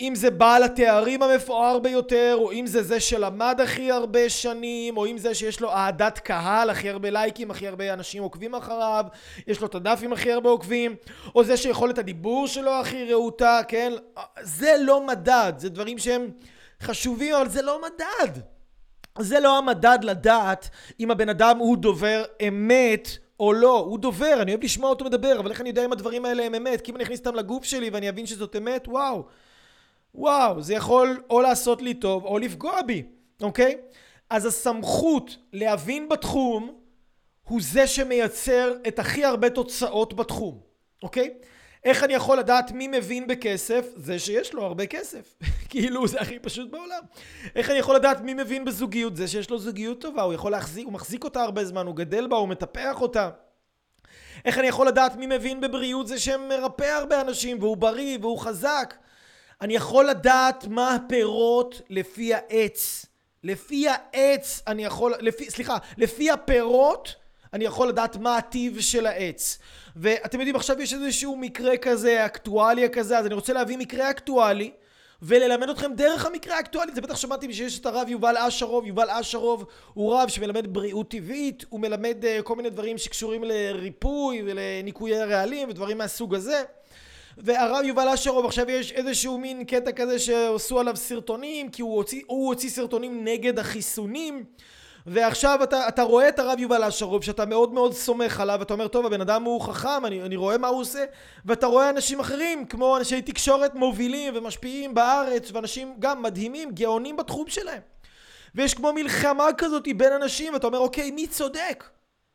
אם 0.00 0.14
זה 0.14 0.30
בעל 0.30 0.62
התארים 0.62 1.22
המפואר 1.22 1.78
ביותר, 1.78 2.36
או 2.38 2.52
אם 2.52 2.66
זה 2.66 2.82
זה 2.82 3.00
שלמד 3.00 3.60
הכי 3.62 3.92
הרבה 3.92 4.28
שנים, 4.28 4.96
או 4.96 5.06
אם 5.06 5.18
זה 5.18 5.34
שיש 5.34 5.60
לו 5.60 5.72
אהדת 5.72 6.18
קהל, 6.18 6.70
הכי 6.70 6.90
הרבה 6.90 7.10
לייקים, 7.10 7.50
הכי 7.50 7.68
הרבה 7.68 7.92
אנשים 7.92 8.22
עוקבים 8.22 8.54
אחריו, 8.54 9.04
יש 9.46 9.60
לו 9.60 9.66
את 9.66 9.74
הדף 9.74 9.98
עם 10.02 10.12
הכי 10.12 10.32
הרבה 10.32 10.50
עוקבים, 10.50 10.96
או 11.34 11.44
זה 11.44 11.56
שיכולת 11.56 11.98
הדיבור 11.98 12.46
שלו 12.46 12.70
הכי 12.70 13.12
רהוטה, 13.12 13.60
כן? 13.68 13.92
זה 14.40 14.74
לא 14.80 15.06
מדד, 15.06 15.52
זה 15.56 15.68
דברים 15.68 15.98
שהם 15.98 16.30
חשובים, 16.82 17.34
אבל 17.34 17.48
זה 17.48 17.62
לא 17.62 17.80
מדד. 17.82 18.40
זה 19.18 19.40
לא 19.40 19.58
המדד 19.58 19.98
לדעת 20.02 20.68
אם 21.00 21.10
הבן 21.10 21.28
אדם 21.28 21.58
הוא 21.58 21.76
דובר 21.76 22.24
אמת 22.48 23.08
או 23.40 23.52
לא, 23.52 23.78
הוא 23.78 23.98
דובר, 23.98 24.38
אני 24.42 24.52
אוהב 24.52 24.64
לשמוע 24.64 24.90
אותו 24.90 25.04
מדבר, 25.04 25.38
אבל 25.38 25.50
איך 25.50 25.60
אני 25.60 25.68
יודע 25.68 25.84
אם 25.84 25.92
הדברים 25.92 26.24
האלה 26.24 26.44
הם 26.44 26.54
אמת? 26.54 26.80
כי 26.80 26.90
אם 26.90 26.96
אני 26.96 27.04
אכניס 27.04 27.18
אותם 27.18 27.34
לגוף 27.34 27.64
שלי 27.64 27.90
ואני 27.90 28.08
אבין 28.08 28.26
שזאת 28.26 28.56
אמת, 28.56 28.88
וואו. 28.88 29.24
וואו, 30.16 30.62
זה 30.62 30.74
יכול 30.74 31.22
או 31.30 31.40
לעשות 31.40 31.82
לי 31.82 31.94
טוב 31.94 32.24
או 32.24 32.38
לפגוע 32.38 32.82
בי, 32.82 33.02
אוקיי? 33.42 33.76
אז 34.30 34.46
הסמכות 34.46 35.36
להבין 35.52 36.08
בתחום 36.08 36.78
הוא 37.48 37.60
זה 37.62 37.86
שמייצר 37.86 38.74
את 38.88 38.98
הכי 38.98 39.24
הרבה 39.24 39.50
תוצאות 39.50 40.14
בתחום, 40.14 40.60
אוקיי? 41.02 41.34
איך 41.84 42.04
אני 42.04 42.14
יכול 42.14 42.38
לדעת 42.38 42.72
מי 42.72 42.88
מבין 42.88 43.26
בכסף? 43.26 43.86
זה 43.96 44.18
שיש 44.18 44.54
לו 44.54 44.62
הרבה 44.62 44.86
כסף. 44.86 45.34
כאילו 45.70 46.08
זה 46.08 46.20
הכי 46.20 46.38
פשוט 46.38 46.70
בעולם. 46.70 47.02
איך 47.54 47.70
אני 47.70 47.78
יכול 47.78 47.96
לדעת 47.96 48.20
מי 48.20 48.34
מבין 48.34 48.64
בזוגיות? 48.64 49.16
זה 49.16 49.28
שיש 49.28 49.50
לו 49.50 49.58
זוגיות 49.58 50.00
טובה, 50.00 50.22
הוא 50.22 50.34
יכול 50.34 50.52
להחזיק, 50.52 50.84
הוא 50.84 50.92
מחזיק 50.92 51.24
אותה 51.24 51.42
הרבה 51.42 51.64
זמן, 51.64 51.86
הוא 51.86 51.96
גדל 51.96 52.26
בה, 52.26 52.36
הוא 52.36 52.48
מטפח 52.48 53.00
אותה. 53.00 53.30
איך 54.44 54.58
אני 54.58 54.66
יכול 54.66 54.88
לדעת 54.88 55.16
מי 55.16 55.26
מבין 55.26 55.60
בבריאות? 55.60 56.06
זה 56.06 56.18
שמרפא 56.18 56.84
הרבה 56.84 57.20
אנשים, 57.20 57.58
והוא 57.60 57.76
בריא, 57.76 58.18
והוא 58.20 58.38
חזק. 58.38 58.94
אני 59.60 59.74
יכול 59.74 60.08
לדעת 60.08 60.66
מה 60.66 60.94
הפירות 60.94 61.80
לפי 61.90 62.34
העץ. 62.34 63.06
לפי 63.44 63.86
העץ 63.88 64.62
אני 64.66 64.84
יכול, 64.84 65.14
לפי, 65.20 65.50
סליחה, 65.50 65.78
לפי 65.96 66.30
הפירות 66.30 67.14
אני 67.52 67.64
יכול 67.64 67.88
לדעת 67.88 68.16
מה 68.16 68.36
הטיב 68.36 68.80
של 68.80 69.06
העץ. 69.06 69.58
ואתם 69.96 70.40
יודעים, 70.40 70.56
עכשיו 70.56 70.80
יש 70.80 70.94
איזשהו 70.94 71.36
מקרה 71.36 71.76
כזה, 71.76 72.26
אקטואליה 72.26 72.88
כזה, 72.88 73.18
אז 73.18 73.26
אני 73.26 73.34
רוצה 73.34 73.52
להביא 73.52 73.78
מקרה 73.78 74.10
אקטואלי. 74.10 74.70
וללמד 75.22 75.68
אתכם 75.68 75.92
דרך 75.94 76.26
המקרה 76.26 76.56
האקטואלי. 76.56 76.92
זה 76.94 77.00
בטח 77.00 77.16
שמעתם 77.16 77.52
שיש 77.52 77.78
את 77.78 77.86
הרב 77.86 78.08
יובל 78.08 78.36
אשרוב. 78.36 78.86
יובל 78.86 79.10
אשרוב 79.10 79.66
הוא 79.94 80.14
רב 80.14 80.28
שמלמד 80.28 80.74
בריאות 80.74 81.10
טבעית, 81.10 81.64
הוא 81.68 81.80
מלמד 81.80 82.24
uh, 82.24 82.42
כל 82.42 82.56
מיני 82.56 82.70
דברים 82.70 82.98
שקשורים 82.98 83.44
לריפוי 83.44 84.42
ולניקויי 84.46 85.24
רעלים 85.24 85.68
ודברים 85.68 85.98
מהסוג 85.98 86.34
הזה. 86.34 86.62
והרב 87.38 87.84
יובל 87.84 88.08
אשרוב 88.08 88.46
עכשיו 88.46 88.70
יש 88.70 88.92
איזשהו 88.92 89.38
מין 89.38 89.64
קטע 89.64 89.92
כזה 89.92 90.18
שעשו 90.18 90.80
עליו 90.80 90.96
סרטונים 90.96 91.70
כי 91.70 91.82
הוא 91.82 91.96
הוציא, 91.96 92.22
הוא 92.26 92.48
הוציא 92.48 92.70
סרטונים 92.70 93.24
נגד 93.24 93.58
החיסונים 93.58 94.44
ועכשיו 95.06 95.58
אתה, 95.62 95.88
אתה 95.88 96.02
רואה 96.02 96.28
את 96.28 96.38
הרב 96.38 96.58
יובל 96.58 96.84
אשרוב 96.84 97.24
שאתה 97.24 97.46
מאוד 97.46 97.72
מאוד 97.72 97.94
סומך 97.94 98.40
עליו 98.40 98.56
ואתה 98.58 98.74
אומר 98.74 98.88
טוב 98.88 99.06
הבן 99.06 99.20
אדם 99.20 99.42
הוא 99.42 99.60
חכם 99.60 100.06
אני, 100.06 100.22
אני 100.22 100.36
רואה 100.36 100.58
מה 100.58 100.68
הוא 100.68 100.80
עושה 100.80 101.04
ואתה 101.44 101.66
רואה 101.66 101.90
אנשים 101.90 102.20
אחרים 102.20 102.64
כמו 102.64 102.96
אנשי 102.96 103.22
תקשורת 103.22 103.74
מובילים 103.74 104.32
ומשפיעים 104.36 104.94
בארץ 104.94 105.50
ואנשים 105.52 105.94
גם 105.98 106.22
מדהימים 106.22 106.70
גאונים 106.70 107.16
בתחום 107.16 107.44
שלהם 107.48 107.80
ויש 108.56 108.74
כמו 108.74 108.92
מלחמה 108.92 109.46
כזאת 109.58 109.88
בין 109.96 110.12
אנשים, 110.12 110.52
ואתה 110.52 110.66
אומר, 110.66 110.78
אוקיי, 110.78 111.10
מי 111.10 111.26
צודק? 111.26 111.84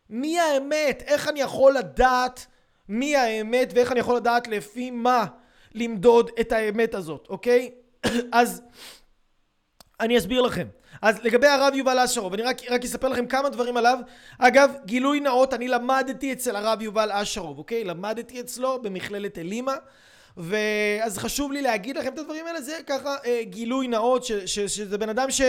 מי 0.09 0.39
האמת? 0.39 1.03
איך 1.05 1.27
אני 1.27 1.41
יכול 1.41 1.73
לדעת 1.73 2.45
מי 2.91 3.15
האמת, 3.15 3.71
ואיך 3.75 3.91
אני 3.91 3.99
יכול 3.99 4.15
לדעת 4.15 4.47
לפי 4.47 4.91
מה 4.91 5.25
למדוד 5.75 6.31
את 6.39 6.51
האמת 6.51 6.95
הזאת, 6.95 7.27
אוקיי? 7.29 7.71
אז 8.31 8.61
אני 9.99 10.17
אסביר 10.17 10.41
לכם. 10.41 10.67
אז 11.01 11.23
לגבי 11.23 11.47
הרב 11.47 11.73
יובל 11.75 11.99
אשרוב, 11.99 12.33
אני 12.33 12.41
רק, 12.41 12.57
רק 12.69 12.83
אספר 12.83 13.07
לכם 13.07 13.27
כמה 13.27 13.49
דברים 13.49 13.77
עליו. 13.77 13.97
אגב, 14.37 14.71
גילוי 14.85 15.19
נאות, 15.19 15.53
אני 15.53 15.67
למדתי 15.67 16.33
אצל 16.33 16.55
הרב 16.55 16.81
יובל 16.81 17.11
אשרוב, 17.11 17.57
אוקיי? 17.57 17.83
למדתי 17.83 18.39
אצלו 18.39 18.81
במכללת 18.81 19.37
אלימה. 19.37 19.75
ואז 20.37 21.17
חשוב 21.17 21.51
לי 21.51 21.61
להגיד 21.61 21.97
לכם 21.97 22.13
את 22.13 22.19
הדברים 22.19 22.47
האלה, 22.47 22.61
זה 22.61 22.77
ככה 22.87 23.15
אה, 23.25 23.41
גילוי 23.43 23.87
נאות, 23.87 24.23
ש, 24.23 24.31
ש, 24.31 24.59
שזה 24.59 24.97
בן 24.97 25.09
אדם 25.09 25.31
ש... 25.31 25.41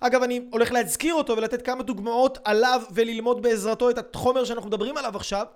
אגב, 0.00 0.22
אני 0.22 0.40
הולך 0.50 0.72
להזכיר 0.72 1.14
אותו 1.14 1.36
ולתת 1.36 1.62
כמה 1.62 1.82
דוגמאות 1.82 2.38
עליו 2.44 2.82
וללמוד 2.90 3.42
בעזרתו 3.42 3.90
את 3.90 4.14
החומר 4.14 4.44
שאנחנו 4.44 4.68
מדברים 4.68 4.96
עליו 4.96 5.16
עכשיו. 5.16 5.46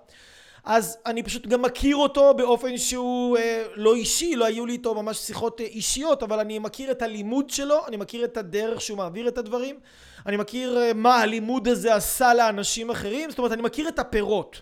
אז 0.63 0.97
אני 1.05 1.23
פשוט 1.23 1.47
גם 1.47 1.61
מכיר 1.61 1.95
אותו 1.95 2.33
באופן 2.33 2.77
שהוא 2.77 3.37
אה, 3.37 3.63
לא 3.75 3.95
אישי, 3.95 4.35
לא 4.35 4.45
היו 4.45 4.65
לי 4.65 4.73
איתו 4.73 4.95
ממש 4.95 5.17
שיחות 5.17 5.61
אה, 5.61 5.65
אישיות, 5.65 6.23
אבל 6.23 6.39
אני 6.39 6.59
מכיר 6.59 6.91
את 6.91 7.01
הלימוד 7.01 7.49
שלו, 7.49 7.87
אני 7.87 7.97
מכיר 7.97 8.25
את 8.25 8.37
הדרך 8.37 8.81
שהוא 8.81 8.97
מעביר 8.97 9.27
את 9.27 9.37
הדברים, 9.37 9.79
אני 10.25 10.37
מכיר 10.37 10.77
אה, 10.77 10.93
מה 10.93 11.15
הלימוד 11.15 11.67
הזה 11.67 11.95
עשה 11.95 12.33
לאנשים 12.33 12.89
אחרים, 12.89 13.29
זאת 13.29 13.39
אומרת 13.39 13.51
אני 13.51 13.61
מכיר 13.61 13.87
את 13.87 13.99
הפירות, 13.99 14.61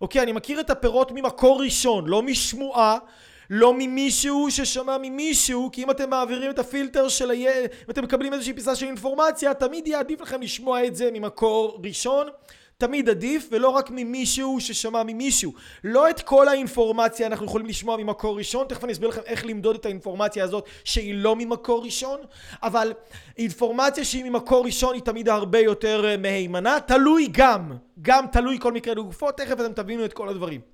אוקיי? 0.00 0.22
אני 0.22 0.32
מכיר 0.32 0.60
את 0.60 0.70
הפירות 0.70 1.12
ממקור 1.12 1.62
ראשון, 1.62 2.06
לא 2.06 2.22
משמועה, 2.22 2.98
לא 3.50 3.74
ממישהו 3.74 4.50
ששמע 4.50 4.98
ממישהו, 5.02 5.70
כי 5.72 5.82
אם 5.82 5.90
אתם 5.90 6.10
מעבירים 6.10 6.50
את 6.50 6.58
הפילטר 6.58 7.08
של 7.08 7.30
הידע, 7.30 7.60
אם 7.60 7.90
אתם 7.90 8.04
מקבלים 8.04 8.32
איזושהי 8.32 8.52
פיסה 8.54 8.76
של 8.76 8.86
אינפורמציה, 8.86 9.54
תמיד 9.54 9.86
יהיה 9.86 9.98
עדיף 9.98 10.20
לכם 10.20 10.42
לשמוע 10.42 10.84
את 10.84 10.96
זה 10.96 11.10
ממקור 11.12 11.80
ראשון. 11.84 12.26
תמיד 12.78 13.08
עדיף, 13.08 13.48
ולא 13.50 13.68
רק 13.68 13.90
ממישהו 13.90 14.60
ששמע 14.60 15.02
ממישהו. 15.02 15.52
לא 15.84 16.10
את 16.10 16.20
כל 16.20 16.48
האינפורמציה 16.48 17.26
אנחנו 17.26 17.46
יכולים 17.46 17.66
לשמוע 17.66 17.96
ממקור 17.96 18.38
ראשון, 18.38 18.66
תכף 18.66 18.84
אני 18.84 18.92
אסביר 18.92 19.08
לכם 19.08 19.20
איך 19.26 19.46
למדוד 19.46 19.76
את 19.76 19.86
האינפורמציה 19.86 20.44
הזאת 20.44 20.66
שהיא 20.84 21.14
לא 21.14 21.36
ממקור 21.36 21.84
ראשון, 21.84 22.20
אבל 22.62 22.92
אינפורמציה 23.38 24.04
שהיא 24.04 24.24
ממקור 24.24 24.64
ראשון 24.64 24.94
היא 24.94 25.02
תמיד 25.02 25.28
הרבה 25.28 25.58
יותר 25.58 26.04
אה, 26.08 26.16
מהימנה, 26.16 26.80
תלוי 26.86 27.28
גם, 27.32 27.72
גם 28.02 28.24
תלוי 28.32 28.58
כל 28.60 28.72
מקרה 28.72 28.94
לגופו, 28.94 29.32
תכף 29.32 29.52
אתם 29.52 29.72
תבינו 29.72 30.04
את 30.04 30.12
כל 30.12 30.28
הדברים. 30.28 30.73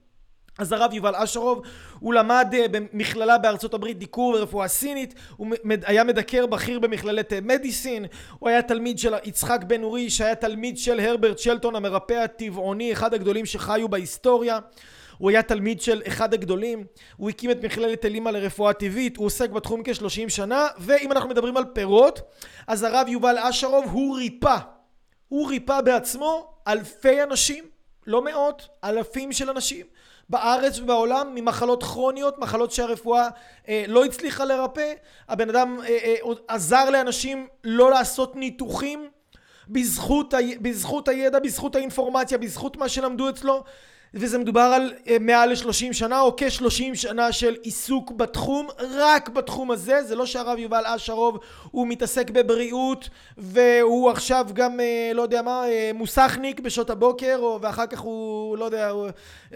אז 0.59 0.73
הרב 0.73 0.93
יובל 0.93 1.15
אשרוב, 1.15 1.63
הוא 1.99 2.15
למד 2.15 2.55
אה, 2.55 2.67
במכללה 2.71 3.39
בארצות 3.39 3.75
הברית 3.75 3.99
דיקור 3.99 4.35
ורפואה 4.35 4.69
סינית, 4.69 5.15
הוא 5.37 5.47
היה 5.67 6.05
מדקר 6.05 6.47
בכיר 6.47 6.79
במכללת 6.79 7.33
אה, 7.33 7.41
מדיסין, 7.41 8.07
הוא 8.39 8.49
היה 8.49 8.63
תלמיד 8.63 8.99
של 8.99 9.15
יצחק 9.25 9.61
בן 9.67 9.83
אורי, 9.83 10.11
שהיה 10.11 10.35
תלמיד 10.35 10.79
של 10.79 11.01
הרברט 11.01 11.39
שלטון 11.39 11.77
המרפא 11.77 12.15
הטבעוני, 12.15 12.93
אחד 12.93 13.15
הגדולים 13.15 13.47
שחיו 13.47 13.89
בהיסטוריה. 13.89 14.59
הוא 15.19 15.31
היה 15.31 15.43
תלמיד 15.43 15.81
של 15.81 16.03
אחד 16.07 16.35
הגדולים, 16.35 16.85
הוא 17.17 17.31
הקים 17.31 17.51
את 17.51 17.65
מכללת 17.65 18.05
אלימה 18.05 18.31
לרפואה 18.31 18.73
טבעית, 18.73 19.17
הוא 19.17 19.27
עוסק 19.27 19.51
בתחום 19.51 19.83
כ-30 19.85 20.29
שנה, 20.29 20.67
ואם 20.79 21.13
אנחנו 21.13 21.29
מדברים 21.29 21.57
על 21.57 21.65
פירות, 21.73 22.21
אז 22.67 22.83
הרב 22.83 23.09
יובל 23.09 23.39
אשרוב 23.39 23.85
הוא 23.91 24.17
ריפא. 24.17 24.57
הוא 25.29 25.49
ריפא 25.49 25.81
בעצמו 25.81 26.55
אלפי 26.69 27.23
אנשים, 27.23 27.65
לא 28.07 28.25
מאות, 28.25 28.69
אלפים 28.85 29.33
של 29.33 29.51
אנשים. 29.51 29.87
בארץ 30.31 30.79
ובעולם 30.79 31.35
ממחלות 31.35 31.83
כרוניות, 31.83 32.39
מחלות 32.39 32.73
שהרפואה 32.73 33.29
אה, 33.69 33.85
לא 33.89 34.05
הצליחה 34.05 34.45
לרפא. 34.45 34.93
הבן 35.29 35.49
אדם 35.49 35.79
אה, 35.83 35.89
אה, 35.89 36.33
עזר 36.49 36.91
לאנשים 36.91 37.47
לא 37.65 37.91
לעשות 37.91 38.37
ניתוחים 38.37 39.09
בזכות, 39.69 40.35
ה, 40.35 40.39
בזכות 40.61 41.09
הידע, 41.09 41.39
בזכות 41.39 41.77
האינפורמציה, 41.77 42.39
בזכות 42.39 42.77
מה 42.77 42.89
שלמדו 42.89 43.29
אצלו. 43.29 43.65
וזה 44.15 44.39
מדובר 44.39 44.61
על 44.61 44.93
uh, 45.05 45.11
מעל 45.21 45.49
ל-30 45.51 45.93
שנה 45.93 46.21
או 46.21 46.37
כ-30 46.37 46.95
שנה 46.95 47.33
של 47.33 47.57
עיסוק 47.63 48.11
בתחום, 48.11 48.69
רק 48.79 49.29
בתחום 49.29 49.71
הזה, 49.71 50.03
זה 50.03 50.17
לא 50.17 50.27
שהרב 50.27 50.59
יובל 50.59 50.83
אשרוב 50.87 51.39
הוא 51.71 51.87
מתעסק 51.89 52.31
בבריאות 52.31 53.09
והוא 53.39 54.11
עכשיו 54.11 54.47
גם, 54.53 54.81
uh, 54.81 55.15
לא 55.15 55.23
יודע 55.23 55.43
מה, 55.43 55.65
uh, 55.65 55.97
מוסכניק 55.97 56.61
בשעות 56.61 56.91
הבוקר 56.91 57.39
או, 57.39 57.59
ואחר 57.63 57.87
כך 57.87 57.99
הוא, 58.01 58.59
לא 58.59 58.65
יודע, 58.65 58.91
הוא 58.91 59.09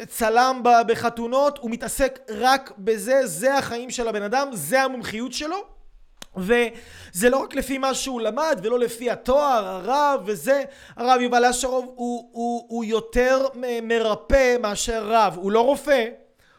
צלם 0.09 0.61
בחתונות, 0.87 1.59
הוא 1.59 1.71
מתעסק 1.71 2.19
רק 2.29 2.73
בזה, 2.79 3.27
זה 3.27 3.59
החיים 3.59 3.91
של 3.91 4.09
הבן 4.09 4.23
אדם, 4.23 4.49
זה 4.53 4.83
המומחיות 4.83 5.33
שלו 5.33 5.74
וזה 6.37 7.30
לא 7.30 7.37
רק 7.37 7.55
לפי 7.55 7.78
מה 7.78 7.95
שהוא 7.95 8.20
למד 8.20 8.61
ולא 8.62 8.78
לפי 8.78 9.11
התואר, 9.11 9.66
הרב 9.66 10.20
וזה, 10.24 10.62
הרב 10.97 11.20
יובל 11.20 11.45
אשרוב 11.45 11.93
הוא, 11.97 12.28
הוא, 12.32 12.66
הוא 12.68 12.85
יותר 12.85 13.47
מרפא 13.82 14.57
מאשר 14.61 15.05
רב, 15.07 15.35
הוא 15.37 15.53
לא 15.53 15.61
רופא, 15.61 16.05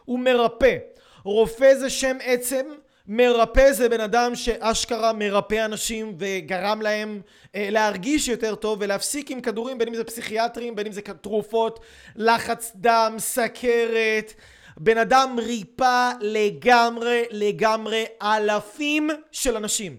הוא 0.04 0.18
מרפא. 0.18 0.76
רופא 1.24 1.74
זה 1.74 1.90
שם 1.90 2.16
עצם, 2.24 2.66
מרפא 3.08 3.72
זה 3.72 3.88
בן 3.88 4.00
אדם 4.00 4.34
שאשכרה 4.34 5.12
מרפא 5.12 5.64
אנשים 5.64 6.14
וגרם 6.18 6.82
להם 6.82 7.20
אה, 7.54 7.68
להרגיש 7.70 8.28
יותר 8.28 8.54
טוב 8.54 8.78
ולהפסיק 8.80 9.30
עם 9.30 9.40
כדורים 9.40 9.78
בין 9.78 9.88
אם 9.88 9.94
זה 9.94 10.04
פסיכיאטרים 10.04 10.76
בין 10.76 10.86
אם 10.86 10.92
זה 10.92 11.00
תרופות 11.20 11.80
לחץ 12.16 12.72
דם 12.74 13.14
סכרת 13.18 14.32
בן 14.80 14.98
אדם 14.98 15.36
ריפא 15.38 16.12
לגמרי 16.20 17.24
לגמרי 17.30 18.04
אלפים 18.22 19.10
של 19.32 19.56
אנשים. 19.56 19.96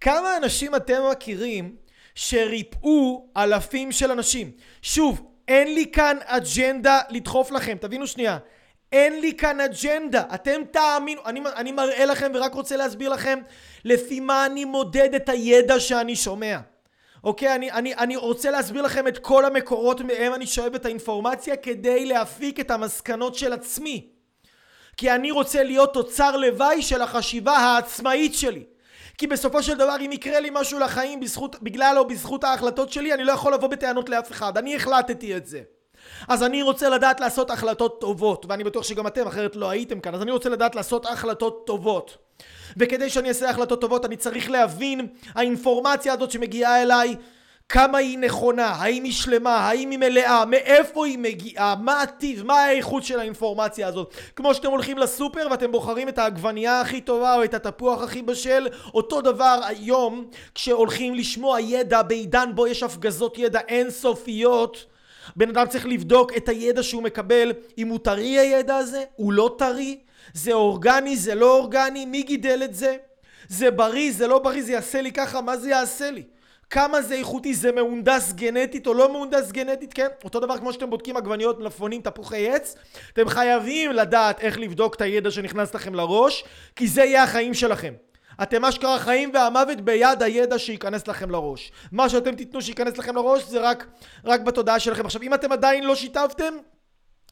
כמה 0.00 0.36
אנשים 0.36 0.74
אתם 0.74 1.02
מכירים 1.10 1.76
שריפאו 2.14 3.28
אלפים 3.36 3.92
של 3.92 4.10
אנשים? 4.10 4.50
שוב, 4.82 5.22
אין 5.48 5.74
לי 5.74 5.90
כאן 5.92 6.16
אג'נדה 6.24 7.00
לדחוף 7.10 7.50
לכם, 7.50 7.76
תבינו 7.80 8.06
שנייה. 8.06 8.38
אין 8.92 9.20
לי 9.20 9.36
כאן 9.36 9.60
אג'נדה, 9.60 10.22
אתם 10.34 10.60
תאמינו, 10.70 11.20
אני, 11.26 11.40
אני 11.56 11.72
מראה 11.72 12.04
לכם 12.04 12.32
ורק 12.34 12.54
רוצה 12.54 12.76
להסביר 12.76 13.08
לכם 13.08 13.38
לפי 13.84 14.20
מה 14.20 14.46
אני 14.46 14.64
מודד 14.64 15.14
את 15.14 15.28
הידע 15.28 15.80
שאני 15.80 16.16
שומע. 16.16 16.58
אוקיי? 17.24 17.54
אני, 17.54 17.72
אני, 17.72 17.94
אני 17.94 18.16
רוצה 18.16 18.50
להסביר 18.50 18.82
לכם 18.82 19.08
את 19.08 19.18
כל 19.18 19.44
המקורות 19.44 20.00
מהם 20.00 20.34
אני 20.34 20.46
שואב 20.46 20.74
את 20.74 20.84
האינפורמציה 20.84 21.56
כדי 21.56 22.06
להפיק 22.06 22.60
את 22.60 22.70
המסקנות 22.70 23.34
של 23.34 23.52
עצמי. 23.52 24.15
כי 24.96 25.10
אני 25.10 25.30
רוצה 25.30 25.62
להיות 25.62 25.94
תוצר 25.94 26.36
לוואי 26.36 26.82
של 26.82 27.02
החשיבה 27.02 27.56
העצמאית 27.56 28.34
שלי. 28.34 28.64
כי 29.18 29.26
בסופו 29.26 29.62
של 29.62 29.74
דבר 29.74 29.96
אם 30.00 30.12
יקרה 30.12 30.40
לי 30.40 30.50
משהו 30.52 30.78
לחיים 30.78 31.20
בזכות, 31.20 31.56
בגלל 31.62 31.94
או 31.98 32.06
בזכות 32.06 32.44
ההחלטות 32.44 32.92
שלי, 32.92 33.14
אני 33.14 33.24
לא 33.24 33.32
יכול 33.32 33.54
לבוא 33.54 33.68
בטענות 33.68 34.08
לאף 34.08 34.32
אחד. 34.32 34.58
אני 34.58 34.76
החלטתי 34.76 35.36
את 35.36 35.46
זה. 35.46 35.60
אז 36.28 36.42
אני 36.42 36.62
רוצה 36.62 36.88
לדעת 36.88 37.20
לעשות 37.20 37.50
החלטות 37.50 38.00
טובות, 38.00 38.46
ואני 38.48 38.64
בטוח 38.64 38.84
שגם 38.84 39.06
אתם, 39.06 39.26
אחרת 39.26 39.56
לא 39.56 39.70
הייתם 39.70 40.00
כאן, 40.00 40.14
אז 40.14 40.22
אני 40.22 40.30
רוצה 40.30 40.48
לדעת 40.48 40.74
לעשות 40.74 41.06
החלטות 41.06 41.66
טובות. 41.66 42.16
וכדי 42.76 43.10
שאני 43.10 43.28
אעשה 43.28 43.50
החלטות 43.50 43.80
טובות 43.80 44.04
אני 44.04 44.16
צריך 44.16 44.50
להבין 44.50 45.06
האינפורמציה 45.34 46.12
הזאת 46.12 46.30
שמגיעה 46.30 46.82
אליי 46.82 47.16
כמה 47.68 47.98
היא 47.98 48.18
נכונה, 48.18 48.66
האם 48.66 49.04
היא 49.04 49.12
שלמה, 49.12 49.56
האם 49.56 49.90
היא 49.90 49.98
מלאה, 49.98 50.44
מאיפה 50.44 51.06
היא 51.06 51.18
מגיעה, 51.18 51.74
מה 51.80 52.02
הטיב, 52.02 52.42
מה 52.42 52.64
האיכות 52.64 53.04
של 53.04 53.20
האינפורמציה 53.20 53.88
הזאת. 53.88 54.14
כמו 54.36 54.54
שאתם 54.54 54.70
הולכים 54.70 54.98
לסופר 54.98 55.46
ואתם 55.50 55.72
בוחרים 55.72 56.08
את 56.08 56.18
העגבנייה 56.18 56.80
הכי 56.80 57.00
טובה 57.00 57.34
או 57.34 57.44
את 57.44 57.54
התפוח 57.54 58.02
הכי 58.02 58.22
בשל, 58.22 58.68
אותו 58.94 59.20
דבר 59.20 59.60
היום 59.64 60.30
כשהולכים 60.54 61.14
לשמוע 61.14 61.60
ידע 61.60 62.02
בעידן 62.02 62.50
בו 62.54 62.66
יש 62.66 62.82
הפגזות 62.82 63.38
ידע 63.38 63.60
אינסופיות, 63.68 64.84
בן 65.36 65.48
אדם 65.48 65.66
צריך 65.68 65.86
לבדוק 65.86 66.36
את 66.36 66.48
הידע 66.48 66.82
שהוא 66.82 67.02
מקבל, 67.02 67.52
אם 67.78 67.88
הוא 67.88 67.98
טרי 67.98 68.38
הידע 68.38 68.76
הזה, 68.76 69.04
הוא 69.16 69.32
לא 69.32 69.54
טרי, 69.58 69.98
זה 70.34 70.52
אורגני, 70.52 71.16
זה 71.16 71.34
לא 71.34 71.58
אורגני, 71.58 72.06
מי 72.06 72.22
גידל 72.22 72.60
את 72.64 72.74
זה, 72.74 72.96
זה 73.48 73.70
בריא, 73.70 74.12
זה 74.12 74.26
לא 74.26 74.38
בריא, 74.38 74.62
זה 74.62 74.72
יעשה 74.72 75.02
לי 75.02 75.12
ככה, 75.12 75.40
מה 75.40 75.56
זה 75.56 75.70
יעשה 75.70 76.10
לי? 76.10 76.22
כמה 76.70 77.02
זה 77.02 77.14
איכותי, 77.14 77.54
זה 77.54 77.72
מהונדס 77.72 78.32
גנטית 78.32 78.86
או 78.86 78.94
לא 78.94 79.12
מהונדס 79.12 79.52
גנטית, 79.52 79.92
כן? 79.94 80.06
אותו 80.24 80.40
דבר 80.40 80.58
כמו 80.58 80.72
שאתם 80.72 80.90
בודקים 80.90 81.16
עגבניות, 81.16 81.60
מלפפונים, 81.60 82.00
תפוחי 82.00 82.50
עץ, 82.50 82.76
אתם 83.12 83.28
חייבים 83.28 83.92
לדעת 83.92 84.40
איך 84.40 84.58
לבדוק 84.58 84.94
את 84.94 85.00
הידע 85.00 85.30
שנכנס 85.30 85.74
לכם 85.74 85.94
לראש, 85.94 86.44
כי 86.76 86.88
זה 86.88 87.04
יהיה 87.04 87.22
החיים 87.22 87.54
שלכם. 87.54 87.94
אתם 88.42 88.64
אשכרה 88.64 88.94
החיים 88.94 89.30
והמוות 89.34 89.80
ביד 89.80 90.22
הידע 90.22 90.58
שייכנס 90.58 91.08
לכם 91.08 91.30
לראש. 91.30 91.72
מה 91.92 92.08
שאתם 92.08 92.34
תיתנו 92.34 92.62
שייכנס 92.62 92.98
לכם 92.98 93.16
לראש 93.16 93.42
זה 93.42 93.60
רק, 93.60 93.86
רק 94.24 94.40
בתודעה 94.40 94.80
שלכם. 94.80 95.06
עכשיו, 95.06 95.22
אם 95.22 95.34
אתם 95.34 95.52
עדיין 95.52 95.84
לא 95.84 95.94
שיתפתם, 95.94 96.54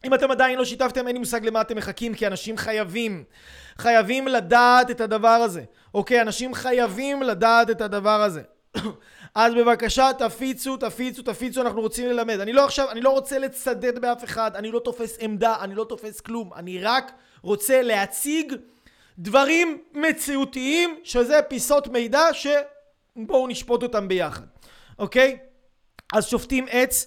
אם 0.05 0.14
אתם 0.14 0.30
עדיין 0.30 0.59
לא 0.59 0.64
שיתפתם, 0.64 1.07
אין 1.07 1.16
לי 1.16 1.18
מושג 1.18 1.45
למה 1.45 1.61
אתם 1.61 1.76
מחכים, 1.76 2.14
כי 2.14 2.26
אנשים 2.26 2.57
חייבים. 2.57 3.24
חייבים 3.78 4.28
לדעת 4.28 4.91
את 4.91 5.01
הדבר 5.01 5.28
הזה. 5.28 5.62
אוקיי? 5.95 6.20
אנשים 6.20 6.55
חייבים 6.55 7.22
לדעת 7.22 7.70
את 7.70 7.80
הדבר 7.80 8.22
הזה. 8.22 8.43
אז 9.35 9.55
בבקשה 9.55 10.11
תפיצו, 10.18 10.76
תפיצו, 10.76 11.22
תפיצו, 11.22 11.61
אנחנו 11.61 11.80
רוצים 11.80 12.11
ללמד. 12.11 12.41
אני 12.41 12.53
לא 12.53 12.64
עכשיו, 12.64 12.91
אני 12.91 13.01
לא 13.01 13.11
רוצה 13.11 13.39
לצדד 13.39 13.99
באף 13.99 14.24
אחד, 14.24 14.57
אני 14.57 14.70
לא 14.70 14.78
תופס 14.78 15.16
עמדה, 15.20 15.57
אני 15.61 15.74
לא 15.74 15.85
תופס 15.85 16.20
כלום. 16.20 16.51
אני 16.57 16.78
רק 16.78 17.12
רוצה 17.43 17.82
להציג 17.82 18.55
דברים 19.18 19.82
מציאותיים, 19.93 21.01
שזה 21.05 21.41
פיסות 21.49 21.89
מידע 21.89 22.24
שבואו 22.32 23.47
נשפוט 23.47 23.82
אותם 23.82 24.09
ביחד. 24.09 24.47
אוקיי? 24.99 25.39
אז 26.12 26.26
שופטים 26.26 26.66
עץ 26.70 27.07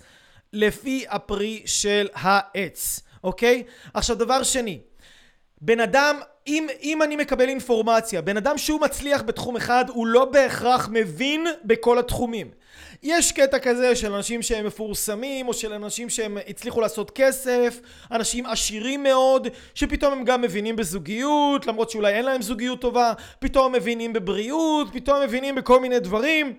לפי 0.53 1.05
הפרי 1.09 1.63
של 1.65 2.07
העץ, 2.13 2.99
אוקיי? 3.23 3.63
עכשיו 3.93 4.15
דבר 4.17 4.43
שני, 4.43 4.79
בן 5.61 5.79
אדם, 5.79 6.19
אם, 6.47 6.67
אם 6.81 7.01
אני 7.03 7.15
מקבל 7.15 7.49
אינפורמציה, 7.49 8.21
בן 8.21 8.37
אדם 8.37 8.57
שהוא 8.57 8.81
מצליח 8.81 9.21
בתחום 9.21 9.55
אחד 9.55 9.85
הוא 9.89 10.07
לא 10.07 10.25
בהכרח 10.25 10.89
מבין 10.91 11.47
בכל 11.63 11.99
התחומים. 11.99 12.47
יש 13.03 13.31
קטע 13.31 13.59
כזה 13.59 13.95
של 13.95 14.13
אנשים 14.13 14.41
שהם 14.41 14.65
מפורסמים 14.65 15.47
או 15.47 15.53
של 15.53 15.73
אנשים 15.73 16.09
שהם 16.09 16.37
הצליחו 16.47 16.81
לעשות 16.81 17.11
כסף, 17.11 17.79
אנשים 18.11 18.45
עשירים 18.45 19.03
מאוד, 19.03 19.47
שפתאום 19.73 20.13
הם 20.13 20.23
גם 20.23 20.41
מבינים 20.41 20.75
בזוגיות, 20.75 21.67
למרות 21.67 21.89
שאולי 21.89 22.13
אין 22.13 22.25
להם 22.25 22.41
זוגיות 22.41 22.81
טובה, 22.81 23.13
פתאום 23.39 23.71
מבינים 23.73 24.13
בבריאות, 24.13 24.87
פתאום 24.93 25.21
מבינים 25.23 25.55
בכל 25.55 25.79
מיני 25.79 25.99
דברים. 25.99 26.53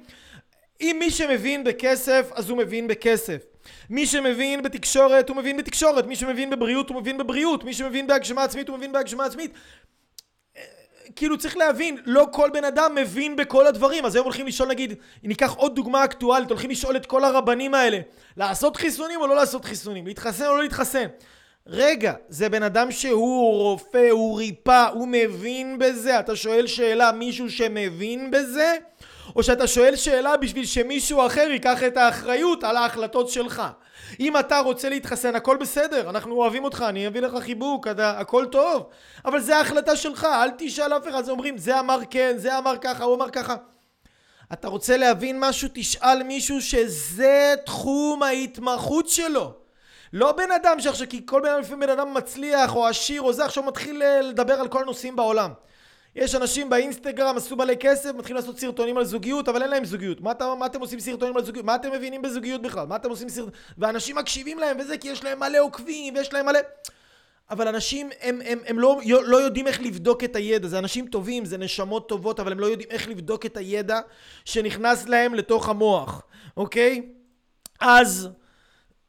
אם 0.80 0.96
מי 0.98 1.10
שמבין 1.10 1.64
בכסף, 1.64 2.30
אז 2.34 2.50
הוא 2.50 2.58
מבין 2.58 2.86
בכסף. 2.86 3.44
מי 3.90 4.06
שמבין 4.06 4.62
בתקשורת, 4.62 5.28
הוא 5.28 5.36
מבין 5.36 5.56
בתקשורת. 5.56 6.06
מי 6.06 6.16
שמבין 6.16 6.50
בבריאות, 6.50 6.88
הוא 6.88 7.00
מבין 7.00 7.18
בבריאות. 7.18 7.64
מי 7.64 7.74
שמבין 7.74 8.06
בהגשמה 8.06 8.44
עצמית, 8.44 8.68
הוא 8.68 8.76
מבין 8.76 8.92
בהגשמה 8.92 9.24
עצמית. 9.24 9.52
כאילו 11.16 11.38
צריך 11.38 11.56
להבין, 11.56 11.96
לא 12.04 12.26
כל 12.32 12.50
בן 12.52 12.64
אדם 12.64 12.94
מבין 12.94 13.36
בכל 13.36 13.66
הדברים. 13.66 14.04
אז 14.04 14.14
היום 14.14 14.24
הולכים 14.24 14.46
לשאול, 14.46 14.68
נגיד, 14.68 14.94
ניקח 15.22 15.54
עוד 15.54 15.74
דוגמה 15.74 16.04
אקטואלית, 16.04 16.50
הולכים 16.50 16.70
לשאול 16.70 16.96
את 16.96 17.06
כל 17.06 17.24
הרבנים 17.24 17.74
האלה, 17.74 17.98
לעשות 18.36 18.76
חיסונים 18.76 19.20
או 19.20 19.26
לא 19.26 19.36
לעשות 19.36 19.64
חיסונים? 19.64 20.06
להתחסן 20.06 20.46
או 20.46 20.56
לא 20.56 20.62
להתחסן? 20.62 21.06
רגע, 21.66 22.12
זה 22.28 22.48
בן 22.48 22.62
אדם 22.62 22.90
שהוא 22.90 23.52
רופא, 23.52 24.08
הוא 24.10 24.38
ריפא, 24.38 24.88
הוא 24.92 25.08
מבין 25.08 25.78
בזה. 25.78 26.20
אתה 26.20 26.36
שואל 26.36 26.66
שאלה, 26.66 27.12
מישהו 27.12 27.50
שמבין 27.50 28.30
בזה? 28.30 28.76
או 29.38 29.42
שאתה 29.42 29.66
שואל 29.66 29.96
שאלה 29.96 30.36
בשביל 30.36 30.66
שמישהו 30.66 31.26
אחר 31.26 31.48
ייקח 31.50 31.82
את 31.82 31.96
האחריות 31.96 32.64
על 32.64 32.76
ההחלטות 32.76 33.28
שלך. 33.28 33.62
אם 34.20 34.36
אתה 34.36 34.58
רוצה 34.58 34.88
להתחסן 34.88 35.34
הכל 35.36 35.56
בסדר, 35.56 36.10
אנחנו 36.10 36.34
אוהבים 36.34 36.64
אותך, 36.64 36.84
אני 36.88 37.06
אביא 37.06 37.20
לך 37.20 37.42
חיבוק, 37.42 37.86
אתה, 37.86 38.10
הכל 38.10 38.46
טוב, 38.50 38.86
אבל 39.24 39.40
זה 39.40 39.56
ההחלטה 39.56 39.96
שלך, 39.96 40.24
אל 40.24 40.50
תשאל 40.58 40.96
אף 40.96 41.08
אחד, 41.08 41.24
זה 41.24 41.30
אומרים 41.30 41.58
זה 41.58 41.80
אמר 41.80 41.98
כן, 42.10 42.34
זה 42.36 42.58
אמר 42.58 42.76
ככה, 42.80 43.04
הוא 43.04 43.14
אמר 43.14 43.30
ככה. 43.30 43.56
אתה 44.52 44.68
רוצה 44.68 44.96
להבין 44.96 45.36
משהו, 45.40 45.68
תשאל 45.74 46.22
מישהו 46.22 46.60
שזה 46.60 47.54
תחום 47.66 48.22
ההתמחות 48.22 49.08
שלו. 49.08 49.52
לא 50.12 50.32
בן 50.32 50.52
אדם 50.52 50.80
שעכשיו, 50.80 51.08
כי 51.08 51.22
כל 51.26 51.40
בן 51.40 51.48
אדם 51.48 51.60
לפעמים 51.60 51.80
בן 51.80 51.90
אדם 51.90 52.14
מצליח 52.14 52.76
או 52.76 52.86
עשיר 52.86 53.22
או 53.22 53.32
זה, 53.32 53.44
עכשיו 53.44 53.64
מתחיל 53.64 54.02
אה, 54.02 54.20
לדבר 54.20 54.54
על 54.54 54.68
כל 54.68 54.82
הנושאים 54.82 55.16
בעולם. 55.16 55.50
יש 56.16 56.34
אנשים 56.34 56.70
באינסטגרם 56.70 57.36
עשו 57.36 57.56
מלא 57.56 57.74
כסף, 57.74 58.14
מתחילים 58.14 58.36
לעשות 58.36 58.58
סרטונים 58.58 58.98
על 58.98 59.04
זוגיות, 59.04 59.48
אבל 59.48 59.62
אין 59.62 59.70
להם 59.70 59.84
זוגיות. 59.84 60.20
מה, 60.20 60.30
אתה, 60.30 60.54
מה 60.54 60.66
אתם 60.66 60.80
עושים 60.80 61.00
סרטונים 61.00 61.36
על 61.36 61.44
זוגיות? 61.44 61.64
מה 61.64 61.74
אתם 61.74 61.92
מבינים 61.92 62.22
בזוגיות 62.22 62.62
בכלל? 62.62 62.86
מה 62.86 62.96
אתם 62.96 63.10
עושים 63.10 63.28
סרטונים? 63.28 63.54
ואנשים 63.78 64.16
מקשיבים 64.16 64.58
להם 64.58 64.76
וזה, 64.80 64.98
כי 64.98 65.08
יש 65.08 65.24
להם 65.24 65.40
מלא 65.40 65.58
עוקבים, 65.58 66.14
ויש 66.14 66.32
להם 66.32 66.46
מלא... 66.46 66.58
אבל 67.50 67.68
אנשים, 67.68 68.10
הם, 68.20 68.40
הם, 68.44 68.58
הם 68.66 68.78
לא, 68.78 69.00
לא 69.06 69.36
יודעים 69.36 69.66
איך 69.66 69.80
לבדוק 69.80 70.24
את 70.24 70.36
הידע. 70.36 70.68
זה 70.68 70.78
אנשים 70.78 71.06
טובים, 71.06 71.44
זה 71.44 71.58
נשמות 71.58 72.08
טובות, 72.08 72.40
אבל 72.40 72.52
הם 72.52 72.60
לא 72.60 72.66
יודעים 72.66 72.90
איך 72.90 73.08
לבדוק 73.08 73.46
את 73.46 73.56
הידע 73.56 74.00
שנכנס 74.44 75.08
להם 75.08 75.34
לתוך 75.34 75.68
המוח, 75.68 76.22
אוקיי? 76.56 77.02
אז 77.80 78.28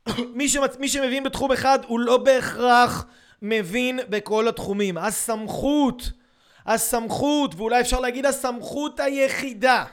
מי, 0.37 0.49
שמצ... 0.49 0.77
מי 0.79 0.89
שמבין 0.89 1.23
בתחום 1.23 1.51
אחד, 1.51 1.79
הוא 1.87 1.99
לא 1.99 2.17
בהכרח 2.17 3.05
מבין 3.41 3.99
בכל 4.09 4.47
התחומים. 4.47 4.97
הסמכות... 4.97 6.18
הסמכות, 6.65 7.55
ואולי 7.55 7.81
אפשר 7.81 7.99
להגיד 7.99 8.25
הסמכות 8.25 8.99
היחידה, 8.99 9.85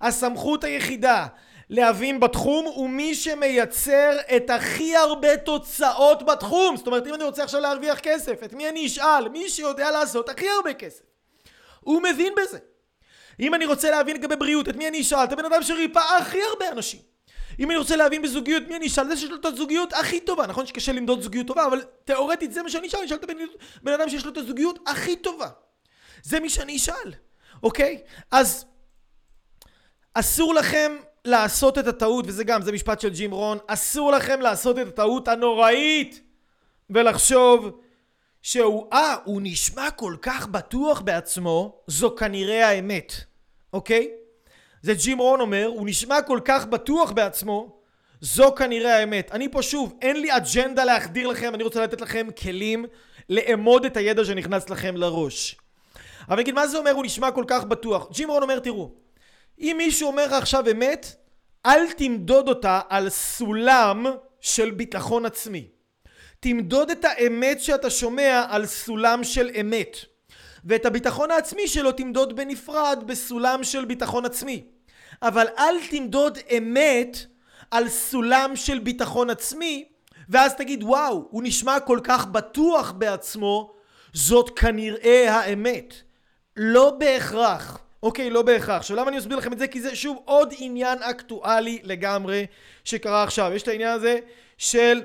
הסמכות 0.00 0.64
היחידה 0.64 1.26
להבין 1.70 2.20
בתחום 2.20 2.64
הוא 2.64 2.90
מי 2.90 3.14
שמייצר 3.14 4.16
את 4.36 4.50
הכי 4.50 4.96
הרבה 4.96 5.36
תוצאות 5.36 6.26
בתחום. 6.26 6.76
זאת 6.76 6.86
אומרת, 6.86 7.06
אם 7.06 7.14
אני 7.14 7.24
רוצה 7.24 7.44
עכשיו 7.44 7.60
להרוויח 7.60 7.98
כסף, 7.98 8.42
את 8.44 8.52
מי 8.52 8.68
אני 8.68 8.86
אשאל? 8.86 9.28
מי 9.28 9.48
שיודע 9.48 9.90
לעשות 9.90 10.28
הכי 10.28 10.48
הרבה 10.48 10.74
כסף. 10.74 11.02
הוא 11.80 12.02
מבין 12.02 12.32
בזה. 12.36 12.58
אם 13.40 13.54
אני 13.54 13.66
רוצה 13.66 13.90
להבין 13.90 14.16
לגבי 14.16 14.36
בריאות, 14.36 14.68
את 14.68 14.76
מי 14.76 14.88
אני 14.88 15.00
אשאל? 15.00 15.24
את 15.24 15.32
הבן 15.32 15.44
אדם 15.44 15.62
שריפא 15.62 15.98
הכי 15.98 16.38
הרבה 16.42 16.68
אנשים. 16.72 17.00
אם 17.58 17.70
אני 17.70 17.78
רוצה 17.78 17.96
להבין 17.96 18.22
בזוגיות, 18.22 18.62
מי 18.68 18.76
אני 18.76 18.86
אשאל? 18.86 19.08
זה 19.08 19.16
שיש 19.16 19.30
לו 19.30 19.36
את 19.36 19.44
הזוגיות 19.44 19.92
הכי 19.92 20.20
טובה. 20.20 20.46
נכון 20.46 20.66
שקשה 20.66 20.92
למדוד 20.92 21.20
זוגיות 21.20 21.46
טובה, 21.46 21.66
אבל 21.66 21.82
תאורטית 22.04 22.52
זה 22.52 22.62
מה 22.62 22.70
שאני 22.70 22.86
אשאל. 22.86 22.98
אני 22.98 23.06
אשאל 23.06 23.16
את 23.16 23.30
הבן 23.82 23.92
אדם 23.92 24.08
שיש 24.08 24.24
לו 24.24 24.32
את 24.32 24.36
הזוגיות 24.36 24.78
הכי 24.86 25.16
טובה. 25.16 25.48
זה 26.22 26.40
מי 26.40 26.50
שאני 26.50 26.76
אשאל, 26.76 27.12
אוקיי? 27.62 28.00
אז 28.30 28.64
אסור 30.14 30.54
לכם 30.54 30.92
לעשות 31.24 31.78
את 31.78 31.86
הטעות, 31.86 32.24
וזה 32.28 32.44
גם, 32.44 32.62
זה 32.62 32.72
משפט 32.72 33.00
של 33.00 33.08
ג'ים 33.08 33.30
רון, 33.30 33.58
אסור 33.66 34.12
לכם 34.12 34.40
לעשות 34.40 34.78
את 34.78 34.86
הטעות 34.86 35.28
הנוראית 35.28 36.20
ולחשוב 36.90 37.80
שהוא, 38.42 38.86
אה, 38.92 39.16
הוא 39.24 39.40
נשמע 39.44 39.90
כל 39.90 40.16
כך 40.22 40.46
בטוח 40.46 41.00
בעצמו, 41.00 41.82
זו 41.86 42.16
כנראה 42.16 42.68
האמת, 42.68 43.12
אוקיי? 43.72 44.10
זה 44.82 44.94
ג'ים 44.94 45.18
רון 45.18 45.40
אומר, 45.40 45.66
הוא 45.66 45.86
נשמע 45.86 46.22
כל 46.22 46.40
כך 46.44 46.66
בטוח 46.66 47.10
בעצמו, 47.10 47.76
זו 48.20 48.54
כנראה 48.54 48.98
האמת. 48.98 49.32
אני 49.32 49.50
פה 49.50 49.62
שוב, 49.62 49.98
אין 50.02 50.20
לי 50.20 50.36
אג'נדה 50.36 50.84
להחדיר 50.84 51.28
לכם, 51.28 51.54
אני 51.54 51.62
רוצה 51.62 51.82
לתת 51.82 52.00
לכם 52.00 52.26
כלים 52.42 52.84
לאמוד 53.28 53.84
את 53.84 53.96
הידע 53.96 54.24
שנכנס 54.24 54.70
לכם 54.70 54.96
לראש. 54.96 55.56
אבל 56.28 56.38
נגיד, 56.38 56.54
מה 56.54 56.66
זה 56.66 56.78
אומר 56.78 56.90
הוא 56.90 57.04
נשמע 57.04 57.30
כל 57.30 57.44
כך 57.48 57.64
בטוח? 57.64 58.08
ג'ים 58.12 58.30
רון 58.30 58.42
אומר, 58.42 58.58
תראו, 58.58 58.90
אם 59.58 59.74
מישהו 59.78 60.08
אומר 60.08 60.26
לך 60.26 60.32
עכשיו 60.32 60.70
אמת, 60.70 61.16
אל 61.66 61.92
תמדוד 61.92 62.48
אותה 62.48 62.80
על 62.88 63.08
סולם 63.08 64.06
של 64.40 64.70
ביטחון 64.70 65.26
עצמי. 65.26 65.68
תמדוד 66.40 66.90
את 66.90 67.04
האמת 67.04 67.60
שאתה 67.60 67.90
שומע 67.90 68.46
על 68.48 68.66
סולם 68.66 69.24
של 69.24 69.50
אמת. 69.60 69.96
ואת 70.64 70.86
הביטחון 70.86 71.30
העצמי 71.30 71.68
שלו 71.68 71.92
תמדוד 71.92 72.36
בנפרד 72.36 73.04
בסולם 73.06 73.64
של 73.64 73.84
ביטחון 73.84 74.24
עצמי. 74.24 74.64
אבל 75.22 75.46
אל 75.58 75.74
תמדוד 75.90 76.38
אמת 76.56 77.16
על 77.70 77.88
סולם 77.88 78.56
של 78.56 78.78
ביטחון 78.78 79.30
עצמי, 79.30 79.88
ואז 80.28 80.54
תגיד 80.54 80.82
וואו, 80.82 81.28
הוא 81.30 81.42
נשמע 81.42 81.80
כל 81.80 82.00
כך 82.04 82.26
בטוח 82.26 82.90
בעצמו, 82.90 83.72
זאת 84.12 84.58
כנראה 84.58 85.34
האמת. 85.34 85.94
לא 86.56 86.90
בהכרח. 86.98 87.78
אוקיי, 88.02 88.30
לא 88.30 88.42
בהכרח. 88.42 88.76
עכשיו 88.76 88.96
למה 88.96 89.08
אני 89.08 89.18
אסביר 89.18 89.38
לכם 89.38 89.52
את 89.52 89.58
זה? 89.58 89.68
כי 89.68 89.80
זה 89.80 89.96
שוב 89.96 90.22
עוד 90.24 90.54
עניין 90.58 90.98
אקטואלי 91.02 91.78
לגמרי 91.82 92.46
שקרה 92.84 93.22
עכשיו. 93.22 93.52
יש 93.54 93.62
את 93.62 93.68
העניין 93.68 93.92
הזה 93.92 94.18
של 94.58 95.02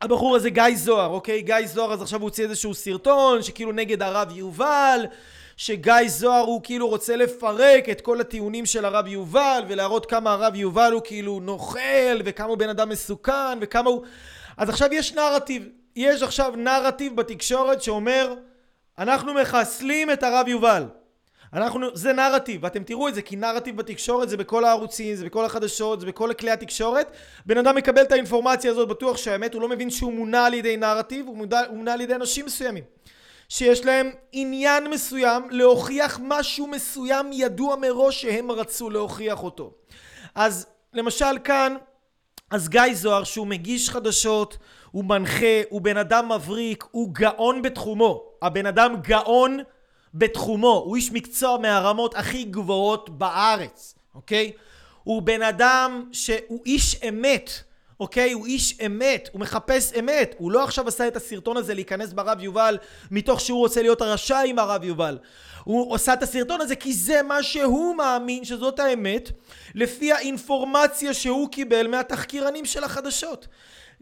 הבחור 0.00 0.36
הזה 0.36 0.50
גיא 0.50 0.64
זוהר, 0.74 1.10
אוקיי? 1.10 1.42
גיא 1.42 1.66
זוהר 1.66 1.92
אז 1.92 2.02
עכשיו 2.02 2.20
הוא 2.20 2.26
הוציא 2.26 2.44
איזשהו 2.44 2.74
סרטון 2.74 3.42
שכאילו 3.42 3.72
נגד 3.72 4.02
הרב 4.02 4.36
יובל 4.36 5.06
שגיא 5.56 5.94
זוהר 6.06 6.44
הוא 6.44 6.60
כאילו 6.62 6.88
רוצה 6.88 7.16
לפרק 7.16 7.88
את 7.88 8.00
כל 8.00 8.20
הטיעונים 8.20 8.66
של 8.66 8.84
הרב 8.84 9.06
יובל 9.06 9.62
ולהראות 9.68 10.06
כמה 10.06 10.32
הרב 10.32 10.54
יובל 10.54 10.92
הוא 10.92 11.02
כאילו 11.04 11.40
נוכל 11.40 12.20
וכמה 12.24 12.48
הוא 12.48 12.58
בן 12.58 12.68
אדם 12.68 12.88
מסוכן 12.88 13.58
וכמה 13.60 13.90
הוא... 13.90 14.02
אז 14.56 14.68
עכשיו 14.68 14.88
יש 14.92 15.14
נרטיב. 15.14 15.68
יש 15.96 16.22
עכשיו 16.22 16.52
נרטיב 16.56 17.16
בתקשורת 17.16 17.82
שאומר 17.82 18.34
אנחנו 19.00 19.34
מחסלים 19.34 20.10
את 20.10 20.22
הרב 20.22 20.48
יובל. 20.48 20.84
אנחנו, 21.52 21.86
זה 21.94 22.12
נרטיב, 22.12 22.64
ואתם 22.64 22.82
תראו 22.82 23.08
את 23.08 23.14
זה, 23.14 23.22
כי 23.22 23.36
נרטיב 23.36 23.76
בתקשורת 23.76 24.28
זה 24.28 24.36
בכל 24.36 24.64
הערוצים, 24.64 25.14
זה 25.14 25.24
בכל 25.24 25.44
החדשות, 25.44 26.00
זה 26.00 26.06
בכל 26.06 26.32
כלי 26.38 26.50
התקשורת. 26.50 27.10
בן 27.46 27.58
אדם 27.58 27.76
מקבל 27.76 28.02
את 28.02 28.12
האינפורמציה 28.12 28.70
הזאת, 28.70 28.88
בטוח 28.88 29.16
שהאמת, 29.16 29.54
הוא 29.54 29.62
לא 29.62 29.68
מבין 29.68 29.90
שהוא 29.90 30.12
מונע 30.12 30.46
על 30.46 30.54
ידי 30.54 30.76
נרטיב, 30.76 31.26
הוא 31.26 31.36
מונע, 31.36 31.60
הוא 31.68 31.76
מונע 31.76 31.92
על 31.92 32.00
ידי 32.00 32.14
אנשים 32.14 32.46
מסוימים. 32.46 32.84
שיש 33.48 33.84
להם 33.84 34.10
עניין 34.32 34.90
מסוים 34.90 35.42
להוכיח 35.50 36.20
משהו 36.22 36.66
מסוים 36.66 37.30
ידוע 37.32 37.76
מראש 37.76 38.22
שהם 38.22 38.50
רצו 38.50 38.90
להוכיח 38.90 39.42
אותו. 39.42 39.72
אז 40.34 40.66
למשל 40.94 41.38
כאן, 41.44 41.76
אז 42.50 42.68
גיא 42.68 42.94
זוהר 42.94 43.24
שהוא 43.24 43.46
מגיש 43.46 43.90
חדשות, 43.90 44.58
הוא 44.90 45.04
מנחה, 45.04 45.60
הוא 45.68 45.80
בן 45.80 45.96
אדם 45.96 46.32
מבריק, 46.32 46.84
הוא 46.90 47.14
גאון 47.14 47.62
בתחומו. 47.62 48.29
הבן 48.42 48.66
אדם 48.66 48.94
גאון 49.00 49.58
בתחומו, 50.14 50.82
הוא 50.86 50.96
איש 50.96 51.12
מקצוע 51.12 51.58
מהרמות 51.58 52.14
הכי 52.14 52.44
גבוהות 52.44 53.10
בארץ, 53.10 53.94
אוקיי? 54.14 54.52
הוא 55.04 55.22
בן 55.22 55.42
אדם 55.42 56.08
שהוא 56.12 56.60
איש 56.66 56.96
אמת, 57.08 57.50
אוקיי? 58.00 58.32
הוא 58.32 58.46
איש 58.46 58.80
אמת, 58.86 59.28
הוא 59.32 59.40
מחפש 59.40 59.92
אמת. 59.98 60.34
הוא 60.38 60.52
לא 60.52 60.64
עכשיו 60.64 60.88
עשה 60.88 61.08
את 61.08 61.16
הסרטון 61.16 61.56
הזה 61.56 61.74
להיכנס 61.74 62.12
ברב 62.12 62.40
יובל 62.40 62.78
מתוך 63.10 63.40
שהוא 63.40 63.58
רוצה 63.58 63.82
להיות 63.82 64.00
הרשע 64.02 64.38
עם 64.38 64.58
הרב 64.58 64.84
יובל. 64.84 65.18
הוא 65.64 65.94
עשה 65.94 66.12
את 66.12 66.22
הסרטון 66.22 66.60
הזה 66.60 66.76
כי 66.76 66.92
זה 66.92 67.22
מה 67.22 67.42
שהוא 67.42 67.96
מאמין 67.96 68.44
שזאת 68.44 68.80
האמת 68.80 69.30
לפי 69.74 70.12
האינפורמציה 70.12 71.14
שהוא 71.14 71.48
קיבל 71.48 71.86
מהתחקירנים 71.86 72.64
של 72.64 72.84
החדשות. 72.84 73.48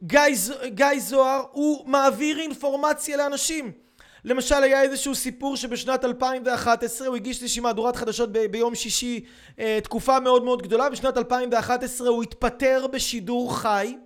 גיא, 0.03 0.21
גיא 0.67 0.99
זוהר 0.99 1.43
הוא 1.53 1.87
מעביר 1.87 2.41
אינפורמציה 2.41 3.17
לאנשים. 3.17 3.88
למשל 4.29 4.63
היה 4.63 4.83
איזשהו 4.83 5.15
סיפור 5.15 5.57
שבשנת 5.57 6.05
2011 6.05 7.09
הוא 7.09 7.17
הגיש 7.17 7.43
איזושהי 7.43 7.63
מהדורת 7.63 7.97
חדשות 7.97 8.33
ב- 8.33 8.47
ביום 8.47 8.75
שישי 8.75 9.25
אה, 9.59 9.79
תקופה 9.85 10.21
מאוד 10.21 10.45
מאוד 10.45 10.63
גדולה 10.63 10.91
בשנת 10.91 11.17
2011 11.17 12.09
הוא 12.09 12.23
התפטר 12.23 12.87
בשידור 12.93 13.57
חי 13.57 13.97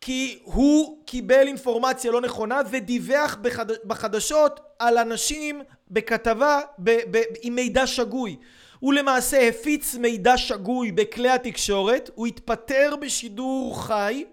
כי 0.00 0.38
הוא 0.42 1.02
קיבל 1.06 1.46
אינפורמציה 1.46 2.10
לא 2.10 2.20
נכונה 2.20 2.60
ודיווח 2.70 3.36
בחד... 3.42 3.66
בחדשות 3.84 4.60
על 4.78 4.98
אנשים 4.98 5.62
בכתבה 5.90 6.60
ב... 6.78 6.90
ב... 7.10 7.22
עם 7.42 7.54
מידע 7.54 7.86
שגוי. 7.86 8.36
הוא 8.78 8.94
למעשה 8.94 9.48
הפיץ 9.48 9.94
מידע 9.94 10.36
שגוי 10.36 10.92
בכלי 10.92 11.28
התקשורת 11.28 12.10
הוא 12.14 12.26
התפטר 12.26 12.94
בשידור 13.00 13.82
חי 13.82 14.24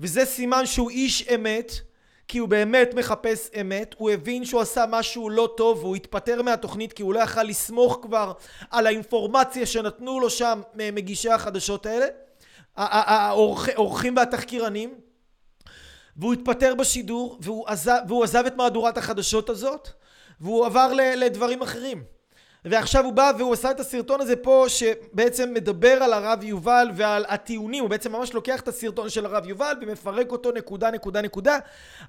וזה 0.00 0.24
סימן 0.24 0.66
שהוא 0.66 0.90
איש 0.90 1.28
אמת 1.34 1.72
כי 2.28 2.38
הוא 2.38 2.48
באמת 2.48 2.94
מחפש 2.94 3.50
אמת, 3.60 3.94
הוא 3.98 4.10
הבין 4.10 4.44
שהוא 4.44 4.60
עשה 4.60 4.84
משהו 4.88 5.30
לא 5.30 5.54
טוב 5.56 5.84
והוא 5.84 5.96
התפטר 5.96 6.42
מהתוכנית 6.42 6.92
כי 6.92 7.02
הוא 7.02 7.14
לא 7.14 7.20
יכל 7.20 7.42
לסמוך 7.42 7.98
כבר 8.02 8.32
על 8.70 8.86
האינפורמציה 8.86 9.66
שנתנו 9.66 10.20
לו 10.20 10.30
שם 10.30 10.60
מגישי 10.74 11.30
החדשות 11.30 11.86
האלה, 11.86 12.06
האורחים 12.76 14.16
והתחקירנים, 14.16 14.94
והוא 16.16 16.32
התפטר 16.32 16.74
בשידור 16.74 17.38
והוא 17.40 17.68
עזב, 17.68 17.98
והוא 18.08 18.24
עזב 18.24 18.44
את 18.46 18.56
מהדורת 18.56 18.98
החדשות 18.98 19.50
הזאת 19.50 19.88
והוא 20.40 20.66
עבר 20.66 20.92
לדברים 20.94 21.62
אחרים. 21.62 22.15
ועכשיו 22.66 23.04
הוא 23.04 23.12
בא 23.12 23.32
והוא 23.38 23.52
עשה 23.52 23.70
את 23.70 23.80
הסרטון 23.80 24.20
הזה 24.20 24.36
פה 24.36 24.64
שבעצם 24.68 25.54
מדבר 25.54 26.02
על 26.02 26.12
הרב 26.12 26.44
יובל 26.44 26.90
ועל 26.94 27.24
הטיעונים 27.28 27.82
הוא 27.82 27.90
בעצם 27.90 28.12
ממש 28.12 28.32
לוקח 28.34 28.60
את 28.60 28.68
הסרטון 28.68 29.08
של 29.08 29.26
הרב 29.26 29.46
יובל 29.46 29.74
ומפרק 29.80 30.32
אותו 30.32 30.52
נקודה 30.52 30.90
נקודה 30.90 31.22
נקודה 31.22 31.58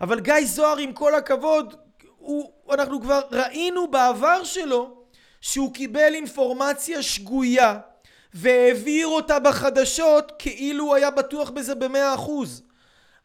אבל 0.01 0.20
גיא 0.20 0.45
זוהר 0.45 0.78
עם 0.78 0.93
כל 0.93 1.16
הכבוד 1.16 1.76
הוא, 2.18 2.51
אנחנו 2.72 3.01
כבר 3.01 3.22
ראינו 3.32 3.91
בעבר 3.91 4.43
שלו 4.43 4.97
שהוא 5.41 5.74
קיבל 5.74 6.14
אינפורמציה 6.14 7.03
שגויה 7.03 7.78
והעביר 8.34 9.08
אותה 9.08 9.39
בחדשות 9.39 10.32
כאילו 10.39 10.84
הוא 10.84 10.95
היה 10.95 11.12
בטוח 11.12 11.49
בזה 11.49 11.76
במאה 11.76 12.14
אחוז 12.14 12.64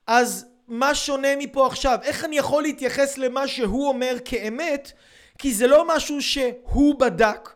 אז 0.07 0.47
מה 0.69 0.95
שונה 0.95 1.37
מפה 1.39 1.67
עכשיו? 1.67 1.99
איך 2.03 2.25
אני 2.25 2.39
יכול 2.39 2.63
להתייחס 2.63 3.19
למה 3.19 3.49
שהוא 3.49 3.89
אומר 3.89 4.17
כאמת 4.25 4.93
כי 5.39 5.55
זה 5.55 5.67
לא 5.67 5.97
משהו 5.97 6.23
שהוא 6.23 7.01
בדק, 7.01 7.49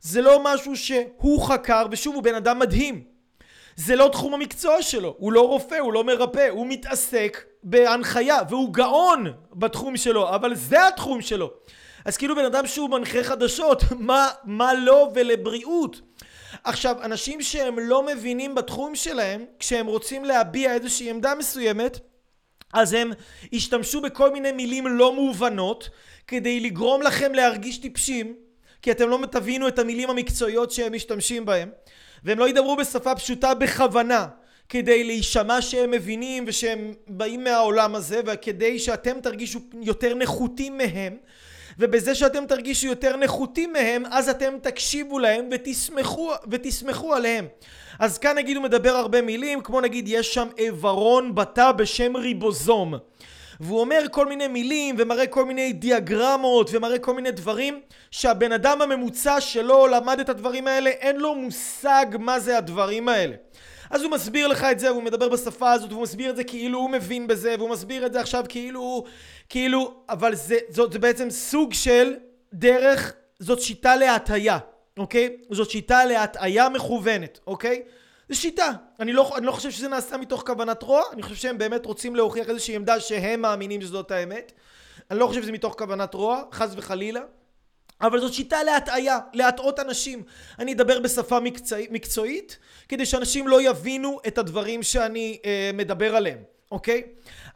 זה 0.00 0.22
לא 0.22 0.40
משהו 0.44 0.76
שהוא 0.76 1.42
חקר, 1.42 1.86
ושוב 1.90 2.14
הוא 2.14 2.22
בן 2.22 2.34
אדם 2.34 2.58
מדהים. 2.58 3.04
זה 3.76 3.96
לא 3.96 4.08
תחום 4.12 4.34
המקצוע 4.34 4.82
שלו, 4.82 5.14
הוא 5.18 5.32
לא 5.32 5.48
רופא, 5.48 5.74
הוא 5.74 5.92
לא 5.92 6.04
מרפא, 6.04 6.48
הוא 6.50 6.66
מתעסק 6.66 7.44
בהנחיה, 7.62 8.38
והוא 8.48 8.74
גאון 8.74 9.32
בתחום 9.52 9.96
שלו, 9.96 10.34
אבל 10.34 10.54
זה 10.54 10.88
התחום 10.88 11.20
שלו. 11.20 11.50
אז 12.04 12.16
כאילו 12.16 12.36
בן 12.36 12.44
אדם 12.44 12.66
שהוא 12.66 12.90
מנחה 12.90 13.22
חדשות, 13.22 13.82
מה, 13.98 14.28
מה 14.44 14.74
לא 14.74 15.10
ולבריאות. 15.14 16.00
עכשיו, 16.64 16.96
אנשים 17.02 17.42
שהם 17.42 17.78
לא 17.78 18.06
מבינים 18.06 18.54
בתחום 18.54 18.94
שלהם, 18.94 19.44
כשהם 19.58 19.86
רוצים 19.86 20.24
להביע 20.24 20.74
איזושהי 20.74 21.10
עמדה 21.10 21.34
מסוימת, 21.34 21.98
אז 22.72 22.92
הם 22.92 23.12
השתמשו 23.52 24.00
בכל 24.00 24.32
מיני 24.32 24.52
מילים 24.52 24.86
לא 24.86 25.12
מובנות, 25.12 25.90
כדי 26.26 26.60
לגרום 26.60 27.02
לכם 27.02 27.34
להרגיש 27.34 27.78
טיפשים, 27.78 28.34
כי 28.82 28.90
אתם 28.90 29.08
לא 29.08 29.18
תבינו 29.30 29.68
את 29.68 29.78
המילים 29.78 30.10
המקצועיות 30.10 30.70
שהם 30.70 30.92
משתמשים 30.92 31.44
בהם, 31.44 31.70
והם 32.24 32.38
לא 32.38 32.48
ידברו 32.48 32.76
בשפה 32.76 33.14
פשוטה 33.14 33.54
בכוונה, 33.54 34.26
כדי 34.68 35.04
להישמע 35.04 35.62
שהם 35.62 35.90
מבינים 35.90 36.44
ושהם 36.46 36.92
באים 37.08 37.44
מהעולם 37.44 37.94
הזה, 37.94 38.20
וכדי 38.26 38.78
שאתם 38.78 39.20
תרגישו 39.20 39.60
יותר 39.82 40.14
נחותים 40.14 40.78
מהם, 40.78 41.16
ובזה 41.78 42.14
שאתם 42.14 42.46
תרגישו 42.46 42.86
יותר 42.86 43.16
נחותים 43.16 43.72
מהם, 43.72 44.02
אז 44.10 44.28
אתם 44.28 44.54
תקשיבו 44.62 45.18
להם 45.18 45.48
ותסמכו, 45.50 46.32
ותסמכו 46.50 47.14
עליהם. 47.14 47.46
אז 47.98 48.18
כאן 48.18 48.36
נגיד 48.36 48.56
הוא 48.56 48.64
מדבר 48.64 48.90
הרבה 48.90 49.22
מילים, 49.22 49.60
כמו 49.60 49.80
נגיד 49.80 50.04
יש 50.08 50.34
שם 50.34 50.48
איברון 50.58 51.34
בתא 51.34 51.72
בשם 51.72 52.16
ריבוזום. 52.16 52.94
והוא 53.62 53.80
אומר 53.80 54.02
כל 54.10 54.26
מיני 54.26 54.48
מילים 54.48 54.94
ומראה 54.98 55.26
כל 55.26 55.44
מיני 55.44 55.72
דיאגרמות 55.72 56.70
ומראה 56.72 56.98
כל 56.98 57.14
מיני 57.14 57.30
דברים 57.30 57.80
שהבן 58.10 58.52
אדם 58.52 58.82
הממוצע 58.82 59.40
שלא 59.40 59.90
למד 59.90 60.20
את 60.20 60.28
הדברים 60.28 60.66
האלה 60.66 60.90
אין 60.90 61.16
לו 61.16 61.34
מושג 61.34 62.06
מה 62.18 62.40
זה 62.40 62.58
הדברים 62.58 63.08
האלה 63.08 63.36
אז 63.90 64.02
הוא 64.02 64.10
מסביר 64.10 64.48
לך 64.48 64.64
את 64.64 64.78
זה 64.78 64.92
והוא 64.92 65.02
מדבר 65.02 65.28
בשפה 65.28 65.72
הזאת 65.72 65.92
והוא 65.92 66.02
מסביר 66.02 66.30
את 66.30 66.36
זה 66.36 66.44
כאילו 66.44 66.78
הוא 66.78 66.90
מבין 66.90 67.26
בזה 67.26 67.54
והוא 67.58 67.70
מסביר 67.70 68.06
את 68.06 68.12
זה 68.12 68.20
עכשיו 68.20 68.44
כאילו 68.48 69.04
כאילו 69.48 69.94
אבל 70.08 70.34
זה, 70.34 70.58
זאת, 70.68 70.92
זה 70.92 70.98
בעצם 70.98 71.30
סוג 71.30 71.72
של 71.72 72.14
דרך 72.52 73.12
זאת 73.38 73.60
שיטה 73.60 73.96
להטעיה 73.96 74.58
אוקיי? 74.98 75.36
זאת 75.50 75.70
שיטה 75.70 76.04
להטעיה 76.04 76.68
מכוונת 76.68 77.40
אוקיי? 77.46 77.82
זה 78.32 78.36
שיטה. 78.36 78.72
אני 79.00 79.12
לא, 79.12 79.36
אני 79.36 79.46
לא 79.46 79.52
חושב 79.52 79.70
שזה 79.70 79.88
נעשה 79.88 80.16
מתוך 80.16 80.42
כוונת 80.46 80.82
רוע, 80.82 81.02
אני 81.12 81.22
חושב 81.22 81.34
שהם 81.34 81.58
באמת 81.58 81.86
רוצים 81.86 82.16
להוכיח 82.16 82.48
איזושהי 82.48 82.76
עמדה 82.76 83.00
שהם 83.00 83.40
מאמינים 83.42 83.82
שזאת 83.82 84.10
האמת. 84.10 84.52
אני 85.10 85.18
לא 85.18 85.26
חושב 85.26 85.42
שזה 85.42 85.52
מתוך 85.52 85.74
כוונת 85.78 86.14
רוע, 86.14 86.42
חס 86.52 86.70
וחלילה. 86.76 87.20
אבל 88.00 88.20
זאת 88.20 88.32
שיטה 88.32 88.62
להטעיה, 88.62 89.18
להטעות 89.32 89.80
אנשים. 89.80 90.22
אני 90.58 90.72
אדבר 90.72 91.00
בשפה 91.00 91.40
מקצוע, 91.40 91.78
מקצועית, 91.90 92.58
כדי 92.88 93.06
שאנשים 93.06 93.48
לא 93.48 93.62
יבינו 93.62 94.20
את 94.26 94.38
הדברים 94.38 94.82
שאני 94.82 95.38
אה, 95.44 95.70
מדבר 95.74 96.16
עליהם, 96.16 96.38
אוקיי? 96.70 97.02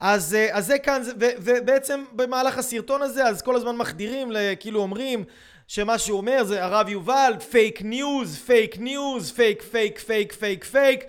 אז, 0.00 0.34
אה, 0.34 0.56
אז 0.56 0.66
זה 0.66 0.78
כאן, 0.78 1.02
ו, 1.20 1.26
ובעצם 1.38 2.04
במהלך 2.12 2.58
הסרטון 2.58 3.02
הזה, 3.02 3.24
אז 3.26 3.42
כל 3.42 3.56
הזמן 3.56 3.76
מחדירים, 3.76 4.32
כאילו 4.60 4.80
אומרים, 4.80 5.24
שמה 5.68 5.98
שהוא 5.98 6.18
אומר 6.18 6.44
זה 6.44 6.64
הרב 6.64 6.88
יובל, 6.88 7.32
fake 7.50 7.82
news, 7.82 8.38
fake 8.46 8.78
news, 8.78 9.32
fake 9.32 9.62
fake 9.62 9.98
fake 9.98 10.32
fake 10.32 10.64
fake 10.64 11.04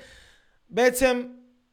בעצם 0.70 1.24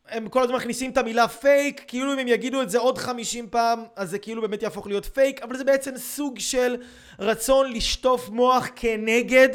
הם 0.09 0.29
כל 0.29 0.43
הזמן 0.43 0.57
מכניסים 0.57 0.91
את 0.91 0.97
המילה 0.97 1.29
פייק, 1.29 1.85
כאילו 1.87 2.13
אם 2.13 2.19
הם 2.19 2.29
יגידו 2.29 2.63
את 2.63 2.71
זה 2.71 2.79
עוד 2.79 2.99
50 2.99 3.49
פעם, 3.51 3.85
אז 3.97 4.11
זה 4.11 4.19
כאילו 4.19 4.43
באמת 4.43 4.63
יהפוך 4.63 4.87
להיות 4.87 5.07
פייק, 5.07 5.43
אבל 5.43 5.57
זה 5.57 5.65
בעצם 5.65 5.99
סוג 5.99 6.39
של 6.39 6.77
רצון 7.19 7.73
לשטוף 7.73 8.29
מוח 8.29 8.69
כנגד 8.77 9.49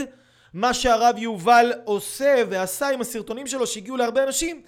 מה 0.53 0.73
שהרב 0.73 1.17
יובל 1.17 1.73
עושה 1.85 2.43
ועשה 2.49 2.89
עם 2.89 3.01
הסרטונים 3.01 3.47
שלו 3.47 3.67
שהגיעו 3.67 3.97
להרבה 3.97 4.23
אנשים, 4.23 4.61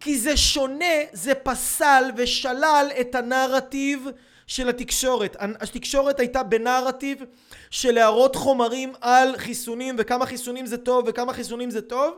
כי 0.00 0.18
זה 0.18 0.36
שונה, 0.36 0.94
זה 1.12 1.34
פסל 1.34 2.04
ושלל 2.16 2.86
את 3.00 3.14
הנרטיב 3.14 4.08
של 4.46 4.68
התקשורת. 4.68 5.36
התקשורת 5.40 6.20
הייתה 6.20 6.42
בנרטיב 6.42 7.22
של 7.70 7.94
להראות 7.94 8.36
חומרים 8.36 8.92
על 9.00 9.36
חיסונים 9.36 9.96
וכמה 9.98 10.26
חיסונים 10.26 10.66
זה 10.66 10.78
טוב 10.78 11.04
וכמה 11.08 11.32
חיסונים 11.32 11.70
זה 11.70 11.82
טוב. 11.82 12.14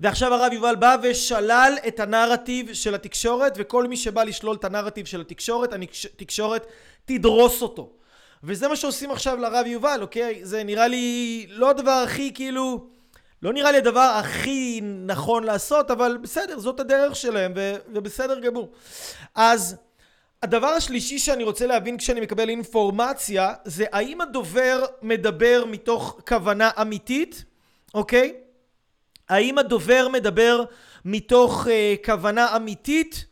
ועכשיו 0.00 0.34
הרב 0.34 0.52
יובל 0.52 0.76
בא 0.76 0.96
ושלל 1.02 1.74
את 1.88 2.00
הנרטיב 2.00 2.72
של 2.72 2.94
התקשורת 2.94 3.52
וכל 3.56 3.86
מי 3.86 3.96
שבא 3.96 4.24
לשלול 4.24 4.56
את 4.56 4.64
הנרטיב 4.64 5.06
של 5.06 5.20
התקשורת 5.20 5.72
התקשורת 5.72 6.66
תדרוס 7.04 7.62
אותו. 7.62 7.92
וזה 8.44 8.68
מה 8.68 8.76
שעושים 8.76 9.10
עכשיו 9.10 9.36
לרב 9.36 9.66
יובל 9.66 9.98
אוקיי? 10.02 10.40
זה 10.42 10.64
נראה 10.64 10.88
לי 10.88 11.46
לא 11.50 11.70
הדבר 11.70 11.90
הכי 11.90 12.34
כאילו 12.34 12.86
לא 13.42 13.52
נראה 13.52 13.72
לי 13.72 13.78
הדבר 13.78 14.00
הכי 14.20 14.80
נכון 14.82 15.44
לעשות 15.44 15.90
אבל 15.90 16.18
בסדר 16.22 16.58
זאת 16.58 16.80
הדרך 16.80 17.16
שלהם 17.16 17.52
ו- 17.56 17.76
ובסדר 17.92 18.40
גמור. 18.40 18.72
אז 19.34 19.76
הדבר 20.42 20.66
השלישי 20.66 21.18
שאני 21.18 21.44
רוצה 21.44 21.66
להבין 21.66 21.98
כשאני 21.98 22.20
מקבל 22.20 22.48
אינפורמציה 22.48 23.54
זה 23.64 23.84
האם 23.92 24.20
הדובר 24.20 24.84
מדבר 25.02 25.64
מתוך 25.66 26.20
כוונה 26.28 26.70
אמיתית, 26.80 27.44
אוקיי? 27.94 28.34
האם 29.28 29.58
הדובר 29.58 30.08
מדבר 30.12 30.64
מתוך 31.04 31.66
uh, 31.66 31.70
כוונה 32.04 32.56
אמיתית? 32.56 33.26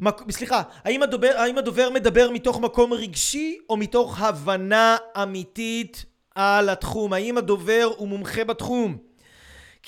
מק... 0.00 0.30
סליחה, 0.30 0.62
האם 0.84 1.02
הדובר, 1.02 1.32
האם 1.36 1.58
הדובר 1.58 1.90
מדבר 1.90 2.30
מתוך 2.30 2.60
מקום 2.60 2.92
רגשי 2.92 3.58
או 3.68 3.76
מתוך 3.76 4.20
הבנה 4.20 4.96
אמיתית 5.22 6.04
על 6.34 6.68
התחום? 6.68 7.12
האם 7.12 7.38
הדובר 7.38 7.92
הוא 7.96 8.08
מומחה 8.08 8.44
בתחום? 8.44 9.07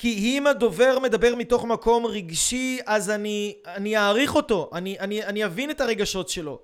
כי 0.01 0.37
אם 0.37 0.47
הדובר 0.47 0.99
מדבר 0.99 1.35
מתוך 1.35 1.65
מקום 1.65 2.05
רגשי, 2.05 2.79
אז 2.85 3.09
אני, 3.09 3.55
אני 3.67 3.97
אעריך 3.97 4.35
אותו, 4.35 4.69
אני, 4.73 4.99
אני, 4.99 5.23
אני 5.23 5.45
אבין 5.45 5.71
את 5.71 5.81
הרגשות 5.81 6.29
שלו, 6.29 6.59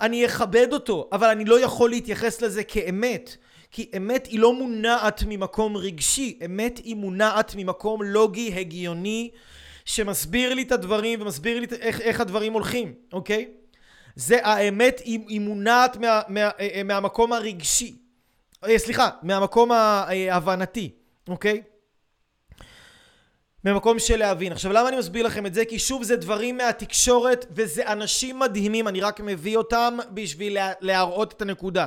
אני 0.00 0.26
אכבד 0.26 0.72
אותו, 0.72 1.08
אבל 1.12 1.28
אני 1.28 1.44
לא 1.44 1.60
יכול 1.60 1.90
להתייחס 1.90 2.42
לזה 2.42 2.64
כאמת. 2.64 3.36
כי 3.70 3.90
אמת 3.96 4.26
היא 4.26 4.38
לא 4.40 4.52
מונעת 4.52 5.22
ממקום 5.26 5.76
רגשי, 5.76 6.38
אמת 6.44 6.80
היא 6.84 6.96
מונעת 6.96 7.54
ממקום 7.56 8.02
לוגי, 8.02 8.54
הגיוני, 8.56 9.30
שמסביר 9.84 10.54
לי 10.54 10.62
את 10.62 10.72
הדברים 10.72 11.22
ומסביר 11.22 11.60
לי 11.60 11.66
איך, 11.80 12.00
איך 12.00 12.20
הדברים 12.20 12.52
הולכים, 12.52 12.94
אוקיי? 13.12 13.48
זה 14.16 14.46
האמת 14.46 15.00
היא, 15.04 15.20
היא 15.28 15.40
מונעת 15.40 15.96
מה, 15.96 16.20
מה, 16.28 16.50
מה, 16.58 16.82
מהמקום 16.84 17.32
הרגשי, 17.32 17.96
אה, 18.64 18.78
סליחה, 18.78 19.10
מהמקום 19.22 19.72
ההבנתי, 19.72 20.90
אוקיי? 21.28 21.62
ממקום 23.64 23.98
של 23.98 24.16
להבין. 24.16 24.52
עכשיו 24.52 24.72
למה 24.72 24.88
אני 24.88 24.96
מסביר 24.96 25.26
לכם 25.26 25.46
את 25.46 25.54
זה? 25.54 25.64
כי 25.64 25.78
שוב 25.78 26.02
זה 26.02 26.16
דברים 26.16 26.56
מהתקשורת 26.56 27.46
וזה 27.50 27.86
אנשים 27.86 28.38
מדהימים, 28.38 28.88
אני 28.88 29.00
רק 29.00 29.20
מביא 29.20 29.56
אותם 29.56 29.98
בשביל 30.10 30.54
לה, 30.54 30.72
להראות 30.80 31.32
את 31.32 31.42
הנקודה. 31.42 31.86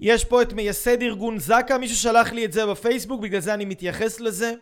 יש 0.00 0.24
פה 0.24 0.42
את 0.42 0.52
מייסד 0.52 1.02
ארגון 1.02 1.38
זק"א, 1.38 1.76
מישהו 1.78 1.96
שלח 1.96 2.32
לי 2.32 2.44
את 2.44 2.52
זה 2.52 2.66
בפייסבוק, 2.66 3.20
בגלל 3.20 3.40
זה 3.40 3.54
אני 3.54 3.64
מתייחס 3.64 4.20
לזה. 4.20 4.54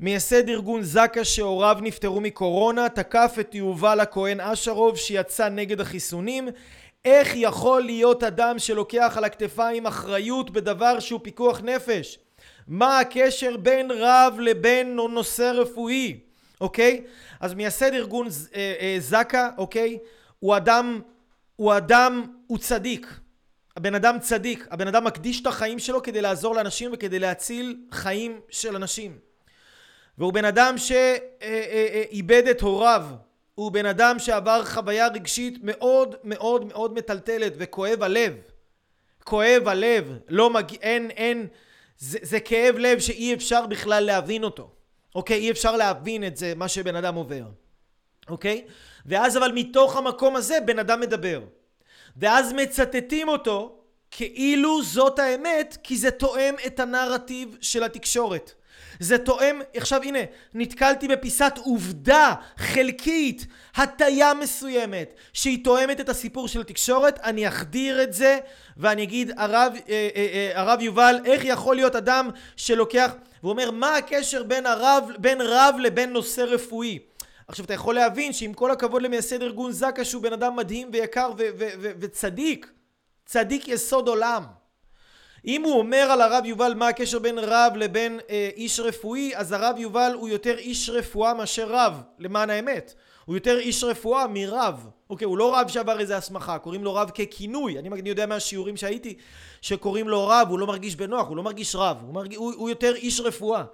מייסד 0.00 0.48
ארגון 0.48 0.82
זק"א 0.82 1.24
שהוריו 1.24 1.78
נפטרו 1.80 2.20
מקורונה, 2.20 2.88
תקף 2.88 3.36
את 3.40 3.54
יובל 3.54 4.00
הכהן 4.00 4.40
אשרוב 4.40 4.96
שיצא 4.96 5.48
נגד 5.48 5.80
החיסונים. 5.80 6.48
איך 7.04 7.28
יכול 7.34 7.82
להיות 7.82 8.22
אדם 8.22 8.58
שלוקח 8.58 9.14
על 9.16 9.24
הכתפיים 9.24 9.86
אחריות 9.86 10.50
בדבר 10.50 11.00
שהוא 11.00 11.20
פיקוח 11.22 11.60
נפש? 11.60 12.18
מה 12.68 13.00
הקשר 13.00 13.56
בין 13.56 13.90
רב 13.90 14.36
לבין 14.40 14.96
נושא 14.96 15.52
רפואי, 15.54 16.20
אוקיי? 16.60 17.04
אז 17.40 17.54
מייסד 17.54 17.94
ארגון 17.94 18.26
אה, 18.54 18.74
אה, 18.80 18.96
זק"א, 18.98 19.48
אוקיי? 19.58 19.98
הוא 20.38 20.56
אדם, 20.56 21.00
הוא 21.56 21.76
אדם, 21.76 22.26
הוא 22.46 22.58
צדיק. 22.58 23.06
הבן 23.76 23.94
אדם 23.94 24.18
צדיק, 24.18 24.66
הבן 24.70 24.88
אדם 24.88 25.04
מקדיש 25.04 25.40
את 25.40 25.46
החיים 25.46 25.78
שלו 25.78 26.02
כדי 26.02 26.20
לעזור 26.20 26.54
לאנשים 26.54 26.90
וכדי 26.94 27.18
להציל 27.18 27.76
חיים 27.92 28.40
של 28.50 28.76
אנשים. 28.76 29.18
והוא 30.18 30.32
בן 30.32 30.44
אדם 30.44 30.74
שאיבד 30.78 32.48
את 32.50 32.60
הוריו, 32.60 33.06
הוא 33.54 33.72
בן 33.72 33.86
אדם 33.86 34.18
שעבר 34.18 34.64
חוויה 34.64 35.08
רגשית 35.08 35.58
מאוד 35.62 36.14
מאוד 36.24 36.64
מאוד 36.64 36.94
מטלטלת 36.94 37.52
וכואב 37.56 38.02
הלב. 38.02 38.34
כואב 39.24 39.68
הלב, 39.68 40.18
לא 40.28 40.50
מגיע, 40.50 40.78
אין, 40.82 41.10
אין, 41.10 41.46
זה, 41.98 42.18
זה 42.22 42.40
כאב 42.40 42.74
לב 42.78 42.98
שאי 42.98 43.34
אפשר 43.34 43.66
בכלל 43.66 44.04
להבין 44.04 44.44
אותו. 44.44 44.70
אוקיי? 45.14 45.38
אי 45.38 45.50
אפשר 45.50 45.76
להבין 45.76 46.26
את 46.26 46.36
זה, 46.36 46.52
מה 46.56 46.68
שבן 46.68 46.96
אדם 46.96 47.14
עובר. 47.14 47.44
אוקיי? 48.28 48.64
ואז 49.06 49.36
אבל 49.36 49.52
מתוך 49.54 49.96
המקום 49.96 50.36
הזה 50.36 50.58
בן 50.66 50.78
אדם 50.78 51.00
מדבר. 51.00 51.40
ואז 52.16 52.52
מצטטים 52.52 53.28
אותו 53.28 53.78
כאילו 54.10 54.82
זאת 54.82 55.18
האמת, 55.18 55.76
כי 55.82 55.96
זה 55.96 56.10
תואם 56.10 56.54
את 56.66 56.80
הנרטיב 56.80 57.56
של 57.60 57.82
התקשורת. 57.82 58.52
זה 59.00 59.18
תואם, 59.18 59.60
עכשיו 59.76 60.02
הנה, 60.02 60.18
נתקלתי 60.54 61.08
בפיסת 61.08 61.52
עובדה 61.58 62.34
חלקית, 62.56 63.46
הטיה 63.76 64.34
מסוימת, 64.34 65.14
שהיא 65.32 65.64
תואמת 65.64 66.00
את 66.00 66.08
הסיפור 66.08 66.48
של 66.48 66.60
התקשורת, 66.60 67.18
אני 67.18 67.48
אחדיר 67.48 68.02
את 68.02 68.12
זה 68.12 68.38
ואני 68.76 69.02
אגיד, 69.02 69.32
הרב, 69.36 69.72
אה, 69.88 70.08
אה, 70.16 70.26
אה, 70.32 70.60
הרב 70.60 70.80
יובל, 70.80 71.16
איך 71.24 71.44
יכול 71.44 71.76
להיות 71.76 71.96
אדם 71.96 72.30
שלוקח, 72.56 73.12
והוא 73.42 73.50
אומר, 73.50 73.70
מה 73.70 73.96
הקשר 73.96 74.42
בין 74.42 74.66
הרב, 74.66 75.10
בין 75.18 75.40
רב 75.40 75.74
לבין 75.78 76.12
נושא 76.12 76.40
רפואי? 76.40 76.98
עכשיו 77.48 77.64
אתה 77.64 77.74
יכול 77.74 77.94
להבין 77.94 78.32
שעם 78.32 78.52
כל 78.52 78.70
הכבוד 78.70 79.02
למייסד 79.02 79.42
ארגון 79.42 79.72
זק"א 79.72 80.04
שהוא 80.04 80.22
בן 80.22 80.32
אדם 80.32 80.56
מדהים 80.56 80.88
ויקר 80.92 81.32
וצדיק, 82.00 82.70
צדיק 83.26 83.68
יסוד 83.68 84.08
עולם. 84.08 84.44
אם 85.48 85.62
הוא 85.62 85.78
אומר 85.78 86.06
על 86.10 86.20
הרב 86.20 86.44
יובל 86.44 86.74
מה 86.74 86.88
הקשר 86.88 87.18
בין 87.18 87.38
רב 87.38 87.72
לבין 87.76 88.20
אה, 88.30 88.50
איש 88.56 88.80
רפואי, 88.80 89.36
אז 89.36 89.52
הרב 89.52 89.78
יובל 89.78 90.12
הוא 90.14 90.28
יותר 90.28 90.58
איש 90.58 90.90
רפואה 90.90 91.34
מאשר 91.34 91.68
רב, 91.70 92.02
למען 92.18 92.50
האמת. 92.50 92.94
הוא 93.24 93.36
יותר 93.36 93.58
איש 93.58 93.84
רפואה 93.84 94.26
מרב. 94.26 94.88
אוקיי, 95.10 95.24
הוא 95.24 95.38
לא 95.38 95.56
רב 95.56 95.68
שעבר 95.68 96.00
איזה 96.00 96.16
הסמכה, 96.16 96.58
קוראים 96.58 96.84
לו 96.84 96.94
רב 96.94 97.10
ככינוי. 97.10 97.78
אני, 97.78 97.88
אני 97.88 98.08
יודע 98.08 98.26
מהשיעורים 98.26 98.76
שהייתי, 98.76 99.14
שקוראים 99.60 100.08
לו 100.08 100.26
רב, 100.28 100.46
הוא 100.50 100.58
לא 100.58 100.66
מרגיש 100.66 100.96
בנוח, 100.96 101.28
הוא 101.28 101.36
לא 101.36 101.42
מרגיש 101.42 101.74
רב, 101.74 101.96
הוא, 102.02 102.14
מרג... 102.14 102.34
הוא, 102.34 102.52
הוא 102.56 102.70
יותר 102.70 102.94
איש 102.94 103.20
רפואה. 103.20 103.64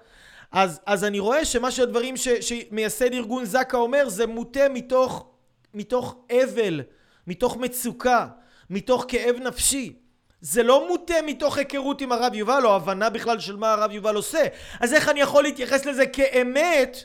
אז, 0.52 0.80
אז 0.86 1.04
אני 1.04 1.18
רואה 1.18 1.44
שמה 1.44 1.70
שהדברים 1.70 2.16
ש, 2.16 2.28
שמייסד 2.28 3.12
ארגון 3.12 3.44
זק"א 3.44 3.76
אומר 3.76 4.08
זה 4.08 4.26
מוטה 4.26 4.68
מתוך, 4.70 5.26
מתוך 5.74 6.16
אבל, 6.32 6.82
מתוך 7.26 7.56
מצוקה, 7.56 8.26
מתוך 8.70 9.04
כאב 9.08 9.36
נפשי. 9.40 10.03
זה 10.44 10.62
לא 10.62 10.88
מוטה 10.88 11.14
מתוך 11.26 11.58
היכרות 11.58 12.00
עם 12.00 12.12
הרב 12.12 12.34
יובל 12.34 12.66
או 12.66 12.76
הבנה 12.76 13.10
בכלל 13.10 13.40
של 13.40 13.56
מה 13.56 13.72
הרב 13.72 13.90
יובל 13.90 14.14
עושה. 14.14 14.46
אז 14.80 14.94
איך 14.94 15.08
אני 15.08 15.20
יכול 15.20 15.42
להתייחס 15.42 15.84
לזה 15.84 16.06
כאמת 16.06 17.04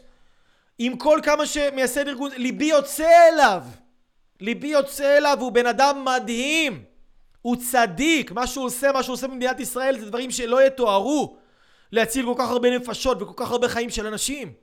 עם 0.80 0.98
כל 0.98 1.20
כמה 1.24 1.46
שמייסד 1.46 2.08
ארגון, 2.08 2.32
ליבי 2.36 2.66
יוצא 2.66 3.10
אליו. 3.34 3.64
ליבי 4.42 4.68
יוצא 4.68 5.18
אליו, 5.18 5.38
הוא 5.40 5.52
בן 5.52 5.66
אדם 5.66 6.06
מדהים. 6.06 6.84
הוא 7.42 7.56
צדיק, 7.72 8.32
מה 8.32 8.48
שהוא 8.48 8.66
עושה, 8.66 8.92
מה 8.92 9.04
שהוא 9.04 9.14
עושה 9.14 9.28
במדינת 9.28 9.60
ישראל 9.60 10.00
זה 10.00 10.06
דברים 10.06 10.32
שלא 10.32 10.66
יתוארו. 10.66 11.38
להציל 11.92 12.26
כל 12.26 12.36
כך 12.38 12.50
הרבה 12.50 12.78
נפשות 12.78 13.22
וכל 13.22 13.34
כך 13.36 13.52
הרבה 13.52 13.70
חיים 13.70 13.90
של 13.90 14.08
אנשים. 14.08 14.54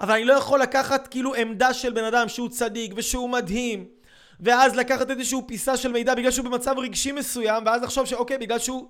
אבל 0.00 0.14
אני 0.14 0.24
לא 0.24 0.32
יכול 0.32 0.60
לקחת 0.60 1.08
כאילו 1.08 1.34
עמדה 1.34 1.74
של 1.74 1.92
בן 1.92 2.04
אדם 2.04 2.28
שהוא 2.28 2.48
צדיק 2.48 2.92
ושהוא 2.96 3.30
מדהים 3.30 3.95
ואז 4.40 4.76
לקחת 4.76 5.10
איזושהי 5.10 5.38
פיסה 5.46 5.76
של 5.76 5.92
מידע 5.92 6.14
בגלל 6.14 6.30
שהוא 6.30 6.44
במצב 6.44 6.74
רגשי 6.78 7.12
מסוים 7.12 7.62
ואז 7.66 7.82
לחשוב 7.82 8.06
שאוקיי 8.06 8.38
בגלל 8.38 8.58
שהוא 8.58 8.88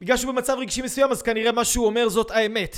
בגלל 0.00 0.16
שהוא 0.16 0.32
במצב 0.32 0.56
רגשי 0.58 0.82
מסוים 0.82 1.10
אז 1.10 1.22
כנראה 1.22 1.52
מה 1.52 1.64
שהוא 1.64 1.86
אומר 1.86 2.08
זאת 2.08 2.30
האמת 2.30 2.76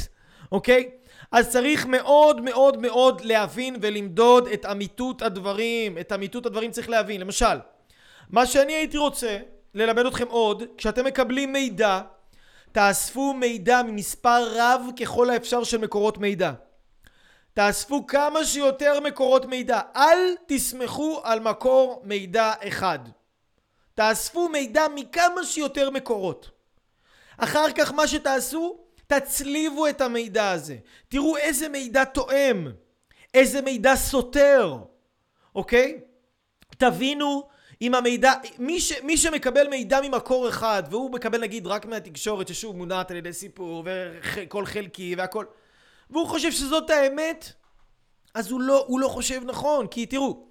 אוקיי? 0.53 0.91
אז 1.33 1.51
צריך 1.51 1.87
מאוד 1.87 2.41
מאוד 2.41 2.81
מאוד 2.81 3.21
להבין 3.25 3.77
ולמדוד 3.81 4.49
את 4.49 4.67
אמיתות 4.67 5.23
הדברים 5.23 5.99
את 5.99 6.13
אמיתות 6.13 6.47
הדברים 6.47 6.71
צריך 6.71 6.89
להבין 6.89 7.21
למשל 7.21 7.59
מה 8.31 8.47
שאני 8.47 8.73
הייתי 8.73 8.99
רוצה 8.99 9.39
ללמד 9.75 10.07
אתכם 10.07 10.27
עוד 10.29 10.63
כשאתם 10.79 11.05
מקבלים 11.05 11.53
מידע 11.53 12.01
תאספו 12.73 13.35
מידע 13.35 13.83
ממספר 13.83 14.49
רב 14.57 14.83
ככל 15.01 15.31
האפשר 15.31 15.65
של 15.65 15.79
מקורות 15.79 16.19
מידע 16.19 16.53
תאספו 17.57 18.07
כמה 18.07 18.45
שיותר 18.45 19.01
מקורות 19.01 19.47
מידע. 19.47 19.81
אל 19.97 20.35
תסמכו 20.47 21.21
על 21.25 21.41
מקור 21.41 22.03
מידע 22.05 22.53
אחד. 22.69 22.99
תאספו 23.95 24.49
מידע 24.49 24.87
מכמה 24.95 25.45
שיותר 25.45 25.91
מקורות. 25.91 26.51
אחר 27.37 27.67
כך 27.77 27.93
מה 27.93 28.07
שתעשו, 28.07 28.79
תצליבו 29.07 29.89
את 29.89 30.01
המידע 30.01 30.51
הזה. 30.51 30.77
תראו 31.09 31.37
איזה 31.37 31.69
מידע 31.69 32.05
תואם, 32.05 32.67
איזה 33.35 33.63
מידע 33.63 33.97
סותר, 33.97 34.77
אוקיי? 35.55 36.01
תבינו 36.79 37.49
אם 37.83 37.95
המידע, 37.95 38.33
מי, 38.59 38.81
ש, 38.81 38.93
מי 39.03 39.17
שמקבל 39.17 39.69
מידע 39.69 40.01
ממקור 40.01 40.49
אחד, 40.49 40.83
והוא 40.91 41.11
מקבל 41.11 41.41
נגיד 41.41 41.67
רק 41.67 41.87
מהתקשורת, 41.87 42.49
ששוב 42.49 42.77
מונעת 42.77 43.11
על 43.11 43.17
ידי 43.17 43.33
סיפור, 43.33 43.85
וכל 44.35 44.67
חלקי 44.67 45.15
והכל, 45.19 45.45
והוא 46.11 46.27
חושב 46.27 46.53
שזאת 46.53 46.91
האמת, 46.91 47.53
אז 48.35 48.51
הוא 48.51 48.61
לא, 48.61 48.85
הוא 48.87 49.01
לא 49.01 49.09
חושב 49.09 49.41
נכון. 49.45 49.87
כי 49.87 50.07
תראו, 50.07 50.47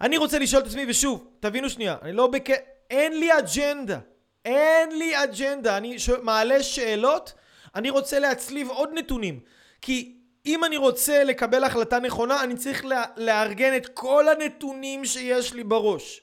אני 0.00 0.16
רוצה 0.16 0.38
לשאול 0.38 0.62
את 0.62 0.66
עצמי, 0.66 0.84
ושוב, 0.88 1.28
תבינו 1.40 1.70
שנייה, 1.70 1.96
אני 2.02 2.12
לא 2.12 2.26
בק... 2.26 2.48
אין 2.90 3.18
לי 3.18 3.38
אג'נדה. 3.38 3.98
אין 4.44 4.98
לי 4.98 5.24
אג'נדה. 5.24 5.76
אני 5.76 5.98
ש... 5.98 6.10
מעלה 6.22 6.62
שאלות, 6.62 7.32
אני 7.74 7.90
רוצה 7.90 8.18
להצליב 8.18 8.68
עוד 8.68 8.90
נתונים. 8.94 9.40
כי 9.82 10.16
אם 10.46 10.64
אני 10.64 10.76
רוצה 10.76 11.24
לקבל 11.24 11.64
החלטה 11.64 11.98
נכונה, 11.98 12.42
אני 12.42 12.56
צריך 12.56 12.84
לה... 12.84 13.04
לארגן 13.16 13.76
את 13.76 13.86
כל 13.86 14.28
הנתונים 14.28 15.04
שיש 15.04 15.52
לי 15.52 15.64
בראש. 15.64 16.20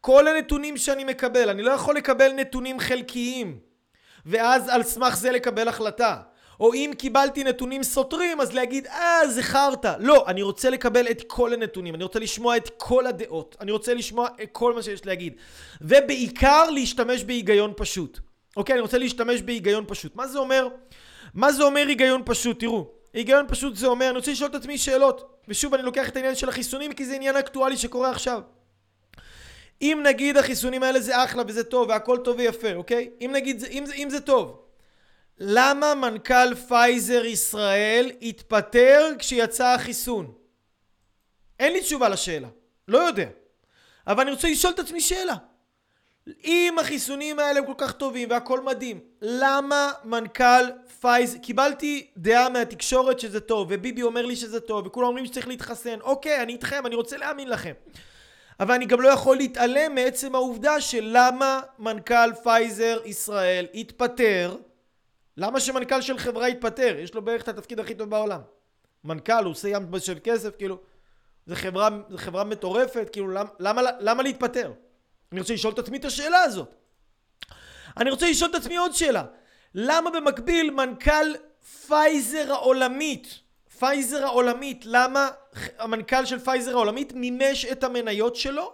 כל 0.00 0.28
הנתונים 0.28 0.76
שאני 0.76 1.04
מקבל. 1.04 1.48
אני 1.48 1.62
לא 1.62 1.70
יכול 1.70 1.96
לקבל 1.96 2.32
נתונים 2.32 2.80
חלקיים, 2.80 3.58
ואז 4.26 4.68
על 4.68 4.82
סמך 4.82 5.16
זה 5.16 5.32
לקבל 5.32 5.68
החלטה. 5.68 6.20
או 6.60 6.74
אם 6.74 6.90
קיבלתי 6.98 7.44
נתונים 7.44 7.82
סותרים 7.82 8.40
אז 8.40 8.54
להגיד 8.54 8.86
אה 8.86 9.28
זה 9.28 9.42
חרטא. 9.42 9.94
לא 9.98 10.24
אני 10.26 10.42
רוצה 10.42 10.70
לקבל 10.70 11.10
את 11.10 11.22
כל 11.26 11.52
הנתונים 11.52 11.94
אני 11.94 12.04
רוצה 12.04 12.18
לשמוע 12.18 12.56
את 12.56 12.70
כל 12.76 13.06
הדעות 13.06 13.56
אני 13.60 13.72
רוצה 13.72 13.94
לשמוע 13.94 14.28
את 14.42 14.48
כל 14.52 14.74
מה 14.74 14.82
שיש 14.82 15.06
להגיד. 15.06 15.32
ובעיקר 15.80 16.70
להשתמש 16.70 17.24
בהיגיון 17.24 17.72
פשוט. 17.76 18.18
אוקיי? 18.56 18.72
אני 18.72 18.80
רוצה 18.80 18.98
להשתמש 18.98 19.42
בהיגיון 19.42 19.84
פשוט. 19.88 20.16
מה 20.16 20.26
זה 20.26 20.38
אומר? 20.38 20.68
מה 21.34 21.52
זה 21.52 21.62
אומר 21.62 21.86
היגיון 21.88 22.22
פשוט? 22.24 22.60
תראו 22.60 22.86
היגיון 23.14 23.44
פשוט 23.48 23.76
זה 23.76 23.86
אומר 23.86 24.08
אני 24.08 24.16
רוצה 24.16 24.30
לשאול 24.30 24.50
את 24.50 24.54
עצמי 24.54 24.78
שאלות. 24.78 25.36
ושוב 25.48 25.74
אני 25.74 25.82
לוקח 25.82 26.08
את 26.08 26.16
העניין 26.16 26.34
של 26.34 26.48
החיסונים 26.48 26.92
כי 26.92 27.04
זה 27.04 27.14
עניין 27.14 27.36
אקטואלי 27.36 27.76
שקורה 27.76 28.10
עכשיו. 28.10 28.40
אם 29.82 30.00
נגיד 30.04 30.36
החיסונים 30.36 30.82
האלה 30.82 31.00
זה 31.00 31.24
אחלה 31.24 31.42
וזה 31.48 31.64
טוב 31.64 31.88
והכל 31.88 32.18
טוב 32.24 32.36
ויפה 32.38 32.74
אוקיי? 32.74 33.10
אם 33.20 33.30
נגיד 33.32 33.64
אם 33.70 33.86
זה, 33.86 33.94
אם 33.94 34.10
זה 34.10 34.20
טוב 34.20 34.65
למה 35.38 35.94
מנכ"ל 35.94 36.54
פייזר 36.54 37.24
ישראל 37.24 38.10
התפטר 38.22 39.12
כשיצא 39.18 39.66
החיסון? 39.66 40.32
אין 41.60 41.72
לי 41.72 41.80
תשובה 41.80 42.08
לשאלה, 42.08 42.48
לא 42.88 42.98
יודע. 42.98 43.28
אבל 44.06 44.22
אני 44.22 44.30
רוצה 44.30 44.48
לשאול 44.48 44.72
את 44.72 44.78
עצמי 44.78 45.00
שאלה. 45.00 45.34
אם 46.44 46.76
החיסונים 46.80 47.38
האלה 47.38 47.58
הם 47.58 47.66
כל 47.66 47.74
כך 47.78 47.92
טובים 47.92 48.30
והכל 48.30 48.60
מדהים, 48.60 49.00
למה 49.22 49.92
מנכ"ל 50.04 50.64
פייזר... 51.00 51.38
קיבלתי 51.38 52.06
דעה 52.16 52.48
מהתקשורת 52.48 53.20
שזה 53.20 53.40
טוב, 53.40 53.68
וביבי 53.70 54.02
אומר 54.02 54.26
לי 54.26 54.36
שזה 54.36 54.60
טוב, 54.60 54.86
וכולם 54.86 55.08
אומרים 55.08 55.26
שצריך 55.26 55.48
להתחסן. 55.48 56.00
אוקיי, 56.00 56.42
אני 56.42 56.52
איתכם, 56.52 56.86
אני 56.86 56.94
רוצה 56.94 57.16
להאמין 57.16 57.48
לכם. 57.48 57.72
אבל 58.60 58.74
אני 58.74 58.86
גם 58.86 59.00
לא 59.00 59.08
יכול 59.08 59.36
להתעלם 59.36 59.94
מעצם 59.94 60.34
העובדה 60.34 60.80
של 60.80 61.10
למה 61.12 61.60
מנכ"ל 61.78 62.34
פייזר 62.42 63.00
ישראל 63.04 63.66
התפטר 63.74 64.56
למה 65.36 65.60
שמנכ"ל 65.60 66.00
של 66.00 66.18
חברה 66.18 66.48
יתפטר? 66.48 66.96
יש 66.98 67.14
לו 67.14 67.22
בערך 67.22 67.42
את 67.42 67.48
התפקיד 67.48 67.80
הכי 67.80 67.94
טוב 67.94 68.10
בעולם. 68.10 68.40
מנכ"ל, 69.04 69.44
הוא 69.44 69.50
עושה 69.50 69.68
ים 69.68 69.90
של 69.98 70.18
כסף, 70.24 70.56
כאילו, 70.56 70.78
זה 71.46 71.56
חברה, 71.56 71.88
זה 72.08 72.18
חברה 72.18 72.44
מטורפת, 72.44 73.08
כאילו, 73.12 73.28
למה, 73.28 73.50
למה, 73.58 73.82
למה 74.00 74.22
להתפטר? 74.22 74.72
אני 75.32 75.40
רוצה 75.40 75.54
לשאול 75.54 75.72
את 75.72 75.78
עצמי 75.78 75.96
את 75.96 76.04
השאלה 76.04 76.42
הזאת. 76.42 76.74
אני 77.96 78.10
רוצה 78.10 78.30
לשאול 78.30 78.50
את 78.50 78.54
עצמי 78.54 78.76
עוד 78.76 78.94
שאלה. 78.94 79.24
למה 79.74 80.10
במקביל 80.10 80.70
מנכ"ל 80.70 81.34
פייזר 81.86 82.52
העולמית, 82.52 83.38
פייזר 83.78 84.24
העולמית, 84.24 84.82
למה 84.86 85.28
המנכ"ל 85.78 86.24
של 86.24 86.38
פייזר 86.38 86.70
העולמית 86.70 87.12
מימש 87.12 87.64
את 87.64 87.84
המניות 87.84 88.36
שלו 88.36 88.72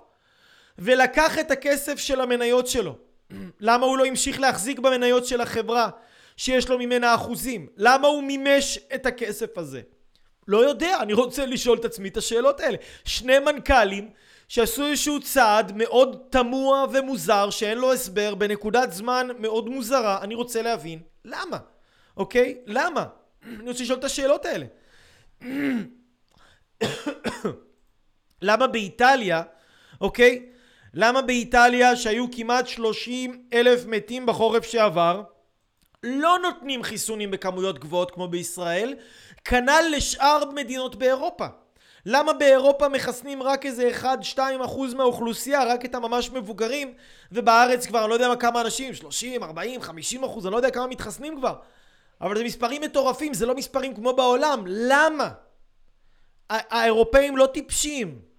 ולקח 0.78 1.38
את 1.38 1.50
הכסף 1.50 1.98
של 1.98 2.20
המניות 2.20 2.66
שלו? 2.66 2.96
למה 3.60 3.86
הוא 3.86 3.98
לא 3.98 4.04
המשיך 4.04 4.40
להחזיק 4.40 4.78
במניות 4.78 5.26
של 5.26 5.40
החברה 5.40 5.90
שיש 6.36 6.68
לו 6.68 6.78
ממנה 6.78 7.14
אחוזים? 7.14 7.66
למה 7.76 8.08
הוא 8.08 8.22
מימש 8.22 8.78
את 8.94 9.06
הכסף 9.06 9.58
הזה? 9.58 9.80
לא 10.48 10.68
יודע, 10.68 10.96
אני 11.00 11.12
רוצה 11.12 11.46
לשאול 11.46 11.78
את 11.78 11.84
עצמי 11.84 12.08
את 12.08 12.16
השאלות 12.16 12.60
האלה. 12.60 12.76
שני 13.04 13.38
מנכ"לים 13.38 14.10
שעשו 14.48 14.86
איזשהו 14.86 15.20
צעד 15.20 15.72
מאוד 15.74 16.22
תמוה 16.30 16.84
ומוזר 16.92 17.50
שאין 17.50 17.78
לו 17.78 17.92
הסבר 17.92 18.34
בנקודת 18.34 18.92
זמן 18.92 19.28
מאוד 19.38 19.68
מוזרה, 19.68 20.22
אני 20.22 20.34
רוצה 20.34 20.62
להבין 20.62 20.98
למה, 21.24 21.58
אוקיי? 22.16 22.58
למה? 22.66 23.04
אני 23.44 23.68
רוצה 23.70 23.82
לשאול 23.82 23.98
את 23.98 24.04
השאלות 24.04 24.46
האלה. 24.46 24.66
למה 28.42 28.66
באיטליה, 28.66 29.42
אוקיי? 30.00 30.46
למה 30.94 31.22
באיטליה 31.22 31.96
שהיו 31.96 32.26
כמעט 32.32 32.66
30 32.66 33.48
אלף 33.52 33.86
מתים 33.86 34.26
בחורף 34.26 34.64
שעבר 34.64 35.22
לא 36.02 36.38
נותנים 36.42 36.82
חיסונים 36.82 37.30
בכמויות 37.30 37.78
גבוהות 37.78 38.10
כמו 38.10 38.28
בישראל 38.28 38.94
כנ"ל 39.44 39.84
לשאר 39.96 40.42
מדינות 40.54 40.96
באירופה 40.96 41.46
למה 42.06 42.32
באירופה 42.32 42.88
מחסנים 42.88 43.42
רק 43.42 43.66
איזה 43.66 43.90
1-2 44.34 44.38
אחוז 44.64 44.94
מהאוכלוסייה, 44.94 45.64
רק 45.64 45.84
את 45.84 45.94
הממש 45.94 46.30
מבוגרים, 46.30 46.94
ובארץ 47.32 47.86
כבר, 47.86 48.00
אני 48.00 48.08
לא 48.08 48.14
יודע 48.14 48.36
כמה 48.36 48.60
אנשים, 48.60 48.94
30, 48.94 49.42
40, 49.42 49.80
50 49.80 50.24
אחוז, 50.24 50.46
אני 50.46 50.52
לא 50.52 50.56
יודע 50.56 50.70
כמה 50.70 50.86
מתחסנים 50.86 51.36
כבר. 51.36 51.54
אבל 52.20 52.36
זה 52.36 52.44
מספרים 52.44 52.82
מטורפים, 52.82 53.34
זה 53.34 53.46
לא 53.46 53.54
מספרים 53.54 53.94
כמו 53.94 54.12
בעולם. 54.12 54.64
למה? 54.66 55.30
האירופאים 56.50 57.36
לא 57.36 57.46
טיפשים. 57.46 58.31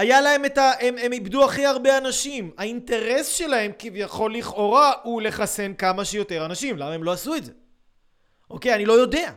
היה 0.00 0.20
להם 0.20 0.44
את 0.44 0.58
ה... 0.58 0.72
הם, 0.80 0.98
הם 0.98 1.12
איבדו 1.12 1.44
הכי 1.44 1.66
הרבה 1.66 1.98
אנשים. 1.98 2.50
האינטרס 2.58 3.26
שלהם 3.26 3.72
כביכול 3.78 4.34
לכאורה 4.34 4.92
הוא 5.02 5.22
לחסן 5.22 5.74
כמה 5.74 6.04
שיותר 6.04 6.44
אנשים. 6.44 6.78
למה 6.78 6.92
הם 6.92 7.04
לא 7.04 7.12
עשו 7.12 7.34
את 7.34 7.44
זה? 7.44 7.52
אוקיי, 8.50 8.74
אני 8.74 8.86
לא 8.86 8.92
יודע. 8.92 9.32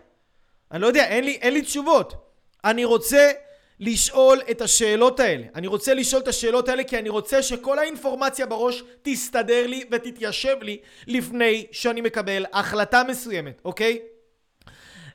אני 0.71 0.81
לא 0.81 0.87
יודע, 0.87 1.07
אין 1.07 1.23
לי, 1.23 1.31
אין 1.41 1.53
לי 1.53 1.61
תשובות. 1.61 2.13
אני 2.63 2.85
רוצה 2.85 3.31
לשאול 3.79 4.41
את 4.51 4.61
השאלות 4.61 5.19
האלה. 5.19 5.45
אני 5.55 5.67
רוצה 5.67 5.93
לשאול 5.93 6.21
את 6.21 6.27
השאלות 6.27 6.69
האלה 6.69 6.83
כי 6.83 6.99
אני 6.99 7.09
רוצה 7.09 7.43
שכל 7.43 7.79
האינפורמציה 7.79 8.45
בראש 8.45 8.83
תסתדר 9.01 9.67
לי 9.67 9.83
ותתיישב 9.91 10.55
לי 10.61 10.77
לפני 11.07 11.65
שאני 11.71 12.01
מקבל 12.01 12.45
החלטה 12.53 13.03
מסוימת, 13.07 13.61
אוקיי? 13.65 13.99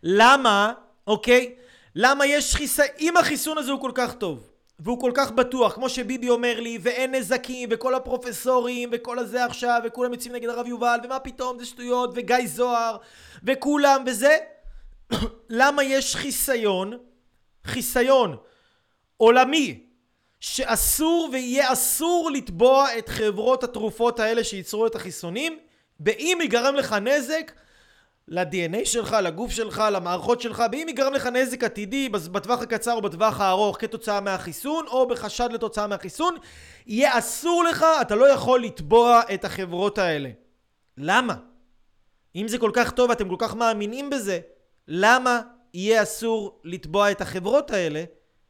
למה, 0.02 0.72
אוקיי? 1.06 1.54
למה 1.94 2.26
יש 2.26 2.54
חיסון, 2.54 2.86
אם 3.00 3.16
החיסון 3.16 3.58
הזה 3.58 3.72
הוא 3.72 3.80
כל 3.80 3.92
כך 3.94 4.14
טוב 4.14 4.48
והוא 4.78 5.00
כל 5.00 5.12
כך 5.14 5.30
בטוח, 5.30 5.74
כמו 5.74 5.88
שביבי 5.88 6.28
אומר 6.28 6.60
לי, 6.60 6.78
ואין 6.82 7.14
נזקים, 7.14 7.68
וכל 7.72 7.94
הפרופסורים, 7.94 8.88
וכל 8.92 9.18
הזה 9.18 9.44
עכשיו, 9.44 9.80
וכולם 9.84 10.12
יוצאים 10.12 10.34
נגד 10.34 10.48
הרב 10.48 10.66
יובל, 10.66 10.98
ומה 11.04 11.18
פתאום, 11.18 11.58
זה 11.58 11.66
שטויות, 11.66 12.10
וגיא 12.14 12.46
זוהר, 12.46 12.96
וכולם, 13.44 14.04
וזה, 14.06 14.38
למה 15.48 15.84
יש 15.84 16.16
חיסיון, 16.16 16.98
חיסיון 17.64 18.36
עולמי 19.16 19.80
שאסור 20.40 21.28
ויהיה 21.32 21.72
אסור 21.72 22.30
לתבוע 22.34 22.98
את 22.98 23.08
חברות 23.08 23.64
התרופות 23.64 24.20
האלה 24.20 24.44
שייצרו 24.44 24.86
את 24.86 24.94
החיסונים 24.94 25.58
באם 26.00 26.38
ייגרם 26.40 26.74
לך 26.74 26.92
נזק 26.92 27.52
ל-DNA 28.30 28.84
שלך, 28.84 29.16
לגוף 29.22 29.50
שלך, 29.50 29.82
למערכות 29.92 30.40
שלך, 30.40 30.62
באם 30.70 30.88
ייגרם 30.88 31.14
לך 31.14 31.26
נזק 31.26 31.64
עתידי 31.64 32.08
בטווח 32.08 32.62
הקצר 32.62 32.92
או 32.92 33.02
בטווח 33.02 33.40
הארוך 33.40 33.76
כתוצאה 33.80 34.20
מהחיסון 34.20 34.86
או 34.86 35.08
בחשד 35.08 35.48
לתוצאה 35.52 35.86
מהחיסון, 35.86 36.36
יהיה 36.86 37.18
אסור 37.18 37.64
לך, 37.64 37.86
אתה 38.00 38.14
לא 38.14 38.28
יכול 38.32 38.62
לתבוע 38.62 39.20
את 39.34 39.44
החברות 39.44 39.98
האלה. 39.98 40.30
למה? 40.98 41.34
אם 42.36 42.48
זה 42.48 42.58
כל 42.58 42.70
כך 42.74 42.90
טוב, 42.90 43.10
אתם 43.10 43.28
כל 43.28 43.36
כך 43.38 43.54
מאמינים 43.54 44.10
בזה, 44.10 44.40
למה 44.88 45.40
יהיה 45.74 46.02
אסור 46.02 46.60
לתבוע 46.64 47.10
את 47.10 47.20
החברות 47.20 47.70
האלה 47.70 48.04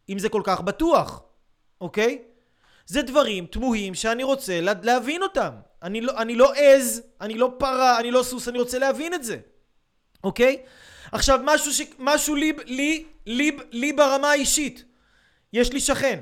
אם 0.08 0.18
זה 0.18 0.28
כל 0.28 0.42
כך 0.44 0.60
בטוח, 0.60 1.22
אוקיי? 1.80 2.22
זה 2.86 3.02
דברים 3.02 3.46
תמוהים 3.46 3.94
שאני 3.94 4.22
רוצה 4.22 4.60
לה, 4.60 4.72
להבין 4.82 5.22
אותם. 5.22 5.50
אני 5.82 6.00
לא, 6.00 6.12
לא 6.34 6.52
עז, 6.56 7.02
אני 7.20 7.34
לא 7.34 7.52
פרה, 7.58 8.00
אני 8.00 8.10
לא 8.10 8.22
סוס, 8.22 8.48
אני 8.48 8.58
רוצה 8.58 8.78
להבין 8.78 9.14
את 9.14 9.24
זה, 9.24 9.38
אוקיי? 10.28 10.56
עכשיו, 11.12 11.40
משהו, 11.44 11.72
ש, 11.72 11.80
משהו 11.98 12.34
לי, 12.34 12.52
לי, 12.64 13.04
לי, 13.26 13.56
לי 13.70 13.92
ברמה 13.92 14.30
האישית. 14.30 14.84
יש 15.52 15.72
לי 15.72 15.80
שכן, 15.80 16.20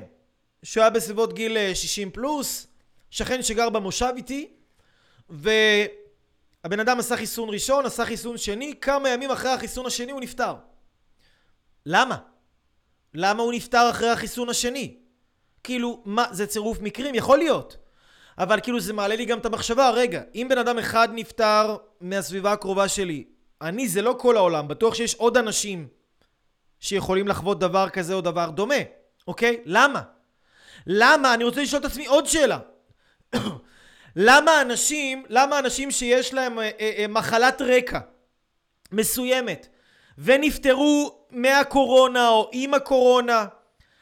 שהוא 0.63 0.81
היה 0.81 0.89
בסביבות 0.89 1.33
גיל 1.33 1.73
60 1.73 2.07
אה, 2.07 2.13
פלוס, 2.13 2.67
שכן 3.11 3.43
שגר 3.43 3.69
במושב 3.69 4.13
איתי, 4.15 4.47
והבן 5.29 6.79
אדם 6.79 6.99
עשה 6.99 7.17
חיסון 7.17 7.49
ראשון, 7.49 7.85
עשה 7.85 8.05
חיסון 8.05 8.37
שני, 8.37 8.73
כמה 8.81 9.09
ימים 9.09 9.31
אחרי 9.31 9.51
החיסון 9.51 9.85
השני 9.85 10.11
הוא 10.11 10.21
נפטר. 10.21 10.55
למה? 11.85 12.17
למה 13.13 13.43
הוא 13.43 13.53
נפטר 13.53 13.89
אחרי 13.89 14.09
החיסון 14.09 14.49
השני? 14.49 14.97
כאילו, 15.63 16.01
מה, 16.05 16.25
זה 16.31 16.47
צירוף 16.47 16.77
מקרים? 16.81 17.15
יכול 17.15 17.37
להיות. 17.37 17.77
אבל 18.37 18.59
כאילו 18.59 18.79
זה 18.79 18.93
מעלה 18.93 19.15
לי 19.15 19.25
גם 19.25 19.39
את 19.39 19.45
המחשבה, 19.45 19.89
רגע, 19.89 20.21
אם 20.35 20.47
בן 20.49 20.57
אדם 20.57 20.77
אחד 20.79 21.09
נפטר 21.13 21.77
מהסביבה 22.01 22.51
הקרובה 22.51 22.87
שלי, 22.87 23.36
אני 23.61 23.87
זה 23.87 24.01
לא 24.01 24.15
כל 24.19 24.37
העולם, 24.37 24.67
בטוח 24.67 24.95
שיש 24.95 25.15
עוד 25.15 25.37
אנשים 25.37 25.87
שיכולים 26.79 27.27
לחוות 27.27 27.59
דבר 27.59 27.89
כזה 27.89 28.13
או 28.13 28.21
דבר 28.21 28.49
דומה, 28.49 28.75
אוקיי? 29.27 29.61
למה? 29.65 30.01
למה? 30.87 31.33
אני 31.33 31.43
רוצה 31.43 31.61
לשאול 31.61 31.79
את 31.81 31.85
עצמי 31.85 32.05
עוד 32.05 32.25
שאלה. 32.25 32.59
למה 34.15 34.61
אנשים, 34.61 35.25
למה 35.29 35.59
אנשים 35.59 35.91
שיש 35.91 36.33
להם 36.33 36.59
אה, 36.59 36.69
אה, 36.79 36.93
אה, 36.97 37.07
מחלת 37.07 37.61
רקע 37.61 37.99
מסוימת 38.91 39.67
ונפטרו 40.17 41.25
מהקורונה 41.31 42.29
או 42.29 42.49
עם 42.51 42.73
הקורונה, 42.73 43.45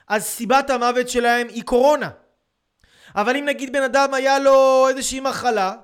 אז 0.08 0.24
סיבת 0.24 0.70
המוות 0.70 1.10
שלהם 1.10 1.48
היא 1.48 1.64
קורונה. 1.64 2.10
אבל 3.16 3.38
אם 3.38 3.46
נגיד 3.46 3.74
בן 3.74 3.84
אדם 3.84 4.14
היה 4.14 4.40
לו 4.40 4.88
איזושהי 4.90 5.20
מחלה 5.20 5.76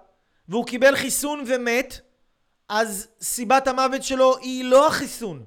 והוא 0.50 0.66
קיבל 0.66 0.96
חיסון 0.96 1.44
ומת, 1.48 2.00
אז 2.74 3.08
סיבת 3.22 3.68
המוות 3.68 4.04
שלו 4.04 4.38
היא 4.38 4.64
לא 4.64 4.88
החיסון. 4.88 5.44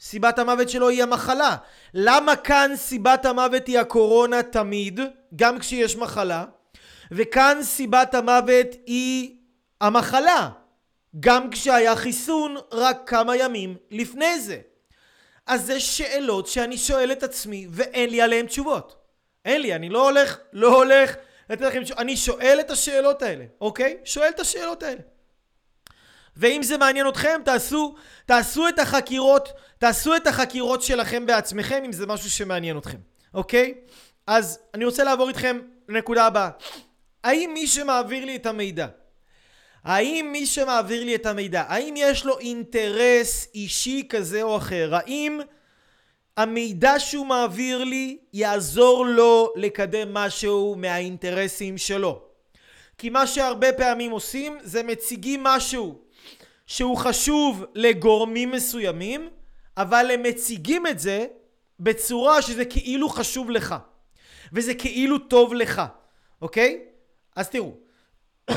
סיבת 0.00 0.38
המוות 0.38 0.68
שלו 0.68 0.88
היא 0.88 1.02
המחלה. 1.02 1.56
למה 1.94 2.36
כאן 2.36 2.72
סיבת 2.76 3.24
המוות 3.24 3.66
היא 3.66 3.78
הקורונה 3.78 4.42
תמיד, 4.42 5.00
גם 5.36 5.58
כשיש 5.58 5.96
מחלה, 5.96 6.44
וכאן 7.12 7.58
סיבת 7.62 8.14
המוות 8.14 8.66
היא 8.86 9.36
המחלה, 9.80 10.50
גם 11.20 11.50
כשהיה 11.50 11.96
חיסון 11.96 12.56
רק 12.72 13.02
כמה 13.06 13.36
ימים 13.36 13.76
לפני 13.90 14.40
זה. 14.40 14.58
אז 15.46 15.66
זה 15.66 15.80
שאלות 15.80 16.46
שאני 16.46 16.78
שואל 16.78 17.12
את 17.12 17.22
עצמי 17.22 17.66
ואין 17.70 18.10
לי 18.10 18.22
עליהן 18.22 18.46
תשובות. 18.46 18.96
אין 19.44 19.62
לי, 19.62 19.74
אני 19.74 19.88
לא 19.88 20.08
הולך, 20.08 20.38
לא 20.52 20.76
הולך. 20.76 21.14
אני 21.98 22.16
שואל 22.16 22.58
את 22.60 22.70
השאלות 22.70 23.22
האלה, 23.22 23.44
אוקיי? 23.60 23.96
שואל 24.04 24.28
את 24.28 24.40
השאלות 24.40 24.82
האלה. 24.82 25.00
ואם 26.36 26.62
זה 26.62 26.78
מעניין 26.78 27.08
אתכם, 27.08 27.40
תעשו, 27.44 27.94
תעשו 28.26 28.68
את 28.68 28.78
החקירות, 28.78 29.48
תעשו 29.78 30.16
את 30.16 30.26
החקירות 30.26 30.82
שלכם 30.82 31.26
בעצמכם, 31.26 31.82
אם 31.86 31.92
זה 31.92 32.06
משהו 32.06 32.30
שמעניין 32.30 32.78
אתכם, 32.78 32.98
אוקיי? 33.34 33.74
אז 34.26 34.58
אני 34.74 34.84
רוצה 34.84 35.04
לעבור 35.04 35.28
איתכם 35.28 35.60
לנקודה 35.88 36.26
הבאה. 36.26 36.50
האם 37.24 37.50
מי 37.54 37.66
שמעביר 37.66 38.24
לי 38.24 38.36
את 38.36 38.46
המידע 38.46 38.86
האם 39.84 40.28
מי 40.32 40.46
שמעביר 40.46 41.04
לי 41.04 41.14
את 41.14 41.26
המידע, 41.26 41.64
האם 41.68 41.94
יש 41.96 42.24
לו 42.24 42.38
אינטרס 42.38 43.48
אישי 43.54 44.06
כזה 44.08 44.42
או 44.42 44.56
אחר? 44.56 44.94
האם 44.94 45.40
המידע 46.36 46.98
שהוא 46.98 47.26
מעביר 47.26 47.84
לי 47.84 48.18
יעזור 48.32 49.06
לו 49.06 49.52
לקדם 49.56 50.14
משהו 50.14 50.74
מהאינטרסים 50.78 51.78
שלו? 51.78 52.22
כי 52.98 53.10
מה 53.10 53.26
שהרבה 53.26 53.72
פעמים 53.72 54.10
עושים 54.10 54.58
זה 54.62 54.82
מציגים 54.82 55.42
משהו 55.42 55.98
שהוא 56.66 56.96
חשוב 56.96 57.64
לגורמים 57.74 58.50
מסוימים, 58.50 59.28
אבל 59.76 60.10
הם 60.10 60.22
מציגים 60.22 60.86
את 60.86 60.98
זה 60.98 61.26
בצורה 61.80 62.42
שזה 62.42 62.64
כאילו 62.64 63.08
חשוב 63.08 63.50
לך, 63.50 63.74
וזה 64.52 64.74
כאילו 64.74 65.18
טוב 65.18 65.54
לך, 65.54 65.82
אוקיי? 66.42 66.78
אז 67.36 67.48
תראו 67.48 67.74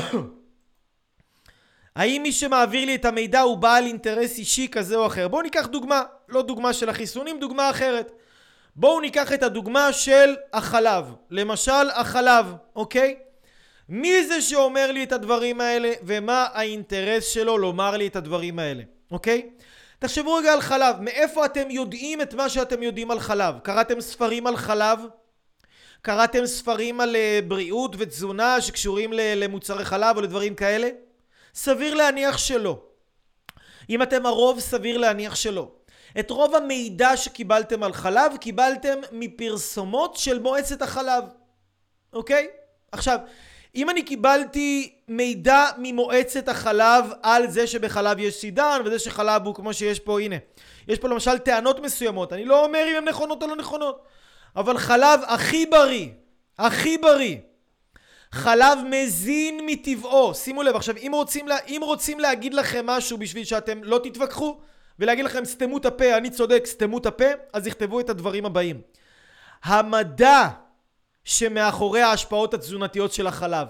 האם 1.96 2.22
מי 2.24 2.32
שמעביר 2.32 2.86
לי 2.86 2.96
את 2.96 3.06
המידע 3.06 3.42
הוא 3.42 3.58
בעל 3.58 3.86
אינטרס 3.86 4.38
אישי 4.38 4.68
כזה 4.68 4.96
או 4.96 5.08
אחר? 5.08 5.28
בואו 5.28 5.42
ניקח 5.42 5.66
דוגמה, 5.66 6.04
לא 6.30 6.42
דוגמה 6.42 6.74
של 6.74 6.90
החיסונים, 6.90 7.40
דוגמה 7.40 7.70
אחרת. 7.70 8.12
בואו 8.76 9.00
ניקח 9.00 9.34
את 9.34 9.44
הדוגמה 9.44 9.94
של 9.94 10.36
החלב. 10.54 11.06
למשל, 11.30 11.90
החלב, 11.94 12.54
אוקיי? 12.76 13.16
מי 13.90 14.28
זה 14.28 14.42
שאומר 14.42 14.92
לי 14.92 15.04
את 15.04 15.12
הדברים 15.12 15.62
האלה, 15.62 15.92
ומה 16.04 16.48
האינטרס 16.54 17.28
שלו 17.28 17.58
לומר 17.58 17.98
לי 17.98 18.08
את 18.08 18.16
הדברים 18.16 18.60
האלה, 18.60 18.84
אוקיי? 19.12 19.50
תחשבו 20.00 20.34
רגע 20.34 20.54
על 20.54 20.62
חלב, 20.62 20.96
מאיפה 21.02 21.46
אתם 21.46 21.72
יודעים 21.72 22.22
את 22.22 22.34
מה 22.34 22.50
שאתם 22.50 22.84
יודעים 22.84 23.12
על 23.12 23.20
חלב? 23.20 23.56
קראתם 23.64 24.02
ספרים 24.02 24.48
על 24.48 24.58
חלב? 24.58 25.00
קראתם 26.02 26.46
ספרים 26.46 27.02
על 27.02 27.16
אה, 27.16 27.40
בריאות 27.48 27.96
ותזונה 27.98 28.62
שקשורים 28.62 29.14
למוצרי 29.14 29.86
חלב 29.86 30.18
או 30.18 30.22
לדברים 30.22 30.56
כאלה? 30.56 30.90
סביר 31.56 31.94
להניח 31.94 32.38
שלא. 32.38 32.80
אם 33.90 34.02
אתם 34.02 34.26
הרוב, 34.26 34.60
סביר 34.60 34.98
להניח 34.98 35.36
שלא. 35.36 35.72
את 36.20 36.30
רוב 36.30 36.56
המידע 36.56 37.18
שקיבלתם 37.18 37.84
על 37.84 37.94
חלב, 37.94 38.38
קיבלתם 38.38 38.98
מפרסומות 39.12 40.16
של 40.16 40.40
מועצת 40.40 40.82
החלב, 40.82 41.24
אוקיי? 42.14 42.48
עכשיו, 42.92 43.20
אם 43.76 43.90
אני 43.90 44.04
קיבלתי 44.04 44.94
מידע 45.08 45.66
ממועצת 45.78 46.50
החלב 46.50 47.06
על 47.24 47.50
זה 47.50 47.68
שבחלב 47.68 48.20
יש 48.20 48.36
סידן 48.36 48.82
וזה 48.86 49.00
שחלב 49.00 49.46
הוא 49.46 49.56
כמו 49.56 49.74
שיש 49.74 50.00
פה, 50.00 50.22
הנה. 50.22 50.36
יש 50.88 51.00
פה 51.00 51.08
למשל 51.08 51.38
טענות 51.38 51.80
מסוימות, 51.80 52.34
אני 52.34 52.46
לא 52.46 52.66
אומר 52.66 52.86
אם 52.92 52.96
הן 52.98 53.08
נכונות 53.08 53.44
או 53.44 53.48
לא 53.48 53.56
נכונות, 53.56 54.02
אבל 54.56 54.78
חלב 54.78 55.20
הכי 55.28 55.66
בריא, 55.66 56.08
הכי 56.60 56.98
בריא, 56.98 57.38
חלב 58.32 58.80
מזין 58.90 59.66
מטבעו. 59.66 60.34
שימו 60.34 60.64
לב, 60.64 60.76
עכשיו 60.76 60.96
אם 60.98 61.12
רוצים, 61.14 61.48
לה, 61.48 61.58
אם 61.68 61.82
רוצים 61.84 62.20
להגיד 62.20 62.54
לכם 62.54 62.86
משהו 62.86 63.18
בשביל 63.18 63.44
שאתם 63.44 63.84
לא 63.84 64.00
תתווכחו 64.04 64.60
ולהגיד 65.00 65.26
לכם 65.26 65.46
סתמו 65.46 65.78
את 65.78 65.86
הפה, 65.86 66.18
אני 66.18 66.30
צודק, 66.30 66.64
סתמו 66.66 66.98
את 66.98 67.06
הפה, 67.06 67.26
אז 67.54 67.68
יכתבו 67.68 68.00
את 68.00 68.10
הדברים 68.10 68.46
הבאים. 68.46 68.82
המדע 69.64 70.50
שמאחורי 71.26 72.02
ההשפעות 72.02 72.54
התזונתיות 72.54 73.14
של 73.14 73.28
החלב. 73.28 73.68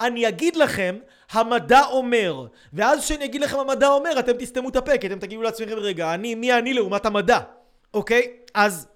אני 0.00 0.28
אגיד 0.28 0.56
לכם, 0.56 0.96
המדע 1.30 1.82
אומר, 1.84 2.46
ואז 2.72 3.04
כשאני 3.04 3.24
אגיד 3.24 3.40
לכם 3.40 3.58
המדע 3.58 3.88
אומר, 3.88 4.18
אתם 4.18 4.32
תסתמו 4.32 4.68
את 4.68 4.76
הפה, 4.76 4.98
כי 4.98 5.06
אתם 5.06 5.18
תגידו 5.18 5.42
לעצמכם, 5.42 5.74
רגע, 5.74 6.14
אני, 6.14 6.34
מי 6.34 6.52
אני 6.52 6.74
לעומת 6.74 7.06
המדע, 7.06 7.38
אוקיי? 7.94 8.32
אז 8.54 8.88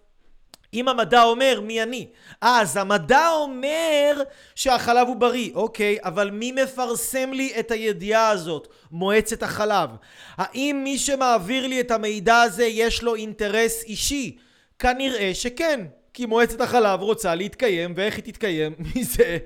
אם 0.75 0.89
המדע 0.89 1.23
אומר, 1.23 1.61
מי 1.63 1.83
אני? 1.83 2.07
אז 2.41 2.77
המדע 2.77 3.29
אומר 3.31 4.23
שהחלב 4.55 5.09
הוא 5.09 5.17
בריא, 5.17 5.51
אוקיי, 5.55 5.99
אבל 6.05 6.31
מי 6.31 6.53
מפרסם 6.53 7.33
לי 7.33 7.53
את 7.59 7.71
הידיעה 7.71 8.29
הזאת? 8.31 8.69
מועצת 8.91 9.43
החלב. 9.43 9.91
האם 10.37 10.81
מי 10.85 10.99
שמעביר 10.99 11.67
לי 11.67 11.81
את 11.81 11.91
המידע 11.91 12.41
הזה 12.41 12.65
יש 12.65 13.03
לו 13.03 13.15
אינטרס 13.15 13.83
אישי? 13.83 14.39
כנראה 14.79 15.31
שכן. 15.35 15.81
כי 16.15 16.27
מועצת 16.27 16.61
החלב 16.61 17.01
רוצה 17.01 17.35
להתקיים, 17.35 17.93
ואיך 17.97 18.17
היא 18.17 18.25
תתקיים? 18.25 18.75
מזה 18.97 19.39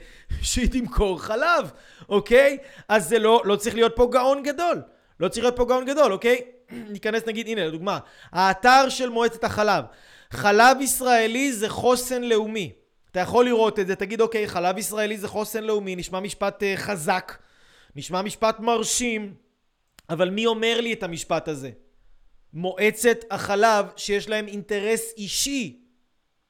שהיא 0.42 0.68
תמכור 0.70 1.22
חלב, 1.22 1.70
אוקיי? 2.08 2.58
אז 2.88 3.08
זה 3.08 3.18
לא, 3.18 3.42
לא 3.44 3.56
צריך 3.56 3.74
להיות 3.74 3.92
פה 3.96 4.08
גאון 4.12 4.42
גדול. 4.42 4.82
לא 5.20 5.28
צריך 5.28 5.44
להיות 5.44 5.56
פה 5.56 5.64
גאון 5.64 5.84
גדול, 5.84 6.12
אוקיי? 6.12 6.40
ניכנס 6.94 7.22
נגיד, 7.26 7.48
הנה 7.48 7.66
לדוגמה, 7.66 7.98
האתר 8.32 8.88
של 8.88 9.08
מועצת 9.08 9.44
החלב. 9.44 9.84
חלב 10.30 10.80
ישראלי 10.80 11.52
זה 11.52 11.68
חוסן 11.68 12.22
לאומי. 12.22 12.72
אתה 13.10 13.20
יכול 13.20 13.44
לראות 13.44 13.78
את 13.78 13.86
זה, 13.86 13.96
תגיד 13.96 14.20
אוקיי, 14.20 14.48
חלב 14.48 14.78
ישראלי 14.78 15.18
זה 15.18 15.28
חוסן 15.28 15.64
לאומי, 15.64 15.96
נשמע 15.96 16.20
משפט 16.20 16.62
uh, 16.62 16.66
חזק, 16.76 17.38
נשמע 17.96 18.22
משפט 18.22 18.60
מרשים, 18.60 19.34
אבל 20.10 20.30
מי 20.30 20.46
אומר 20.46 20.80
לי 20.80 20.92
את 20.92 21.02
המשפט 21.02 21.48
הזה? 21.48 21.70
מועצת 22.52 23.16
החלב 23.30 23.86
שיש 23.96 24.28
להם 24.28 24.46
אינטרס 24.48 25.12
אישי 25.16 25.83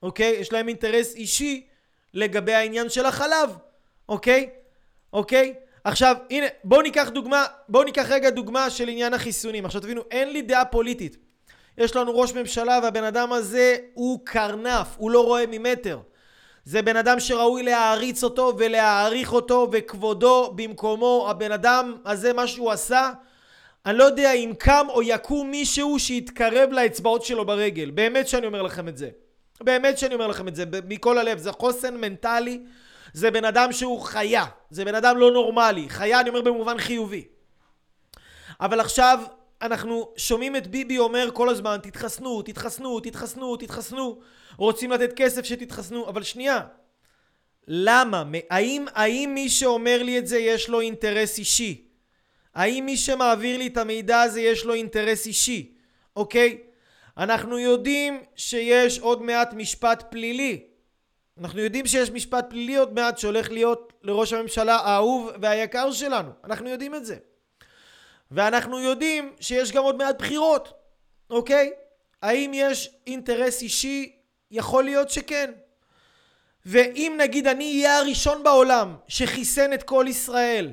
אוקיי? 0.05 0.37
יש 0.41 0.53
להם 0.53 0.69
אינטרס 0.69 1.15
אישי 1.15 1.67
לגבי 2.15 2.55
העניין 2.55 2.89
של 2.89 3.07
החלב, 3.07 3.57
אוקיי? 4.09 4.51
אוקיי? 5.13 5.55
עכשיו, 5.85 6.17
הנה, 6.31 6.47
בואו 6.65 6.83
ניקח 6.83 7.09
דוגמה, 7.09 7.45
בואו 7.69 7.85
ניקח 7.85 8.07
רגע 8.11 8.31
דוגמה 8.31 8.71
של 8.71 8.89
עניין 8.89 9.15
החיסונים. 9.15 9.65
עכשיו 9.65 9.81
תבינו, 9.81 10.03
אין 10.11 10.33
לי 10.33 10.43
דעה 10.43 10.65
פוליטית. 10.65 11.17
יש 11.79 11.97
לנו 11.97 12.19
ראש 12.19 12.33
ממשלה 12.33 12.81
והבן 12.83 13.05
אדם 13.05 13.33
הזה 13.33 13.77
הוא 13.95 14.21
קרנף, 14.25 14.89
הוא 14.97 15.11
לא 15.11 15.25
רואה 15.25 15.45
ממטר. 15.49 15.99
זה 16.65 16.83
בן 16.83 16.97
אדם 16.97 17.21
שראוי 17.21 17.63
להעריץ 17.63 18.25
אותו 18.25 18.53
ולהעריך 18.59 19.33
אותו 19.33 19.69
וכבודו 19.73 20.53
במקומו. 20.57 21.27
הבן 21.31 21.53
אדם 21.53 21.97
הזה, 22.05 22.33
מה 22.33 22.47
שהוא 22.47 22.71
עשה, 22.71 23.11
אני 23.87 23.99
לא 23.99 24.05
יודע 24.05 24.33
אם 24.33 24.53
קם 24.59 24.87
או 24.89 25.03
יקום 25.03 25.51
מישהו 25.51 25.99
שיתקרב 25.99 26.71
לאצבעות 26.73 27.25
שלו 27.25 27.47
ברגל. 27.47 27.91
באמת 27.91 28.29
שאני 28.29 28.47
אומר 28.47 28.63
לכם 28.63 28.89
את 28.89 28.97
זה. 28.97 29.09
באמת 29.65 29.99
שאני 29.99 30.15
אומר 30.15 30.27
לכם 30.27 30.49
את 30.49 30.55
זה, 30.55 30.65
מכל 30.89 31.19
הלב, 31.19 31.39
זה 31.39 31.53
חוסן 31.53 31.97
מנטלי, 31.97 32.61
זה 33.13 33.31
בן 33.31 33.45
אדם 33.45 33.73
שהוא 33.73 34.01
חיה, 34.01 34.45
זה 34.71 34.85
בן 34.85 34.95
אדם 34.95 35.17
לא 35.19 35.33
נורמלי, 35.33 35.89
חיה 35.89 36.21
אני 36.21 36.29
אומר 36.29 36.43
במובן 36.43 36.79
חיובי. 36.79 37.25
אבל 38.61 38.81
עכשיו 38.81 39.21
אנחנו 39.63 40.13
שומעים 40.17 40.57
את 40.57 40.67
ביבי 40.67 40.99
אומר 40.99 41.29
כל 41.33 41.49
הזמן, 41.49 41.79
תתחסנו, 41.83 42.43
תתחסנו, 42.43 43.01
תתחסנו, 43.01 43.57
תתחסנו, 43.57 44.21
רוצים 44.57 44.91
לתת 44.91 45.13
כסף 45.17 45.45
שתתחסנו, 45.45 46.09
אבל 46.09 46.23
שנייה, 46.23 46.61
למה? 47.69 48.25
האם, 48.51 48.87
האם 48.95 49.31
מי 49.35 49.49
שאומר 49.49 50.03
לי 50.03 50.19
את 50.19 50.27
זה 50.27 50.39
יש 50.39 50.69
לו 50.69 50.81
אינטרס 50.81 51.39
אישי? 51.39 51.89
האם 52.55 52.87
מי 52.87 52.97
שמעביר 52.97 53.59
לי 53.59 53.67
את 53.67 53.77
המידע 53.77 54.21
הזה 54.21 54.41
יש 54.41 54.65
לו 54.65 54.75
אינטרס 54.75 55.27
אישי? 55.27 55.75
אוקיי? 56.17 56.59
אנחנו 57.19 57.59
יודעים 57.59 58.23
שיש 58.37 58.99
עוד 58.99 59.23
מעט 59.23 59.53
משפט 59.53 60.05
פלילי. 60.11 60.63
אנחנו 61.41 61.61
יודעים 61.61 61.87
שיש 61.87 62.11
משפט 62.11 62.47
פלילי 62.51 62.77
עוד 62.77 62.93
מעט 62.93 63.19
שהולך 63.19 63.51
להיות 63.51 63.93
לראש 64.03 64.33
הממשלה 64.33 64.77
האהוב 64.77 65.31
והיקר 65.43 65.93
שלנו. 65.93 66.31
אנחנו 66.45 66.69
יודעים 66.69 66.95
את 66.95 67.07
זה. 67.07 67.17
ואנחנו 68.31 68.81
יודעים 68.81 69.33
שיש 69.41 69.73
גם 69.73 69.83
עוד 69.83 69.97
מעט 69.97 70.19
בחירות, 70.19 70.73
אוקיי? 71.31 71.73
האם 72.23 72.51
יש 72.55 72.91
אינטרס 73.07 73.63
אישי? 73.63 74.13
יכול 74.51 74.85
להיות 74.85 75.11
שכן. 75.11 75.53
ואם 76.67 77.17
נגיד 77.21 77.47
אני 77.47 77.73
אהיה 77.73 77.99
הראשון 77.99 78.43
בעולם 78.43 78.97
שחיסן 79.09 79.73
את 79.73 79.83
כל 79.83 80.07
ישראל 80.09 80.73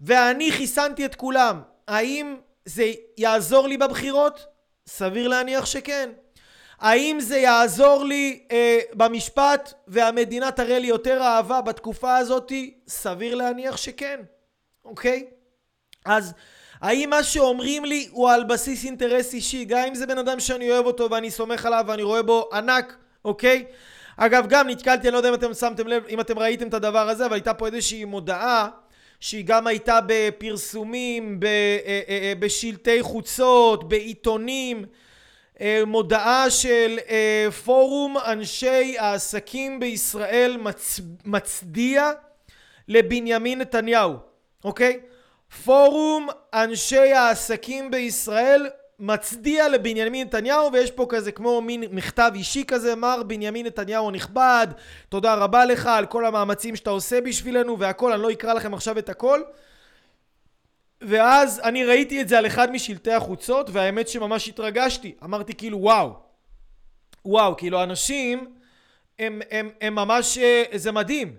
ואני 0.00 0.52
חיסנתי 0.52 1.04
את 1.04 1.14
כולם, 1.14 1.62
האם 1.88 2.36
זה 2.64 2.92
יעזור 3.16 3.68
לי 3.68 3.76
בבחירות? 3.76 4.55
סביר 4.88 5.28
להניח 5.28 5.66
שכן. 5.66 6.10
האם 6.80 7.20
זה 7.20 7.38
יעזור 7.38 8.04
לי 8.04 8.40
אה, 8.50 8.78
במשפט 8.94 9.72
והמדינה 9.88 10.50
תראה 10.50 10.78
לי 10.78 10.86
יותר 10.86 11.22
אהבה 11.22 11.60
בתקופה 11.60 12.16
הזאת? 12.16 12.52
סביר 12.88 13.34
להניח 13.34 13.76
שכן, 13.76 14.20
אוקיי? 14.84 15.26
אז 16.04 16.32
האם 16.80 17.10
מה 17.10 17.22
שאומרים 17.22 17.84
לי 17.84 18.08
הוא 18.10 18.30
על 18.30 18.44
בסיס 18.44 18.84
אינטרס 18.84 19.34
אישי, 19.34 19.64
גם 19.64 19.84
אם 19.88 19.94
זה 19.94 20.06
בן 20.06 20.18
אדם 20.18 20.40
שאני 20.40 20.70
אוהב 20.70 20.86
אותו 20.86 21.10
ואני 21.10 21.30
סומך 21.30 21.66
עליו 21.66 21.84
ואני 21.88 22.02
רואה 22.02 22.22
בו 22.22 22.48
ענק, 22.52 22.96
אוקיי? 23.24 23.64
אגב, 24.16 24.46
גם 24.48 24.68
נתקלתי, 24.68 25.08
אני 25.08 25.12
לא 25.12 25.18
יודע 25.18 25.28
אם 25.28 25.34
אתם 25.34 25.54
שמתם 25.54 25.86
לב, 25.86 26.04
אם 26.08 26.20
אתם 26.20 26.38
ראיתם 26.38 26.68
את 26.68 26.74
הדבר 26.74 27.08
הזה, 27.08 27.26
אבל 27.26 27.34
הייתה 27.34 27.54
פה 27.54 27.66
איזושהי 27.66 28.04
מודעה 28.04 28.68
שהיא 29.20 29.44
גם 29.46 29.66
הייתה 29.66 29.98
בפרסומים, 30.06 31.40
אה, 31.44 31.48
אה, 31.86 32.00
אה, 32.08 32.32
בשלטי 32.38 33.02
חוצות, 33.02 33.88
בעיתונים, 33.88 34.84
מודעה 35.86 36.50
של 36.50 36.98
פורום 37.64 38.16
אנשי 38.26 38.98
העסקים 38.98 39.80
בישראל 39.80 40.56
מצ... 40.56 41.00
מצדיע 41.24 42.10
לבנימין 42.88 43.60
נתניהו, 43.60 44.14
אוקיי? 44.64 45.00
פורום 45.64 46.28
אנשי 46.54 47.12
העסקים 47.12 47.90
בישראל 47.90 48.66
מצדיע 48.98 49.68
לבנימין 49.68 50.26
נתניהו 50.26 50.72
ויש 50.72 50.90
פה 50.90 51.06
כזה 51.08 51.32
כמו 51.32 51.60
מין 51.60 51.84
מכתב 51.90 52.30
אישי 52.34 52.64
כזה 52.64 52.94
מר 52.94 53.22
בנימין 53.22 53.66
נתניהו 53.66 54.08
הנכבד 54.08 54.66
תודה 55.08 55.34
רבה 55.34 55.64
לך 55.64 55.86
על 55.86 56.06
כל 56.06 56.26
המאמצים 56.26 56.76
שאתה 56.76 56.90
עושה 56.90 57.20
בשבילנו 57.20 57.78
והכל 57.78 58.12
אני 58.12 58.22
לא 58.22 58.30
אקרא 58.30 58.54
לכם 58.54 58.74
עכשיו 58.74 58.98
את 58.98 59.08
הכל. 59.08 59.40
ואז 61.00 61.60
אני 61.64 61.84
ראיתי 61.84 62.20
את 62.20 62.28
זה 62.28 62.38
על 62.38 62.46
אחד 62.46 62.72
משלטי 62.72 63.12
החוצות 63.12 63.70
והאמת 63.72 64.08
שממש 64.08 64.48
התרגשתי. 64.48 65.14
אמרתי 65.24 65.54
כאילו 65.54 65.78
וואו 65.78 66.12
וואו 67.24 67.56
כאילו 67.56 67.82
אנשים 67.82 68.54
הם, 69.18 69.40
הם, 69.50 69.70
הם 69.80 69.94
ממש 69.94 70.38
אה, 70.38 70.62
זה 70.74 70.92
מדהים. 70.92 71.36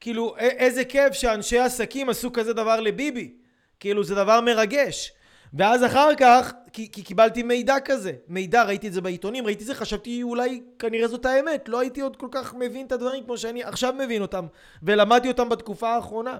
כאילו 0.00 0.36
איזה 0.38 0.84
כיף 0.84 1.12
שאנשי 1.12 1.58
עסקים 1.58 2.08
עשו 2.08 2.32
כזה 2.32 2.52
דבר 2.52 2.80
לביבי. 2.80 3.34
כאילו 3.80 4.04
זה 4.04 4.14
דבר 4.14 4.40
מרגש 4.40 5.12
ואז 5.54 5.84
אחר 5.84 6.14
כך, 6.18 6.52
כי, 6.72 6.92
כי 6.92 7.02
קיבלתי 7.02 7.42
מידע 7.42 7.80
כזה, 7.84 8.12
מידע, 8.28 8.62
ראיתי 8.62 8.88
את 8.88 8.92
זה 8.92 9.00
בעיתונים, 9.00 9.46
ראיתי 9.46 9.62
את 9.62 9.66
זה, 9.66 9.74
חשבתי 9.74 10.22
אולי 10.22 10.62
כנראה 10.78 11.08
זאת 11.08 11.26
האמת, 11.26 11.68
לא 11.68 11.80
הייתי 11.80 12.00
עוד 12.00 12.16
כל 12.16 12.28
כך 12.30 12.54
מבין 12.54 12.86
את 12.86 12.92
הדברים 12.92 13.24
כמו 13.24 13.38
שאני 13.38 13.64
עכשיו 13.64 13.92
מבין 13.92 14.22
אותם, 14.22 14.46
ולמדתי 14.82 15.28
אותם 15.28 15.48
בתקופה 15.48 15.88
האחרונה. 15.88 16.38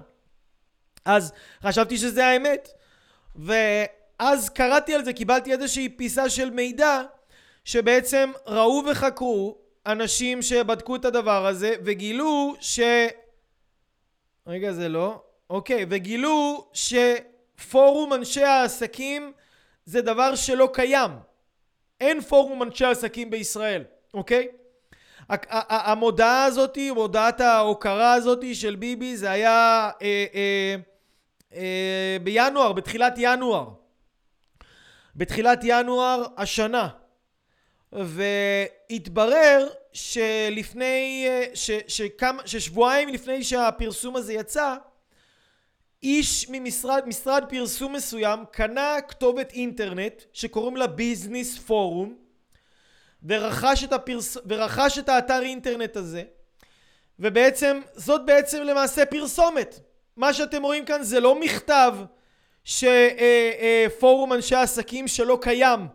אז 1.05 1.33
חשבתי 1.63 1.97
שזה 1.97 2.25
האמת. 2.25 2.69
ואז 3.35 4.49
קראתי 4.49 4.93
על 4.93 5.05
זה, 5.05 5.13
קיבלתי 5.13 5.51
איזושהי 5.51 5.89
פיסה 5.89 6.29
של 6.29 6.49
מידע 6.49 7.01
שבעצם 7.65 8.31
ראו 8.47 8.83
וחקרו 8.91 9.57
אנשים 9.85 10.41
שבדקו 10.41 10.95
את 10.95 11.05
הדבר 11.05 11.45
הזה 11.47 11.73
וגילו 11.83 12.55
ש... 12.59 12.79
רגע, 14.47 14.71
זה 14.71 14.89
לא. 14.89 15.21
אוקיי, 15.49 15.85
וגילו 15.89 16.67
שפורום 17.61 18.13
אנשי 18.13 18.43
העסקים 18.43 19.31
זה 19.85 20.01
דבר 20.01 20.35
שלא 20.35 20.69
קיים. 20.73 21.11
אין 22.01 22.21
פורום 22.21 22.63
אנשי 22.63 22.85
עסקים 22.85 23.29
בישראל, 23.29 23.83
אוקיי? 24.13 24.47
המודעה 25.69 26.43
הזאת, 26.43 26.77
מודעת 26.95 27.41
ההוקרה 27.41 28.13
הזאת 28.13 28.39
של 28.53 28.75
ביבי, 28.75 29.17
זה 29.17 29.31
היה 29.31 29.89
אה, 30.01 30.25
אה, 30.33 30.75
אה, 31.53 32.17
בינואר, 32.23 32.73
בתחילת 32.73 33.13
ינואר. 33.17 33.69
בתחילת 35.15 35.59
ינואר 35.63 36.25
השנה. 36.37 36.87
והתברר 37.91 39.67
שלפני, 39.93 41.25
אה, 41.27 41.45
ש, 41.53 41.71
שכמה, 41.87 42.47
ששבועיים 42.47 43.09
לפני 43.09 43.43
שהפרסום 43.43 44.15
הזה 44.15 44.33
יצא, 44.33 44.75
איש 46.03 46.49
ממשרד 46.49 47.07
משרד 47.07 47.43
פרסום 47.49 47.93
מסוים 47.93 48.39
קנה 48.51 48.95
כתובת 49.07 49.53
אינטרנט 49.53 50.21
שקוראים 50.33 50.77
לה 50.77 50.87
ביזנס 50.87 51.57
פורום 51.57 52.15
ורכש 53.23 53.83
את, 53.83 53.93
הפרס... 53.93 54.37
ורכש 54.45 54.97
את 54.97 55.09
האתר 55.09 55.41
אינטרנט 55.41 55.97
הזה 55.97 56.23
ובעצם 57.19 57.81
זאת 57.93 58.25
בעצם 58.25 58.63
למעשה 58.63 59.05
פרסומת. 59.05 59.79
מה 60.17 60.33
שאתם 60.33 60.63
רואים 60.63 60.85
כאן 60.85 61.03
זה 61.03 61.19
לא 61.19 61.39
מכתב 61.39 61.95
שפורום 62.63 64.33
אנשי 64.33 64.55
עסקים 64.55 65.07
שלא 65.07 65.37
קיים 65.41 65.87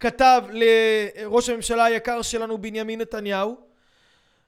כתב 0.00 0.42
לראש 0.50 1.48
הממשלה 1.48 1.84
היקר 1.84 2.22
שלנו 2.22 2.58
בנימין 2.58 3.00
נתניהו 3.00 3.67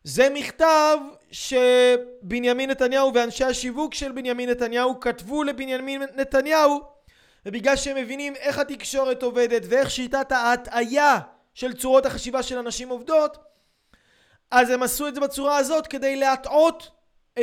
זה 0.04 0.28
מכתב 0.30 0.98
שבנימין 1.30 2.70
נתניהו 2.70 3.14
ואנשי 3.14 3.44
השיווק 3.44 3.94
של 3.94 4.12
בנימין 4.12 4.50
נתניהו 4.50 5.00
כתבו 5.00 5.42
לבנימין 5.42 6.02
נתניהו 6.14 6.80
ובגלל 7.46 7.76
שהם 7.76 7.96
מבינים 7.96 8.36
איך 8.36 8.58
התקשורת 8.58 9.22
עובדת 9.22 9.62
ואיך 9.68 9.90
שיטת 9.90 10.32
ההטעיה 10.32 11.18
של 11.54 11.72
צורות 11.72 12.06
החשיבה 12.06 12.42
של 12.42 12.58
אנשים 12.58 12.88
עובדות 12.88 13.38
אז 14.50 14.70
הם 14.70 14.82
עשו 14.82 15.08
את 15.08 15.14
זה 15.14 15.20
בצורה 15.20 15.56
הזאת 15.56 15.86
כדי 15.86 16.16
להטעות 16.16 16.90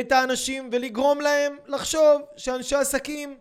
את 0.00 0.12
האנשים 0.12 0.68
ולגרום 0.72 1.20
להם 1.20 1.56
לחשוב 1.66 2.22
שאנשי 2.36 2.76
עסקים 2.76 3.38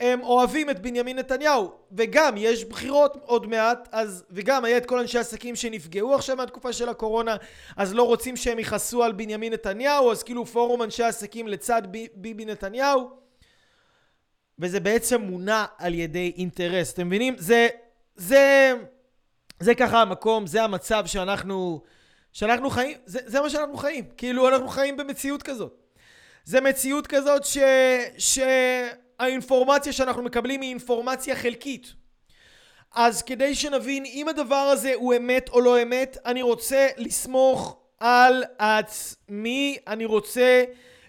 הם 0.00 0.22
אוהבים 0.22 0.70
את 0.70 0.78
בנימין 0.78 1.18
נתניהו 1.18 1.72
וגם 1.92 2.34
יש 2.36 2.64
בחירות 2.64 3.16
עוד 3.24 3.46
מעט 3.46 3.88
אז 3.92 4.24
וגם 4.30 4.64
היה 4.64 4.76
את 4.76 4.86
כל 4.86 4.98
אנשי 4.98 5.18
העסקים 5.18 5.56
שנפגעו 5.56 6.14
עכשיו 6.14 6.36
מהתקופה 6.36 6.72
של 6.72 6.88
הקורונה 6.88 7.36
אז 7.76 7.94
לא 7.94 8.02
רוצים 8.02 8.36
שהם 8.36 8.58
יכעסו 8.58 9.02
על 9.02 9.12
בנימין 9.12 9.52
נתניהו 9.52 10.12
אז 10.12 10.22
כאילו 10.22 10.46
פורום 10.46 10.82
אנשי 10.82 11.02
העסקים 11.02 11.48
לצד 11.48 11.82
ביבי 12.14 12.44
נתניהו. 12.44 13.10
וזה 14.58 14.80
בעצם 14.80 15.20
מונע 15.20 15.64
על 15.78 15.94
ידי 15.94 16.32
אינטרס 16.36 16.92
אתם 16.92 17.06
מבינים? 17.06 17.34
זה 17.38 17.68
זה 18.16 18.74
זה 19.60 19.74
ככה 19.74 20.02
המקום 20.02 20.46
זה 20.46 20.62
המצב 20.62 21.06
שאנחנו 21.06 21.82
שאנחנו 22.32 22.70
חיים 22.70 22.98
זה, 23.06 23.18
זה 23.26 23.40
מה 23.40 23.50
שאנחנו 23.50 23.76
חיים. 23.76 24.04
כאילו 24.16 24.48
אנחנו 24.48 24.68
חיים 24.68 24.96
במציאות 24.96 25.42
כזאת. 25.42 25.72
זה 26.44 26.60
מציאות 26.60 27.06
כזאת 27.06 27.44
ש... 27.44 27.58
ש... 28.18 28.38
האינפורמציה 29.18 29.92
שאנחנו 29.92 30.22
מקבלים 30.22 30.60
היא 30.60 30.70
אינפורמציה 30.70 31.36
חלקית. 31.36 31.92
אז 32.94 33.22
כדי 33.22 33.54
שנבין 33.54 34.04
אם 34.04 34.28
הדבר 34.28 34.54
הזה 34.54 34.92
הוא 34.94 35.14
אמת 35.16 35.48
או 35.48 35.60
לא 35.60 35.82
אמת, 35.82 36.16
אני 36.26 36.42
רוצה 36.42 36.88
לסמוך 36.96 37.76
על 38.00 38.44
עצמי, 38.58 39.78
אני 39.86 40.04
רוצה 40.04 40.64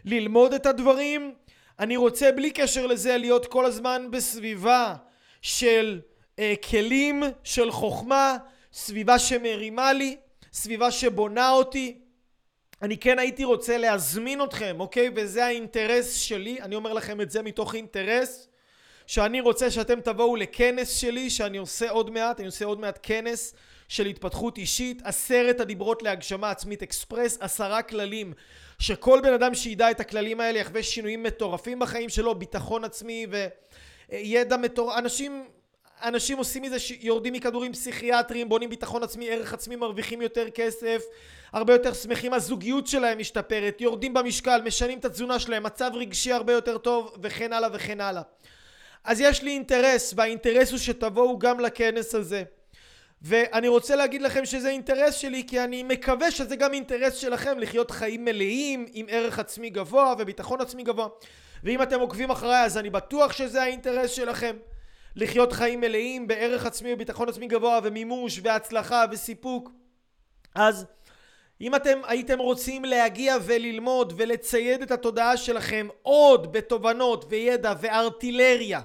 ללמוד 0.06 0.54
את 0.54 0.66
הדברים, 0.66 1.34
אני 1.80 1.98
רוצה 1.98 2.32
בלי 2.32 2.52
קשר 2.52 2.86
לזה 2.86 3.18
להיות 3.18 3.46
כל 3.46 3.66
הזמן 3.66 4.08
בסביבה 4.12 4.96
של 5.42 6.02
אה, 6.40 6.54
כלים, 6.70 7.24
של 7.44 7.72
חוכמה, 7.72 8.38
סביבה 8.74 9.20
שמרימה 9.20 9.94
לי, 9.94 10.18
סביבה 10.54 10.92
שבונה 10.92 11.52
אותי. 11.52 11.98
אני 12.82 12.98
כן 12.98 13.20
הייתי 13.20 13.44
רוצה 13.44 13.78
להזמין 13.78 14.44
אתכם, 14.44 14.76
אוקיי? 14.80 15.10
וזה 15.16 15.46
האינטרס 15.46 16.14
שלי, 16.14 16.62
אני 16.62 16.76
אומר 16.76 16.94
לכם 16.94 17.22
את 17.22 17.32
זה 17.32 17.42
מתוך 17.42 17.76
אינטרס, 17.76 18.48
שאני 19.08 19.42
רוצה 19.42 19.72
שאתם 19.72 20.02
תבואו 20.02 20.36
לכנס 20.36 20.90
שלי, 20.96 21.30
שאני 21.30 21.58
עושה 21.58 21.90
עוד 21.90 22.10
מעט, 22.10 22.40
אני 22.40 22.46
עושה 22.46 22.66
עוד 22.66 22.80
מעט 22.80 23.00
כנס 23.04 23.54
של 23.88 24.06
התפתחות 24.06 24.58
אישית, 24.58 25.02
עשרת 25.04 25.60
הדיברות 25.60 26.04
להגשמה 26.04 26.52
עצמית 26.52 26.84
אקספרס, 26.84 27.38
עשרה 27.42 27.82
כללים, 27.82 28.34
שכל 28.80 29.20
בן 29.24 29.34
אדם 29.34 29.54
שידע 29.54 29.92
את 29.92 30.00
הכללים 30.00 30.40
האלה 30.40 30.60
יחווה 30.60 30.84
שינויים 30.84 31.24
מטורפים 31.24 31.80
בחיים 31.80 32.10
שלו, 32.10 32.36
ביטחון 32.36 32.84
עצמי 32.84 33.28
וידע 34.10 34.58
מטורף, 34.58 34.98
אנשים 34.98 35.46
אנשים 36.04 36.38
עושים 36.38 36.64
מזה 36.64 36.80
שיורדים 36.80 37.34
מכדורים 37.34 37.74
פסיכיאטריים, 37.74 38.50
בונים 38.50 38.70
ביטחון 38.70 39.04
עצמי, 39.04 39.30
ערך 39.30 39.54
עצמי, 39.54 39.76
מרוויחים 39.76 40.22
יותר 40.22 40.50
כסף, 40.50 41.02
הרבה 41.54 41.74
יותר 41.74 41.94
שמחים, 41.94 42.34
הזוגיות 42.34 42.88
שלהם 42.88 43.20
משתפרת, 43.20 43.82
יורדים 43.82 44.14
במשקל, 44.14 44.62
משנים 44.66 45.00
את 45.00 45.06
התזונה 45.06 45.40
שלהם, 45.40 45.64
מצב 45.64 45.92
רגשי 45.94 46.32
הרבה 46.32 46.54
יותר 46.54 46.78
טוב, 46.78 47.18
וכן 47.22 47.54
הלאה 47.54 47.70
וכן 47.74 48.02
הלאה. 48.02 48.22
אז 49.04 49.22
יש 49.22 49.44
לי 49.44 49.52
אינטרס, 49.52 50.14
והאינטרס 50.18 50.72
הוא 50.72 50.80
שתבואו 50.80 51.40
גם 51.40 51.60
לכנס 51.60 52.16
הזה. 52.16 52.44
ואני 53.22 53.68
רוצה 53.68 53.96
להגיד 53.96 54.22
לכם 54.22 54.46
שזה 54.46 54.70
אינטרס 54.70 55.16
שלי, 55.16 55.44
כי 55.48 55.60
אני 55.64 55.84
מקווה 55.84 56.32
שזה 56.32 56.56
גם 56.56 56.74
אינטרס 56.74 57.16
שלכם 57.16 57.60
לחיות 57.60 57.92
חיים 57.92 58.26
מלאים, 58.26 58.86
עם 58.94 59.06
ערך 59.10 59.40
עצמי 59.40 59.70
גבוה 59.70 60.14
וביטחון 60.18 60.62
עצמי 60.62 60.84
גבוה. 60.84 61.08
ואם 61.64 61.82
אתם 61.82 62.00
עוקבים 62.00 62.30
אחריי, 62.32 62.64
אז 62.64 62.78
אני 62.78 62.90
בטוח 62.90 63.32
שזה 63.32 63.62
האינטרס 63.62 64.12
שלכם. 64.12 64.56
לחיות 65.16 65.54
חיים 65.54 65.82
מלאים 65.82 66.28
בערך 66.28 66.66
עצמי 66.66 66.94
וביטחון 66.94 67.30
עצמי 67.30 67.48
גבוה 67.48 67.80
ומימוש 67.84 68.40
והצלחה 68.44 69.06
וסיפוק. 69.12 69.72
אז 70.56 70.86
אם 71.62 71.76
אתם 71.76 72.00
הייתם 72.08 72.40
רוצים 72.40 72.86
להגיע 72.86 73.36
וללמוד 73.42 74.14
ולצייד 74.18 74.82
את 74.82 74.92
התודעה 74.92 75.38
שלכם 75.38 75.88
עוד 76.02 76.54
בתובנות 76.54 77.26
וידע 77.30 77.74
וארטילריה, 77.82 78.82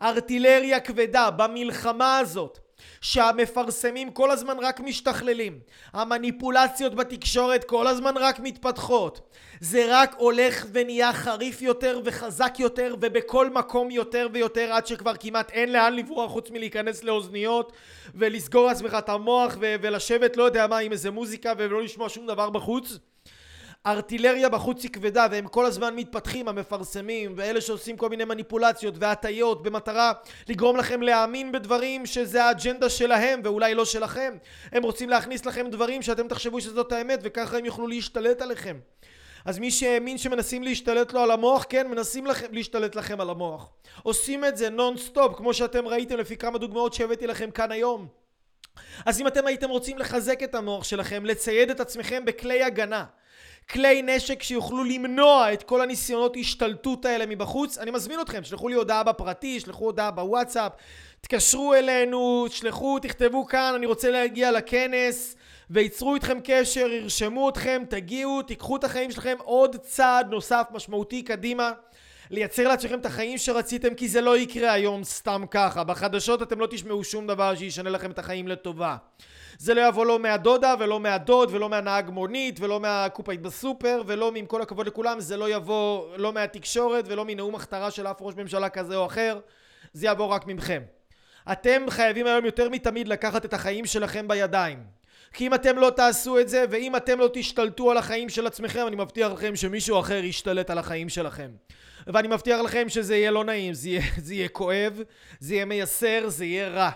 ארטילריה 0.00 0.80
כבדה 0.80 1.30
במלחמה 1.30 2.18
הזאת 2.18 2.58
שהמפרסמים 3.04 4.10
כל 4.10 4.30
הזמן 4.30 4.56
רק 4.60 4.80
משתכללים, 4.80 5.58
המניפולציות 5.92 6.94
בתקשורת 6.94 7.64
כל 7.64 7.86
הזמן 7.86 8.14
רק 8.16 8.40
מתפתחות, 8.40 9.36
זה 9.60 9.84
רק 9.88 10.14
הולך 10.18 10.66
ונהיה 10.72 11.12
חריף 11.12 11.62
יותר 11.62 12.00
וחזק 12.04 12.54
יותר 12.58 12.94
ובכל 13.00 13.50
מקום 13.50 13.90
יותר 13.90 14.28
ויותר 14.32 14.72
עד 14.72 14.86
שכבר 14.86 15.16
כמעט 15.20 15.50
אין 15.50 15.72
לאן 15.72 15.94
לברוח 15.94 16.30
חוץ 16.30 16.50
מלהיכנס 16.50 17.04
לאוזניות 17.04 17.72
ולסגור 18.14 18.66
לעצמך 18.66 18.96
את 18.98 19.08
המוח 19.08 19.56
ולשבת 19.60 20.36
לא 20.36 20.42
יודע 20.42 20.66
מה 20.66 20.78
עם 20.78 20.92
איזה 20.92 21.10
מוזיקה 21.10 21.52
ולא 21.58 21.82
לשמוע 21.82 22.08
שום 22.08 22.26
דבר 22.26 22.50
בחוץ 22.50 22.98
ארטילריה 23.86 24.48
בחוץ 24.48 24.82
היא 24.82 24.90
כבדה 24.90 25.26
והם 25.30 25.48
כל 25.48 25.66
הזמן 25.66 25.96
מתפתחים 25.96 26.48
המפרסמים 26.48 27.34
ואלה 27.36 27.60
שעושים 27.60 27.96
כל 27.96 28.08
מיני 28.08 28.24
מניפולציות 28.24 28.94
והטיות 28.98 29.62
במטרה 29.62 30.12
לגרום 30.48 30.76
לכם 30.76 31.02
להאמין 31.02 31.52
בדברים 31.52 32.06
שזה 32.06 32.44
האג'נדה 32.44 32.90
שלהם 32.90 33.40
ואולי 33.44 33.74
לא 33.74 33.84
שלכם. 33.84 34.36
הם 34.72 34.82
רוצים 34.82 35.08
להכניס 35.08 35.46
לכם 35.46 35.66
דברים 35.70 36.02
שאתם 36.02 36.28
תחשבו 36.28 36.60
שזאת 36.60 36.92
האמת 36.92 37.18
וככה 37.22 37.58
הם 37.58 37.64
יוכלו 37.64 37.86
להשתלט 37.86 38.42
עליכם. 38.42 38.78
אז 39.44 39.58
מי 39.58 39.70
שהאמין 39.70 40.18
שמנסים 40.18 40.62
להשתלט 40.62 41.12
לו 41.12 41.20
על 41.20 41.30
המוח 41.30 41.66
כן 41.68 41.90
מנסים 41.90 42.26
לכם, 42.26 42.46
להשתלט 42.52 42.96
לכם 42.96 43.20
על 43.20 43.30
המוח. 43.30 43.70
עושים 44.02 44.44
את 44.44 44.56
זה 44.56 44.70
נון 44.70 44.96
סטופ 44.96 45.36
כמו 45.36 45.54
שאתם 45.54 45.88
ראיתם 45.88 46.16
לפי 46.16 46.36
כמה 46.36 46.58
דוגמאות 46.58 46.94
שהבאתי 46.94 47.26
לכם 47.26 47.50
כאן 47.50 47.72
היום. 47.72 48.06
אז 49.06 49.20
אם 49.20 49.26
אתם 49.26 49.46
הייתם 49.46 49.70
רוצים 49.70 49.98
לחזק 49.98 50.42
את 50.42 50.54
המוח 50.54 50.84
שלכם 50.84 51.24
לצייד 51.26 51.70
את 51.70 51.80
עצמכם 51.80 52.24
בכלי 52.24 52.62
הגנה 52.62 53.04
כלי 53.70 54.02
נשק 54.02 54.42
שיוכלו 54.42 54.84
למנוע 54.84 55.52
את 55.52 55.62
כל 55.62 55.80
הניסיונות 55.80 56.36
השתלטות 56.40 57.04
האלה 57.04 57.26
מבחוץ, 57.26 57.78
אני 57.78 57.90
מזמין 57.90 58.20
אתכם, 58.20 58.44
שלחו 58.44 58.68
לי 58.68 58.74
הודעה 58.74 59.02
בפרטי, 59.02 59.60
שלחו 59.60 59.84
הודעה 59.84 60.10
בוואטסאפ, 60.10 60.72
תקשרו 61.20 61.74
אלינו, 61.74 62.46
תשלחו, 62.48 62.98
תכתבו 62.98 63.46
כאן, 63.46 63.72
אני 63.76 63.86
רוצה 63.86 64.10
להגיע 64.10 64.52
לכנס, 64.52 65.36
וייצרו 65.70 66.14
איתכם 66.14 66.38
קשר, 66.44 66.86
ירשמו 66.86 67.48
אתכם, 67.48 67.82
תגיעו, 67.88 68.42
תיקחו 68.42 68.76
את 68.76 68.84
החיים 68.84 69.10
שלכם 69.10 69.36
עוד 69.38 69.76
צעד 69.76 70.30
נוסף 70.30 70.66
משמעותי 70.72 71.22
קדימה. 71.22 71.72
לייצר 72.30 72.68
לעצמכם 72.68 72.98
את 72.98 73.06
החיים 73.06 73.38
שרציתם 73.38 73.94
כי 73.94 74.08
זה 74.08 74.20
לא 74.20 74.38
יקרה 74.38 74.72
היום 74.72 75.04
סתם 75.04 75.44
ככה 75.50 75.84
בחדשות 75.84 76.42
אתם 76.42 76.60
לא 76.60 76.66
תשמעו 76.66 77.04
שום 77.04 77.26
דבר 77.26 77.54
שישנה 77.54 77.90
לכם 77.90 78.10
את 78.10 78.18
החיים 78.18 78.48
לטובה 78.48 78.96
זה 79.58 79.74
לא 79.74 79.88
יבוא 79.88 80.06
לא 80.06 80.18
מהדודה 80.18 80.74
ולא 80.78 81.00
מהדוד 81.00 81.48
ולא 81.52 81.68
מהנהג 81.68 82.10
מונית 82.10 82.60
ולא 82.60 82.80
מהקופאית 82.80 83.42
בסופר 83.42 84.02
ולא 84.06 84.32
עם 84.36 84.46
כל 84.46 84.62
הכבוד 84.62 84.86
לכולם 84.86 85.20
זה 85.20 85.36
לא 85.36 85.48
יבוא 85.50 86.16
לא 86.16 86.32
מהתקשורת 86.32 87.04
ולא 87.08 87.24
מנאום 87.24 87.54
הכתרה 87.54 87.90
של 87.90 88.06
אף 88.06 88.16
ראש 88.20 88.34
ממשלה 88.34 88.68
כזה 88.68 88.96
או 88.96 89.06
אחר 89.06 89.40
זה 89.92 90.06
יבוא 90.06 90.26
רק 90.26 90.46
מכם. 90.46 90.82
אתם 91.52 91.82
חייבים 91.88 92.26
היום 92.26 92.44
יותר 92.44 92.68
מתמיד 92.68 93.08
לקחת 93.08 93.44
את 93.44 93.54
החיים 93.54 93.86
שלכם 93.86 94.28
בידיים. 94.28 94.78
כי 95.34 95.46
אם 95.46 95.54
אתם 95.54 95.78
לא 95.78 95.90
תעשו 95.90 96.38
את 96.38 96.48
זה, 96.48 96.64
ואם 96.70 96.96
אתם 96.96 97.18
לא 97.18 97.30
תשתלטו 97.32 97.90
על 97.90 97.96
החיים 97.96 98.28
של 98.28 98.46
עצמכם, 98.46 98.86
אני 98.86 98.96
מבטיח 98.96 99.32
לכם 99.32 99.56
שמישהו 99.56 100.00
אחר 100.00 100.24
ישתלט 100.24 100.70
על 100.70 100.78
החיים 100.78 101.08
שלכם. 101.08 101.50
ואני 102.06 102.28
מבטיח 102.28 102.60
לכם 102.60 102.88
שזה 102.88 103.16
יהיה 103.16 103.30
לא 103.30 103.44
נעים, 103.44 103.74
זה 103.74 103.88
יהיה, 103.88 104.02
זה 104.26 104.34
יהיה 104.34 104.48
כואב, 104.48 105.02
זה 105.40 105.54
יהיה 105.54 105.64
מייסר, 105.64 106.24
זה 106.28 106.44
יהיה 106.44 106.68
רע. 106.68 106.90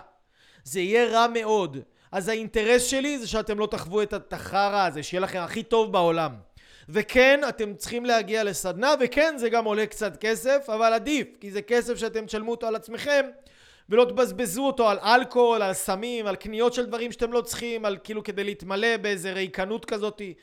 זה 0.63 0.79
יהיה 0.79 1.05
רע 1.05 1.27
מאוד. 1.33 1.77
אז 2.11 2.27
האינטרס 2.27 2.83
שלי 2.83 3.19
זה 3.19 3.27
שאתם 3.27 3.59
לא 3.59 3.67
תחוו 3.71 4.01
את 4.01 4.33
החרא 4.33 4.85
הזה, 4.87 5.03
שיהיה 5.03 5.21
לכם 5.21 5.39
הכי 5.39 5.63
טוב 5.63 5.91
בעולם. 5.91 6.31
וכן, 6.89 7.39
אתם 7.49 7.73
צריכים 7.73 8.05
להגיע 8.05 8.43
לסדנה, 8.43 8.93
וכן, 8.99 9.35
זה 9.37 9.49
גם 9.49 9.65
עולה 9.65 9.85
קצת 9.85 10.17
כסף, 10.17 10.69
אבל 10.69 10.93
עדיף, 10.93 11.27
כי 11.39 11.51
זה 11.51 11.61
כסף 11.61 11.97
שאתם 11.97 12.25
תשלמו 12.25 12.51
אותו 12.51 12.67
על 12.67 12.75
עצמכם, 12.75 13.25
ולא 13.89 14.05
תבזבזו 14.05 14.65
אותו 14.65 14.89
על 14.89 14.99
אלכוהול, 14.99 15.61
על 15.61 15.73
סמים, 15.73 16.27
על 16.27 16.35
קניות 16.35 16.73
של 16.73 16.85
דברים 16.85 17.11
שאתם 17.11 17.33
לא 17.33 17.41
צריכים, 17.41 17.85
על 17.85 17.97
כאילו 18.03 18.23
כדי 18.23 18.43
להתמלא 18.43 18.97
באיזה 18.97 19.33
ריקנות 19.33 19.85
כזאתי. 19.85 20.33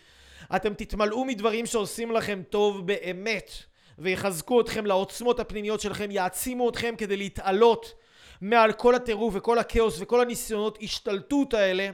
אתם 0.56 0.74
תתמלאו 0.74 1.24
מדברים 1.24 1.66
שעושים 1.66 2.12
לכם 2.12 2.42
טוב 2.50 2.86
באמת, 2.86 3.50
ויחזקו 3.98 4.60
אתכם 4.60 4.86
לעוצמות 4.86 5.40
הפנימיות 5.40 5.80
שלכם, 5.80 6.10
יעצימו 6.10 6.68
אתכם 6.68 6.94
כדי 6.98 7.16
להתעלות 7.16 7.94
מעל 8.40 8.72
כל 8.72 8.94
הטירוף 8.94 9.34
וכל 9.36 9.58
הכאוס 9.58 9.96
וכל 10.00 10.20
הניסיונות 10.20 10.78
השתלטות 10.82 11.54
האלה 11.54 11.90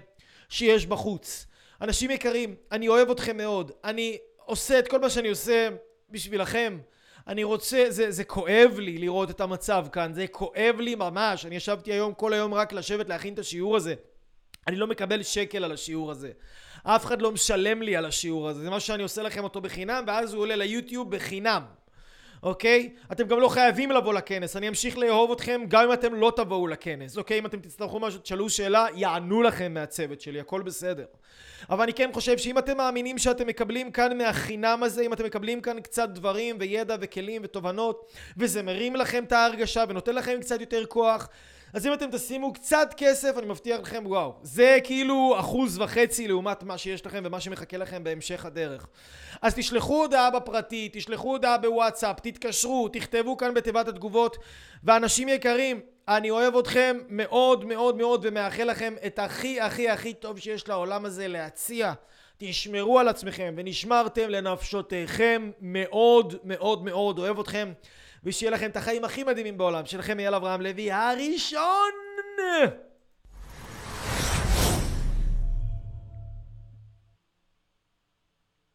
שיש 0.49 0.87
בחוץ. 0.87 1.47
אנשים 1.81 2.11
יקרים, 2.11 2.55
אני 2.73 2.89
אוהב 2.89 3.11
אתכם 3.11 3.37
מאוד. 3.37 3.73
אני 3.85 4.19
עושה 4.37 4.79
את 4.79 4.89
כל 4.89 5.01
מה 5.01 5.11
שאני 5.11 5.29
עושה 5.29 5.69
בשבילכם. 6.11 6.79
אני 7.29 7.45
רוצה, 7.45 7.85
זה, 7.89 8.11
זה 8.11 8.25
כואב 8.25 8.75
לי 8.79 8.99
לראות 8.99 9.31
את 9.31 9.41
המצב 9.41 9.87
כאן, 9.93 10.13
זה 10.15 10.27
כואב 10.27 10.77
לי 10.79 10.95
ממש. 10.95 11.47
אני 11.47 11.57
ישבתי 11.57 11.93
היום 11.93 12.15
כל 12.15 12.33
היום 12.33 12.55
רק 12.55 12.73
לשבת 12.73 13.09
להכין 13.09 13.35
את 13.35 13.39
השיעור 13.39 13.77
הזה. 13.77 13.95
אני 14.67 14.77
לא 14.77 14.87
מקבל 14.87 15.23
שקל 15.23 15.65
על 15.65 15.73
השיעור 15.73 16.11
הזה. 16.11 16.31
אף 16.83 17.07
אחד 17.07 17.23
לא 17.23 17.33
משלם 17.33 17.83
לי 17.83 17.97
על 17.97 18.05
השיעור 18.05 18.49
הזה. 18.49 18.63
זה 18.63 18.71
מה 18.71 18.81
שאני 18.81 19.03
עושה 19.03 19.23
לכם 19.23 19.45
אותו 19.45 19.61
בחינם, 19.61 20.05
ואז 20.07 20.35
הוא 20.35 20.43
עולה 20.43 20.57
ליוטיוב 20.57 21.11
בחינם. 21.11 21.63
אוקיי? 22.43 22.95
אתם 23.13 23.27
גם 23.27 23.41
לא 23.41 23.49
חייבים 23.49 23.91
לבוא 23.91 24.15
לכנס, 24.15 24.57
אני 24.57 24.69
אמשיך 24.69 24.99
לאהוב 24.99 25.33
אתכם 25.33 25.61
גם 25.69 25.85
אם 25.85 25.93
אתם 25.93 26.15
לא 26.15 26.33
תבואו 26.37 26.67
לכנס, 26.67 27.19
אוקיי? 27.19 27.39
אם 27.39 27.47
אתם 27.47 27.61
תצטרכו 27.61 28.01
משהו, 28.01 28.21
תשאלו 28.21 28.51
שאלה, 28.51 28.87
יענו 28.95 29.43
לכם 29.43 29.75
מהצוות 29.75 30.21
שלי, 30.21 30.41
הכל 30.41 30.63
בסדר. 30.63 31.05
אבל 31.71 31.83
אני 31.83 31.93
כן 31.93 32.11
חושב 32.13 32.39
שאם 32.39 32.59
אתם 32.59 32.77
מאמינים 32.77 33.19
שאתם 33.19 33.47
מקבלים 33.47 33.91
כאן 33.91 34.19
מהחינם 34.19 34.83
הזה, 34.83 35.03
אם 35.03 35.13
אתם 35.13 35.25
מקבלים 35.25 35.61
כאן 35.61 35.81
קצת 35.81 36.09
דברים 36.09 36.57
וידע 36.61 36.97
וכלים 37.01 37.43
ותובנות, 37.45 38.13
וזה 38.37 38.63
מרים 38.63 38.97
לכם 38.97 39.25
את 39.25 39.33
ההרגשה 39.33 39.85
ונותן 39.89 40.15
לכם 40.15 40.39
קצת 40.41 40.61
יותר 40.61 40.87
כוח, 40.87 41.29
אז 41.73 41.87
אם 41.87 41.93
אתם 41.93 42.11
תשימו 42.11 42.53
קצת 42.53 42.95
כסף, 42.97 43.39
אני 43.39 43.47
מבטיח 43.47 43.81
לכם, 43.81 44.03
וואו, 44.07 44.35
זה 44.43 44.79
כאילו 44.85 45.35
אחוז 45.39 45.79
וחצי 45.79 46.29
לעומת 46.29 46.63
מה 46.63 46.79
שיש 46.79 47.07
לכם 47.07 47.23
ומה 47.25 47.41
שמחכה 47.41 47.77
לכם 47.77 48.05
בהמשך 48.05 48.45
הדרך. 48.45 48.87
אז 49.43 49.55
תשלחו 49.55 50.03
הודעה 50.03 50.31
בפרטי, 50.31 50.89
תשלחו 50.93 51.31
הודעה 51.31 51.59
בוואטסאפ, 51.59 52.21
תתקשרו, 52.21 52.89
תכתבו 52.89 53.37
כאן 53.37 53.55
בתיבת 53.55 53.89
התגובות, 53.89 54.37
ואנשים 54.85 55.29
יקרים, 55.29 55.81
אני 56.09 56.31
אוהב 56.31 56.57
אתכם 56.57 56.99
מאוד 57.09 57.65
מאוד 57.65 57.97
מאוד 57.97 58.21
ומאחל 58.29 58.65
לכם 58.65 58.95
את 59.07 59.19
הכי 59.19 59.61
הכי 59.61 59.89
הכי 59.89 60.15
טוב 60.15 60.39
שיש 60.39 60.69
לעולם 60.69 61.05
הזה 61.05 61.29
להציע. 61.29 61.93
תשמרו 62.39 62.99
על 62.99 63.09
עצמכם 63.09 63.55
ונשמרתם 63.57 64.29
לנפשותיכם 64.29 65.51
מאוד 65.61 66.37
מאוד 66.45 66.85
מאוד 66.85 67.19
אוהב 67.19 67.41
אתכם 67.41 67.73
ושיהיה 68.25 68.51
לכם 68.51 68.71
את 68.71 68.77
החיים 68.77 69.05
הכי 69.05 69.25
מדהימים 69.25 69.59
בעולם. 69.59 69.87
שלכם 69.87 70.19
אייל 70.19 70.35
אברהם 70.35 70.61
לוי 70.61 70.93
הראשון! 70.93 71.93